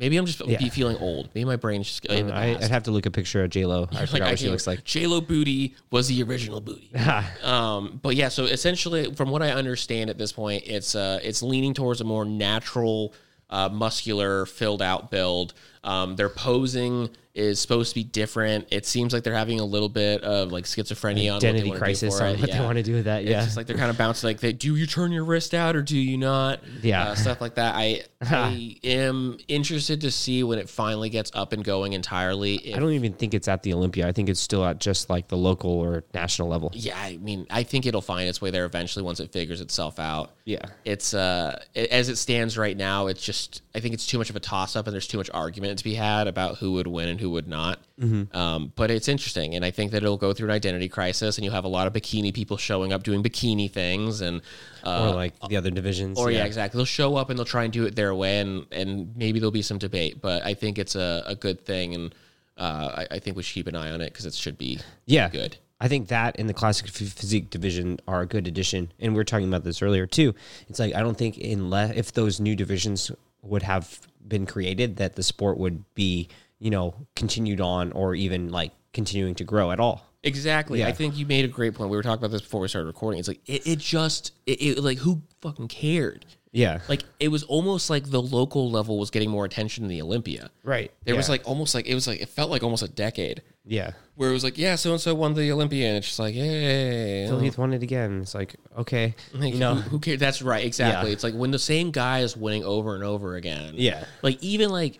Maybe 0.00 0.16
I'm 0.16 0.24
just 0.24 0.40
Yeah. 0.46 0.56
be 0.58 0.70
feeling 0.70 0.96
old. 0.96 1.28
Maybe 1.34 1.44
my 1.44 1.56
brain's 1.56 1.86
just 1.86 2.02
the 2.04 2.32
I. 2.32 2.54
I'd 2.54 2.70
have 2.70 2.84
to 2.84 2.90
look 2.90 3.04
a 3.04 3.10
picture 3.10 3.44
of 3.44 3.50
J 3.50 3.66
Lo. 3.66 3.86
I 3.92 4.06
forgot 4.06 4.30
what 4.30 4.38
she 4.38 4.48
looks 4.48 4.66
like. 4.66 4.82
J 4.82 5.06
Lo 5.06 5.20
booty 5.20 5.76
was 5.90 6.08
the 6.08 6.22
original 6.22 6.62
booty. 6.62 6.90
um, 7.42 8.00
but 8.02 8.16
yeah, 8.16 8.28
so 8.28 8.46
essentially, 8.46 9.14
from 9.14 9.28
what 9.28 9.42
I 9.42 9.50
understand 9.50 10.08
at 10.08 10.16
this 10.16 10.32
point, 10.32 10.64
it's 10.66 10.94
uh, 10.94 11.20
it's 11.22 11.42
leaning 11.42 11.74
towards 11.74 12.00
a 12.00 12.04
more 12.04 12.24
natural, 12.24 13.12
uh, 13.50 13.68
muscular, 13.68 14.46
filled 14.46 14.80
out 14.80 15.10
build. 15.10 15.52
Um, 15.84 16.16
their 16.16 16.30
posing 16.30 17.10
is 17.40 17.58
supposed 17.60 17.90
to 17.90 17.94
be 17.94 18.04
different. 18.04 18.68
It 18.70 18.86
seems 18.86 19.12
like 19.12 19.22
they're 19.24 19.34
having 19.34 19.58
a 19.60 19.64
little 19.64 19.88
bit 19.88 20.22
of 20.22 20.52
like 20.52 20.64
schizophrenia 20.64 21.28
on 21.28 21.34
what 21.34 21.40
they 21.40 21.48
Identity 21.48 21.68
wanna 21.70 21.80
crisis 21.80 22.20
on 22.20 22.38
what 22.40 22.50
they 22.52 22.60
want 22.60 22.76
to 22.76 22.82
do 22.82 22.94
with 22.94 23.04
that. 23.06 23.22
It's 23.22 23.30
Yeah. 23.30 23.44
just 23.44 23.56
like 23.56 23.66
they're 23.66 23.76
kind 23.76 23.90
of 23.90 23.96
bouncing 23.98 24.28
like 24.28 24.40
they 24.40 24.52
do 24.52 24.76
you 24.76 24.86
turn 24.86 25.10
your 25.12 25.24
wrist 25.24 25.54
out 25.54 25.74
or 25.76 25.82
do 25.82 25.96
you 25.98 26.18
not? 26.18 26.60
Yeah. 26.82 27.08
Uh, 27.08 27.14
stuff 27.14 27.40
like 27.40 27.54
that. 27.54 27.74
I 27.74 28.02
I 28.22 28.76
am 28.84 29.38
interested 29.48 30.02
to 30.02 30.10
see 30.10 30.42
when 30.42 30.58
it 30.58 30.68
finally 30.68 31.08
gets 31.08 31.30
up 31.34 31.52
and 31.54 31.64
going 31.64 31.94
entirely. 31.94 32.56
if- 32.56 32.76
I 32.76 32.78
don't 32.78 32.92
even 32.92 33.14
think 33.14 33.32
it's 33.34 33.48
at 33.48 33.62
the 33.62 33.72
Olympia. 33.72 34.06
I 34.06 34.12
think 34.12 34.28
it's 34.28 34.40
still 34.40 34.64
at 34.64 34.78
just 34.78 35.08
like 35.08 35.28
the 35.28 35.36
local 35.38 35.70
or 35.70 36.04
national 36.12 36.48
level. 36.48 36.70
yeah, 36.74 36.98
I 36.98 37.16
mean, 37.16 37.46
I 37.50 37.62
think 37.62 37.86
it'll 37.86 38.02
find 38.02 38.28
its 38.28 38.40
way 38.42 38.50
there 38.50 38.66
eventually 38.66 39.02
once 39.04 39.20
it 39.20 39.32
figures 39.32 39.60
itself 39.62 39.98
out. 39.98 40.32
Yeah. 40.44 40.60
It's 40.84 41.14
uh 41.14 41.62
it, 41.74 41.90
as 41.90 42.08
it 42.10 42.16
stands 42.16 42.58
right 42.58 42.76
now, 42.76 43.06
it's 43.06 43.24
just 43.24 43.62
I 43.74 43.80
think 43.80 43.94
it's 43.94 44.06
too 44.06 44.18
much 44.18 44.28
of 44.30 44.36
a 44.36 44.40
toss 44.40 44.76
up 44.76 44.86
and 44.86 44.92
there's 44.94 45.06
too 45.08 45.18
much 45.18 45.30
argument 45.32 45.78
to 45.78 45.84
be 45.84 45.94
had 45.94 46.26
about 46.26 46.58
who 46.58 46.72
would 46.72 46.86
win 46.86 47.08
and 47.08 47.20
who 47.20 47.29
would 47.30 47.48
not. 47.48 47.80
Mm-hmm. 48.00 48.36
Um, 48.36 48.72
but 48.76 48.90
it's 48.90 49.08
interesting, 49.08 49.54
and 49.54 49.64
I 49.64 49.70
think 49.70 49.90
that 49.92 49.98
it'll 49.98 50.16
go 50.16 50.32
through 50.32 50.48
an 50.48 50.54
identity 50.54 50.88
crisis, 50.88 51.36
and 51.36 51.44
you'll 51.44 51.54
have 51.54 51.64
a 51.64 51.68
lot 51.68 51.86
of 51.86 51.92
bikini 51.92 52.32
people 52.34 52.56
showing 52.56 52.92
up 52.92 53.02
doing 53.02 53.22
bikini 53.22 53.70
things, 53.70 54.20
and 54.20 54.42
uh, 54.84 55.08
or 55.10 55.14
like 55.14 55.34
the 55.48 55.56
other 55.56 55.70
divisions. 55.70 56.18
or 56.18 56.30
yeah. 56.30 56.44
exactly. 56.44 56.78
They'll 56.78 56.84
show 56.86 57.16
up 57.16 57.30
and 57.30 57.38
they'll 57.38 57.44
try 57.46 57.64
and 57.64 57.72
do 57.72 57.84
it 57.86 57.94
their 57.96 58.14
way, 58.14 58.40
and 58.40 58.66
and 58.72 59.16
maybe 59.16 59.38
there'll 59.38 59.50
be 59.50 59.62
some 59.62 59.78
debate. 59.78 60.20
But 60.20 60.44
I 60.44 60.54
think 60.54 60.78
it's 60.78 60.94
a, 60.96 61.22
a 61.26 61.34
good 61.34 61.64
thing, 61.64 61.94
and 61.94 62.14
uh, 62.56 63.04
I, 63.10 63.16
I 63.16 63.18
think 63.18 63.36
we 63.36 63.42
should 63.42 63.54
keep 63.54 63.66
an 63.66 63.76
eye 63.76 63.90
on 63.90 64.00
it 64.00 64.12
because 64.12 64.26
it 64.26 64.34
should 64.34 64.58
be 64.58 64.80
Yeah. 65.06 65.28
good. 65.28 65.56
I 65.82 65.88
think 65.88 66.08
that 66.08 66.38
and 66.38 66.46
the 66.46 66.52
classic 66.52 66.92
ph- 66.92 67.10
physique 67.10 67.48
division 67.48 67.98
are 68.06 68.20
a 68.20 68.26
good 68.26 68.46
addition. 68.46 68.92
And 68.98 69.14
we're 69.14 69.24
talking 69.24 69.48
about 69.48 69.64
this 69.64 69.80
earlier 69.80 70.06
too. 70.06 70.34
It's 70.68 70.78
like 70.78 70.94
I 70.94 71.00
don't 71.00 71.16
think 71.16 71.38
unless 71.38 71.96
if 71.96 72.12
those 72.12 72.38
new 72.38 72.54
divisions 72.54 73.10
would 73.42 73.62
have 73.62 73.98
been 74.28 74.44
created, 74.44 74.96
that 74.96 75.16
the 75.16 75.22
sport 75.22 75.56
would 75.56 75.82
be 75.94 76.28
you 76.60 76.70
know 76.70 76.94
continued 77.16 77.60
on 77.60 77.90
or 77.92 78.14
even 78.14 78.50
like 78.50 78.72
continuing 78.92 79.34
to 79.36 79.44
grow 79.44 79.70
at 79.72 79.80
all. 79.80 80.06
Exactly. 80.22 80.80
Yeah. 80.80 80.88
I 80.88 80.92
think 80.92 81.16
you 81.16 81.24
made 81.24 81.44
a 81.46 81.48
great 81.48 81.74
point. 81.74 81.90
We 81.90 81.96
were 81.96 82.02
talking 82.02 82.18
about 82.18 82.30
this 82.30 82.42
before 82.42 82.60
we 82.60 82.68
started 82.68 82.86
recording. 82.86 83.18
It's 83.18 83.28
like 83.28 83.40
it, 83.46 83.66
it 83.66 83.78
just 83.78 84.32
it, 84.46 84.60
it 84.60 84.78
like 84.78 84.98
who 84.98 85.22
fucking 85.40 85.68
cared? 85.68 86.26
Yeah. 86.52 86.80
Like 86.88 87.04
it 87.18 87.28
was 87.28 87.42
almost 87.44 87.88
like 87.88 88.10
the 88.10 88.20
local 88.20 88.70
level 88.70 88.98
was 88.98 89.10
getting 89.10 89.30
more 89.30 89.44
attention 89.44 89.84
than 89.84 89.88
the 89.88 90.02
Olympia. 90.02 90.50
right. 90.62 90.92
There 91.04 91.16
was 91.16 91.28
like 91.28 91.42
almost 91.48 91.74
like 91.74 91.86
it 91.86 91.94
was 91.94 92.06
like 92.06 92.20
it 92.20 92.28
felt 92.28 92.50
like 92.50 92.62
almost 92.62 92.82
a 92.82 92.88
decade 92.88 93.42
yeah. 93.64 93.92
where 94.16 94.28
it 94.28 94.32
was 94.32 94.42
like 94.42 94.58
yeah 94.58 94.74
so 94.74 94.90
and 94.90 95.00
so 95.00 95.14
won 95.14 95.32
the 95.34 95.52
Olympia 95.52 95.88
and 95.88 95.96
it's 95.98 96.08
just 96.08 96.18
like 96.18 96.34
hey 96.34 97.26
Phil 97.28 97.38
Heath 97.38 97.56
won 97.56 97.72
it 97.72 97.82
again. 97.82 98.20
It's 98.22 98.34
like 98.34 98.56
okay, 98.78 99.14
Like, 99.32 99.54
you 99.54 99.60
know. 99.60 99.76
who, 99.76 99.90
who 99.90 99.98
cares? 100.00 100.18
That's 100.18 100.42
right, 100.42 100.64
exactly. 100.64 101.10
Yeah. 101.10 101.14
It's 101.14 101.24
like 101.24 101.34
when 101.34 101.52
the 101.52 101.58
same 101.58 101.92
guy 101.92 102.20
is 102.20 102.36
winning 102.36 102.64
over 102.64 102.94
and 102.94 103.04
over 103.04 103.36
again. 103.36 103.74
Yeah. 103.76 104.04
Like 104.22 104.42
even 104.42 104.70
like 104.70 104.98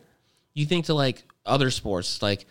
you 0.55 0.67
think 0.67 0.87
to 0.87 0.95
like 0.95 1.25
other 1.47 1.71
sports, 1.71 2.23
like 2.23 2.47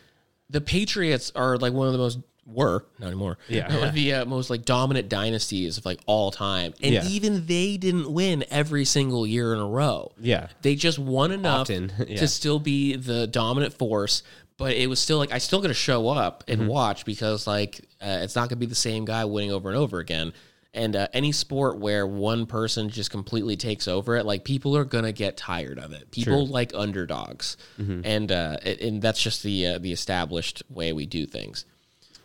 the 0.50 0.62
Patriots 0.62 1.32
are 1.36 1.58
like 1.58 1.74
one 1.74 1.88
of 1.88 1.94
the 1.94 2.00
most 2.00 2.20
were 2.46 2.84
not 2.98 3.08
anymore. 3.08 3.38
Yeah. 3.48 3.72
one 3.78 3.88
of 3.90 3.94
the 3.94 4.12
uh, 4.14 4.26
most 4.26 4.50
like 4.50 4.66
dominant 4.66 5.08
dynasties 5.08 5.78
of 5.78 5.86
like 5.86 6.00
all 6.08 6.32
time, 6.32 6.74
and 6.82 6.94
Yeah. 6.96 7.06
even 7.08 7.46
they 7.46 7.78
didn't 7.78 8.12
win 8.12 8.44
every 8.50 8.86
single 8.86 9.28
year 9.28 9.54
in 9.54 9.60
a 9.60 9.68
row. 9.68 10.12
Yeah. 10.20 10.48
they 10.64 10.74
just 10.76 10.98
won 10.98 11.32
enough 11.32 11.62
Often, 11.70 11.92
yeah. 12.08 12.18
to 12.18 12.28
still 12.28 12.58
be 12.60 12.96
the 12.96 13.28
dominant 13.28 13.74
force. 13.76 14.24
But 14.58 14.74
it 14.74 14.90
was 14.90 15.00
still 15.00 15.20
like 15.20 15.32
I 15.32 15.38
still 15.38 15.62
got 15.62 15.68
to 15.70 15.74
show 15.76 16.10
up 16.10 16.44
and 16.48 16.62
Mm-hmm. 16.62 16.70
watch 16.70 17.06
because 17.06 17.46
like 17.48 17.80
uh, 18.02 18.20
it's 18.24 18.36
not 18.36 18.42
going 18.50 18.50
to 18.50 18.56
be 18.58 18.66
the 18.66 18.76
same 18.76 19.06
guy 19.06 19.24
winning 19.26 19.52
over 19.52 19.70
and 19.70 19.78
over 19.78 20.00
again. 20.00 20.34
And 20.74 20.96
uh, 20.96 21.08
any 21.14 21.32
sport 21.32 21.80
where 21.80 22.06
one 22.06 22.46
person 22.46 22.90
just 22.90 23.10
completely 23.10 23.56
takes 23.56 23.88
over 23.88 24.16
it, 24.18 24.26
like 24.26 24.44
people 24.44 24.78
are 24.78 24.86
gonna 24.86 25.12
get 25.12 25.36
tired 25.36 25.80
of 25.80 25.92
it. 25.94 26.12
People 26.12 26.46
like 26.48 26.72
underdogs, 26.76 27.58
Mm-hmm. 27.80 28.02
and 28.04 28.32
uh, 28.32 28.58
it, 28.64 28.80
and 28.82 29.02
that's 29.02 29.22
just 29.22 29.42
the 29.42 29.66
uh, 29.66 29.78
the 29.80 29.92
established 29.92 30.62
way 30.70 30.94
we 30.94 31.08
do 31.08 31.26
things. 31.26 31.66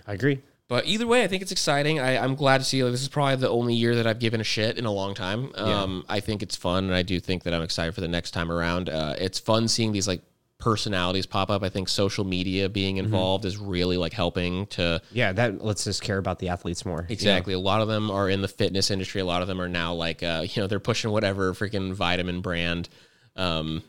I 0.07 0.13
agree. 0.13 0.43
But 0.69 0.87
either 0.87 1.07
way, 1.07 1.25
I 1.25 1.29
think 1.29 1.43
it's 1.43 1.53
exciting. 1.53 2.01
I, 2.01 2.17
I'm 2.19 2.35
glad 2.35 2.59
to 2.59 2.65
see. 2.65 2.83
Like, 2.83 2.93
this 2.93 3.03
is 3.03 3.09
probably 3.09 3.37
the 3.37 3.51
only 3.51 3.75
year 3.75 3.95
that 3.97 4.07
I've 4.07 4.19
given 4.19 4.41
a 4.41 4.45
shit 4.45 4.79
in 4.79 4.85
a 4.87 4.93
long 4.93 5.15
time. 5.15 5.51
Um, 5.55 6.05
I 6.09 6.21
think 6.21 6.43
it's 6.43 6.57
fun, 6.57 6.85
and 6.85 6.95
I 6.95 7.03
do 7.03 7.21
think 7.21 7.43
that 7.45 7.53
I'm 7.55 7.61
excited 7.63 7.95
for 7.95 8.01
the 8.01 8.09
next 8.09 8.31
time 8.33 8.51
around. 8.51 8.89
Uh, 8.89 9.15
it's 9.19 9.39
fun 9.39 9.69
seeing 9.69 9.93
these 9.93 10.09
like 10.09 10.23
personalities 10.59 11.27
pop 11.27 11.51
up. 11.51 11.63
I 11.63 11.69
think 11.69 11.89
social 11.89 12.25
media 12.25 12.69
being 12.69 12.97
Mm-hmm. 12.97 13.05
involved 13.07 13.45
is 13.45 13.57
really 13.59 13.97
like 13.97 14.13
helping 14.13 14.67
to 14.69 15.01
Yeah, 15.13 15.33
that 15.33 15.63
lets 15.65 15.87
us 15.87 16.01
care 16.01 16.19
about 16.19 16.39
the 16.39 16.49
athletes 16.49 16.85
more. 16.87 17.01
you 17.01 17.09
know? 17.09 17.13
Exactly. 17.13 17.55
A 17.55 17.59
lot 17.59 17.81
of 17.83 17.89
them 17.89 18.11
are 18.11 18.29
in 18.31 18.41
the 18.41 18.49
fitness 18.49 18.91
industry. 18.91 19.21
A 19.21 19.25
lot 19.25 19.43
of 19.43 19.49
them 19.49 19.61
are 19.61 19.69
now 19.69 19.95
like, 19.95 20.23
uh, 20.23 20.45
you 20.49 20.63
know, 20.63 20.67
they're 20.67 20.81
pushing 20.81 21.11
whatever 21.11 21.53
freaking 21.55 21.93
vitamin 21.93 22.41
brand. 22.41 22.89
Um, 23.37 23.83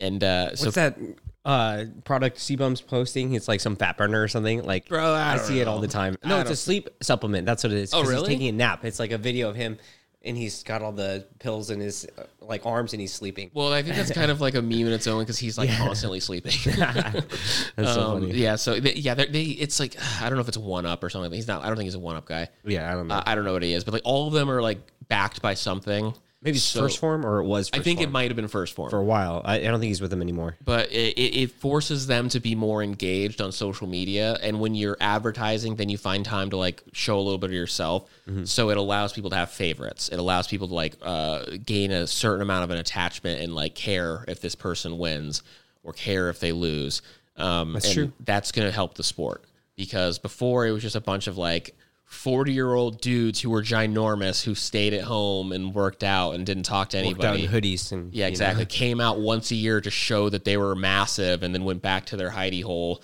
and 0.00 0.22
uh, 0.24 0.54
so 0.56 0.66
What's 0.66 0.74
that 0.76 0.98
uh, 1.44 1.84
product 2.04 2.38
C-Bum's 2.38 2.80
posting? 2.80 3.34
It's 3.34 3.48
like 3.48 3.60
some 3.60 3.76
fat 3.76 3.96
burner 3.96 4.22
or 4.22 4.28
something. 4.28 4.62
Like, 4.64 4.88
Bro, 4.88 5.12
I 5.14 5.34
I, 5.34 5.36
see 5.38 5.60
it 5.60 5.68
all 5.68 5.80
the 5.80 5.88
time. 5.88 6.16
I 6.24 6.28
No, 6.28 6.40
it's 6.40 6.50
a 6.50 6.56
sleep 6.56 6.88
supplement. 7.02 7.44
That's 7.46 7.62
what 7.64 7.72
it 7.72 7.78
is. 7.78 7.92
Oh, 7.94 8.02
really? 8.02 8.14
He's 8.20 8.28
taking 8.28 8.48
a 8.48 8.52
nap. 8.52 8.84
It's 8.84 8.98
like 8.98 9.12
a 9.12 9.18
video 9.18 9.48
of 9.50 9.56
him, 9.56 9.78
and 10.24 10.36
he's 10.36 10.62
got 10.62 10.82
all 10.82 10.92
the 10.92 11.26
pills 11.38 11.70
in 11.70 11.80
his 11.80 12.06
uh, 12.18 12.22
like 12.40 12.64
arms, 12.66 12.92
and 12.92 13.00
he's 13.00 13.12
sleeping. 13.12 13.50
well, 13.54 13.72
I 13.72 13.82
think 13.82 13.96
that's 13.96 14.10
kind 14.12 14.30
of 14.30 14.40
like 14.40 14.54
a 14.54 14.62
meme 14.62 14.80
in 14.86 14.92
its 14.92 15.06
own 15.06 15.20
because 15.20 15.38
he's 15.38 15.56
like 15.58 15.70
constantly 15.70 16.20
sleeping. 16.20 16.52
That's 16.74 17.94
so 17.94 18.00
Um, 18.14 18.20
funny. 18.22 18.32
yeah. 18.34 18.56
So 18.56 18.80
they, 18.80 18.94
yeah, 18.94 19.14
they're- 19.14 19.26
they, 19.26 19.42
it's 19.44 19.78
like 19.80 19.96
I 20.20 20.28
don't 20.28 20.36
know 20.36 20.42
if 20.42 20.48
it's 20.48 20.58
one 20.58 20.86
up 20.86 21.02
or 21.04 21.10
something. 21.10 21.32
He's 21.32 21.48
not. 21.48 21.62
I 21.62 21.68
don't 21.68 21.76
think 21.76 21.86
he's 21.86 21.94
a 21.94 21.98
one 22.00 22.16
up 22.16 22.26
guy. 22.26 22.48
Yeah, 22.64 22.90
I 22.90 22.94
don't 22.94 23.08
know. 23.08 23.14
Uh, 23.16 23.22
I 23.26 23.34
don't 23.34 23.44
know 23.44 23.52
what 23.52 23.62
he 23.62 23.72
is, 23.72 23.84
but 23.84 23.94
like 23.94 24.02
all 24.04 24.26
of 24.28 24.32
them 24.32 24.50
are 24.50 24.62
like 24.62 24.78
backed 25.08 25.42
by 25.42 25.54
something. 25.54 26.14
Maybe 26.44 26.56
it's 26.58 26.64
So- 26.66 26.82
1st 26.82 26.98
Phorm 26.98 27.24
or 27.26 27.40
it 27.40 27.44
was. 27.46 27.70
First 27.70 27.80
I 27.80 27.82
think 27.82 28.00
it 28.00 28.04
form 28.04 28.12
might 28.12 28.28
have 28.30 28.36
been 28.36 28.46
1st 28.48 28.74
Phorm. 28.74 28.90
for 28.90 28.98
a 28.98 29.02
while. 29.04 29.40
I, 29.44 29.56
I 29.56 29.62
don't 29.62 29.80
think 29.80 29.88
he's 29.88 30.00
with 30.02 30.10
them 30.10 30.20
anymore. 30.20 30.56
but 30.62 30.92
it, 30.92 31.14
it 31.18 31.36
it 31.42 31.50
forces 31.52 32.06
them 32.06 32.28
to 32.28 32.38
be 32.40 32.54
more 32.54 32.82
engaged 32.82 33.40
on 33.40 33.50
social 33.50 33.86
media 33.86 34.36
and 34.42 34.60
when 34.60 34.74
you're 34.74 34.96
advertising 35.00 35.76
then 35.76 35.88
you 35.88 35.96
find 35.96 36.24
time 36.24 36.50
to 36.50 36.56
like 36.58 36.82
show 36.92 37.18
a 37.18 37.22
little 37.22 37.38
bit 37.38 37.48
of 37.50 37.54
yourself 37.54 38.08
so 38.44 38.70
it 38.70 38.76
allows 38.76 39.12
people 39.12 39.30
to 39.30 39.36
have 39.36 39.50
favorites 39.50 40.08
it 40.10 40.18
allows 40.18 40.46
people 40.46 40.68
to 40.68 40.74
like 40.74 40.96
uh, 41.02 41.44
gain 41.64 41.90
a 41.90 42.06
certain 42.06 42.42
amount 42.42 42.62
of 42.64 42.70
an 42.70 42.76
attachment 42.78 43.40
and 43.40 43.54
like 43.54 43.74
care 43.74 44.24
if 44.28 44.40
this 44.40 44.54
person 44.54 44.98
wins 44.98 45.42
or 45.82 45.92
care 45.94 46.28
if 46.28 46.40
they 46.40 46.52
lose 46.52 47.00
um, 47.36 47.72
that's 47.72 47.92
true. 47.92 48.12
that's 48.20 48.52
going 48.52 48.66
to 48.68 48.72
help 48.72 48.94
the 48.94 49.02
sport 49.02 49.42
because 49.76 50.18
before 50.18 50.66
it 50.66 50.70
was 50.72 50.82
just 50.82 50.96
a 50.96 51.00
bunch 51.00 51.26
of 51.26 51.36
like 51.38 51.74
40 52.04 52.52
year 52.52 52.72
old 52.74 53.00
dudes 53.00 53.40
who 53.40 53.50
were 53.50 53.62
ginormous 53.62 54.44
who 54.44 54.54
stayed 54.54 54.94
at 54.94 55.02
home 55.02 55.52
and 55.52 55.74
worked 55.74 56.04
out 56.04 56.32
and 56.34 56.46
didn't 56.46 56.62
talk 56.64 56.90
to 56.90 56.98
anybody 56.98 57.44
in 57.44 57.50
hoodies 57.50 57.90
and 57.92 58.12
yeah, 58.12 58.18
you 58.18 58.22
know. 58.24 58.28
exactly. 58.28 58.66
Came 58.66 59.00
out 59.00 59.18
once 59.18 59.50
a 59.50 59.54
year 59.56 59.80
to 59.80 59.90
show 59.90 60.28
that 60.28 60.44
they 60.44 60.56
were 60.56 60.74
massive, 60.74 61.42
and 61.42 61.54
then 61.54 61.64
went 61.64 61.82
back 61.82 62.06
to 62.06 62.16
their 62.16 62.30
hidey 62.30 62.62
hole. 62.62 63.02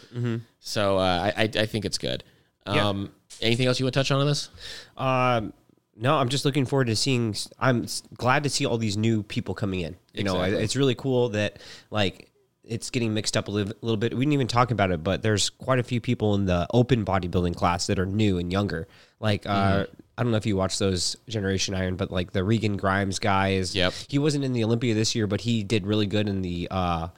So 0.60 0.98
uh, 0.98 1.32
I, 1.36 1.42
I 1.42 1.66
think 1.66 1.84
it's 1.84 1.98
good. 1.98 2.22
Um, 2.66 3.10
Anything 3.40 3.66
else 3.66 3.80
you 3.80 3.86
want 3.86 3.94
to 3.94 4.00
touch 4.00 4.10
on 4.10 4.20
in 4.20 4.26
this? 4.26 4.50
Um, 4.98 5.52
no, 5.96 6.16
I'm 6.16 6.28
just 6.28 6.44
looking 6.44 6.66
forward 6.66 6.86
to 6.88 6.96
seeing. 6.96 7.34
I'm 7.58 7.86
glad 8.14 8.44
to 8.44 8.50
see 8.50 8.66
all 8.66 8.76
these 8.78 8.96
new 8.96 9.22
people 9.22 9.54
coming 9.54 9.80
in. 9.80 9.96
You 10.12 10.24
know, 10.24 10.34
Exactly. 10.36 10.58
I- 10.58 10.62
it's 10.62 10.76
really 10.76 10.94
cool 10.94 11.30
that 11.30 11.58
like 11.90 12.29
it's 12.70 12.88
getting 12.90 13.12
mixed 13.12 13.36
up 13.36 13.48
a 13.48 13.50
little, 13.50 13.74
little 13.82 13.96
bit. 13.96 14.14
We 14.14 14.24
didn't 14.24 14.32
even 14.34 14.46
talk 14.46 14.70
about 14.70 14.92
it, 14.92 15.02
but 15.02 15.22
there's 15.22 15.50
quite 15.50 15.80
a 15.80 15.82
few 15.82 16.00
people 16.00 16.34
in 16.36 16.46
the 16.46 16.66
open 16.72 17.04
bodybuilding 17.04 17.56
class 17.56 17.88
that 17.88 17.98
are 17.98 18.06
new 18.06 18.38
and 18.38 18.50
younger. 18.50 18.88
Like, 19.18 19.44
uh, 19.44 19.50
Mm-hmm. 19.50 20.00
I 20.16 20.22
don't 20.22 20.32
know 20.32 20.38
if 20.38 20.44
you 20.44 20.54
watch 20.56 20.78
those 20.78 21.16
Generation 21.30 21.74
Iron, 21.74 21.96
but 21.96 22.10
like 22.10 22.32
the 22.32 22.44
Regan 22.44 22.76
Grimes 22.76 23.18
guy 23.18 23.52
is. 23.52 23.74
Yep. 23.74 23.94
He 24.08 24.18
wasn't 24.18 24.44
in 24.44 24.52
the 24.52 24.64
Olympia 24.64 24.92
this 24.94 25.14
year, 25.14 25.26
but 25.26 25.40
he 25.40 25.62
did 25.62 25.86
really 25.86 26.06
good 26.06 26.28
in 26.28 26.42
the 26.42 26.68
uh, 26.70 27.08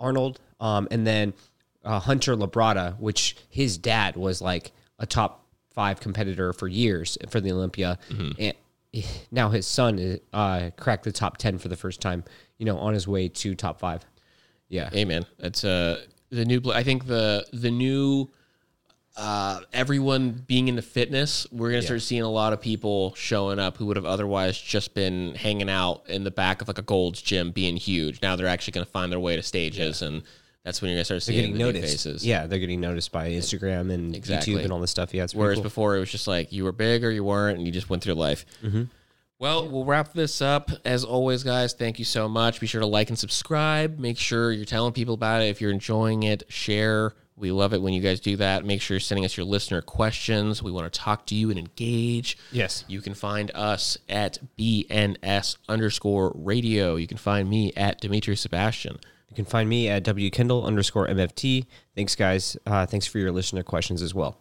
Arnold, 0.00 0.40
um, 0.58 0.88
and 0.90 1.06
then 1.06 1.32
uh, 1.84 2.00
Hunter 2.00 2.34
Labrada, 2.34 2.98
which 2.98 3.36
his 3.50 3.78
dad 3.78 4.16
was 4.16 4.42
like 4.42 4.72
a 4.98 5.06
top 5.06 5.46
five 5.70 6.00
competitor 6.00 6.52
for 6.52 6.66
years 6.66 7.16
for 7.30 7.40
the 7.40 7.52
Olympia, 7.52 8.00
and 8.38 8.54
now 9.30 9.50
his 9.50 9.64
son 9.64 10.18
uh, 10.32 10.70
cracked 10.76 11.04
the 11.04 11.12
top 11.12 11.36
ten 11.36 11.56
for 11.58 11.68
the 11.68 11.76
first 11.76 12.00
time. 12.00 12.24
You 12.58 12.66
know, 12.66 12.78
on 12.78 12.94
his 12.94 13.06
way 13.06 13.28
to 13.28 13.54
top 13.54 13.78
five. 13.78 14.04
Yeah, 14.68 14.90
Amen. 14.94 15.24
it's 15.38 15.64
uh 15.64 16.04
the 16.30 16.44
new. 16.44 16.60
I 16.72 16.82
think 16.82 17.06
the 17.06 17.46
the 17.52 17.70
new. 17.70 18.28
Uh, 19.20 19.58
everyone 19.72 20.44
being 20.46 20.68
into 20.68 20.80
fitness, 20.80 21.44
we're 21.50 21.70
gonna 21.70 21.82
start 21.82 22.00
seeing 22.02 22.22
a 22.22 22.30
lot 22.30 22.52
of 22.52 22.60
people 22.60 23.12
showing 23.16 23.58
up 23.58 23.76
who 23.76 23.86
would 23.86 23.96
have 23.96 24.04
otherwise 24.04 24.56
just 24.60 24.94
been 24.94 25.34
hanging 25.34 25.68
out 25.68 26.04
in 26.08 26.22
the 26.22 26.30
back 26.30 26.62
of 26.62 26.68
like 26.68 26.78
a 26.78 26.82
Gold's 26.82 27.20
gym, 27.20 27.50
being 27.50 27.76
huge. 27.76 28.22
Now 28.22 28.36
they're 28.36 28.46
actually 28.46 28.72
gonna 28.74 28.86
find 28.86 29.10
their 29.10 29.18
way 29.18 29.34
to 29.34 29.42
stages, 29.42 30.02
and 30.02 30.22
that's 30.62 30.80
when 30.80 30.90
you're 30.90 30.98
gonna 30.98 31.04
start 31.04 31.16
they're 31.24 31.32
seeing 31.34 31.40
getting 31.52 31.58
the 31.58 31.64
noticed. 31.64 32.04
faces. 32.04 32.24
Yeah, 32.24 32.46
they're 32.46 32.60
getting 32.60 32.80
noticed 32.80 33.10
by 33.10 33.30
Instagram 33.30 33.90
and 33.92 34.14
Exactly. 34.14 34.54
YouTube 34.54 34.62
and 34.62 34.72
all 34.72 34.78
this 34.78 34.92
stuff. 34.92 35.12
Yeah, 35.12 35.24
it's 35.24 35.34
Whereas 35.34 35.56
cool. 35.56 35.64
before 35.64 35.96
it 35.96 35.98
was 36.00 36.12
just 36.12 36.28
like 36.28 36.52
you 36.52 36.62
were 36.62 36.70
big 36.70 37.02
or 37.02 37.10
you 37.10 37.24
weren't, 37.24 37.58
and 37.58 37.66
you 37.66 37.72
just 37.72 37.90
went 37.90 38.04
through 38.04 38.14
life. 38.14 38.46
Mm-hmm. 38.62 38.84
Well, 39.40 39.68
we'll 39.68 39.84
wrap 39.84 40.12
this 40.14 40.42
up. 40.42 40.70
As 40.84 41.04
always, 41.04 41.44
guys, 41.44 41.72
thank 41.72 42.00
you 42.00 42.04
so 42.04 42.28
much. 42.28 42.58
Be 42.58 42.66
sure 42.66 42.80
to 42.80 42.86
like 42.86 43.08
and 43.08 43.18
subscribe. 43.18 43.98
Make 43.98 44.18
sure 44.18 44.50
you're 44.50 44.64
telling 44.64 44.92
people 44.92 45.14
about 45.14 45.42
it. 45.42 45.46
If 45.46 45.60
you're 45.60 45.70
enjoying 45.70 46.24
it, 46.24 46.42
share. 46.48 47.14
We 47.36 47.52
love 47.52 47.72
it 47.72 47.80
when 47.80 47.92
you 47.92 48.00
guys 48.00 48.18
do 48.18 48.34
that. 48.38 48.64
Make 48.64 48.80
sure 48.82 48.96
you're 48.96 49.00
sending 49.00 49.24
us 49.24 49.36
your 49.36 49.46
listener 49.46 49.80
questions. 49.80 50.60
We 50.60 50.72
want 50.72 50.92
to 50.92 50.98
talk 50.98 51.24
to 51.26 51.36
you 51.36 51.50
and 51.50 51.58
engage. 51.58 52.36
Yes. 52.50 52.84
You 52.88 53.00
can 53.00 53.14
find 53.14 53.52
us 53.54 53.96
at 54.08 54.38
BNS 54.58 55.58
underscore 55.68 56.32
radio. 56.34 56.96
You 56.96 57.06
can 57.06 57.16
find 57.16 57.48
me 57.48 57.72
at 57.76 58.00
Dimitri 58.00 58.34
Sebastian. 58.34 58.98
You 59.30 59.36
can 59.36 59.44
find 59.44 59.68
me 59.68 59.88
at 59.88 60.02
wkendall 60.02 60.64
underscore 60.64 61.06
mft. 61.06 61.66
Thanks, 61.94 62.16
guys. 62.16 62.56
Uh, 62.66 62.86
thanks 62.86 63.06
for 63.06 63.18
your 63.18 63.30
listener 63.30 63.62
questions 63.62 64.02
as 64.02 64.12
well. 64.12 64.36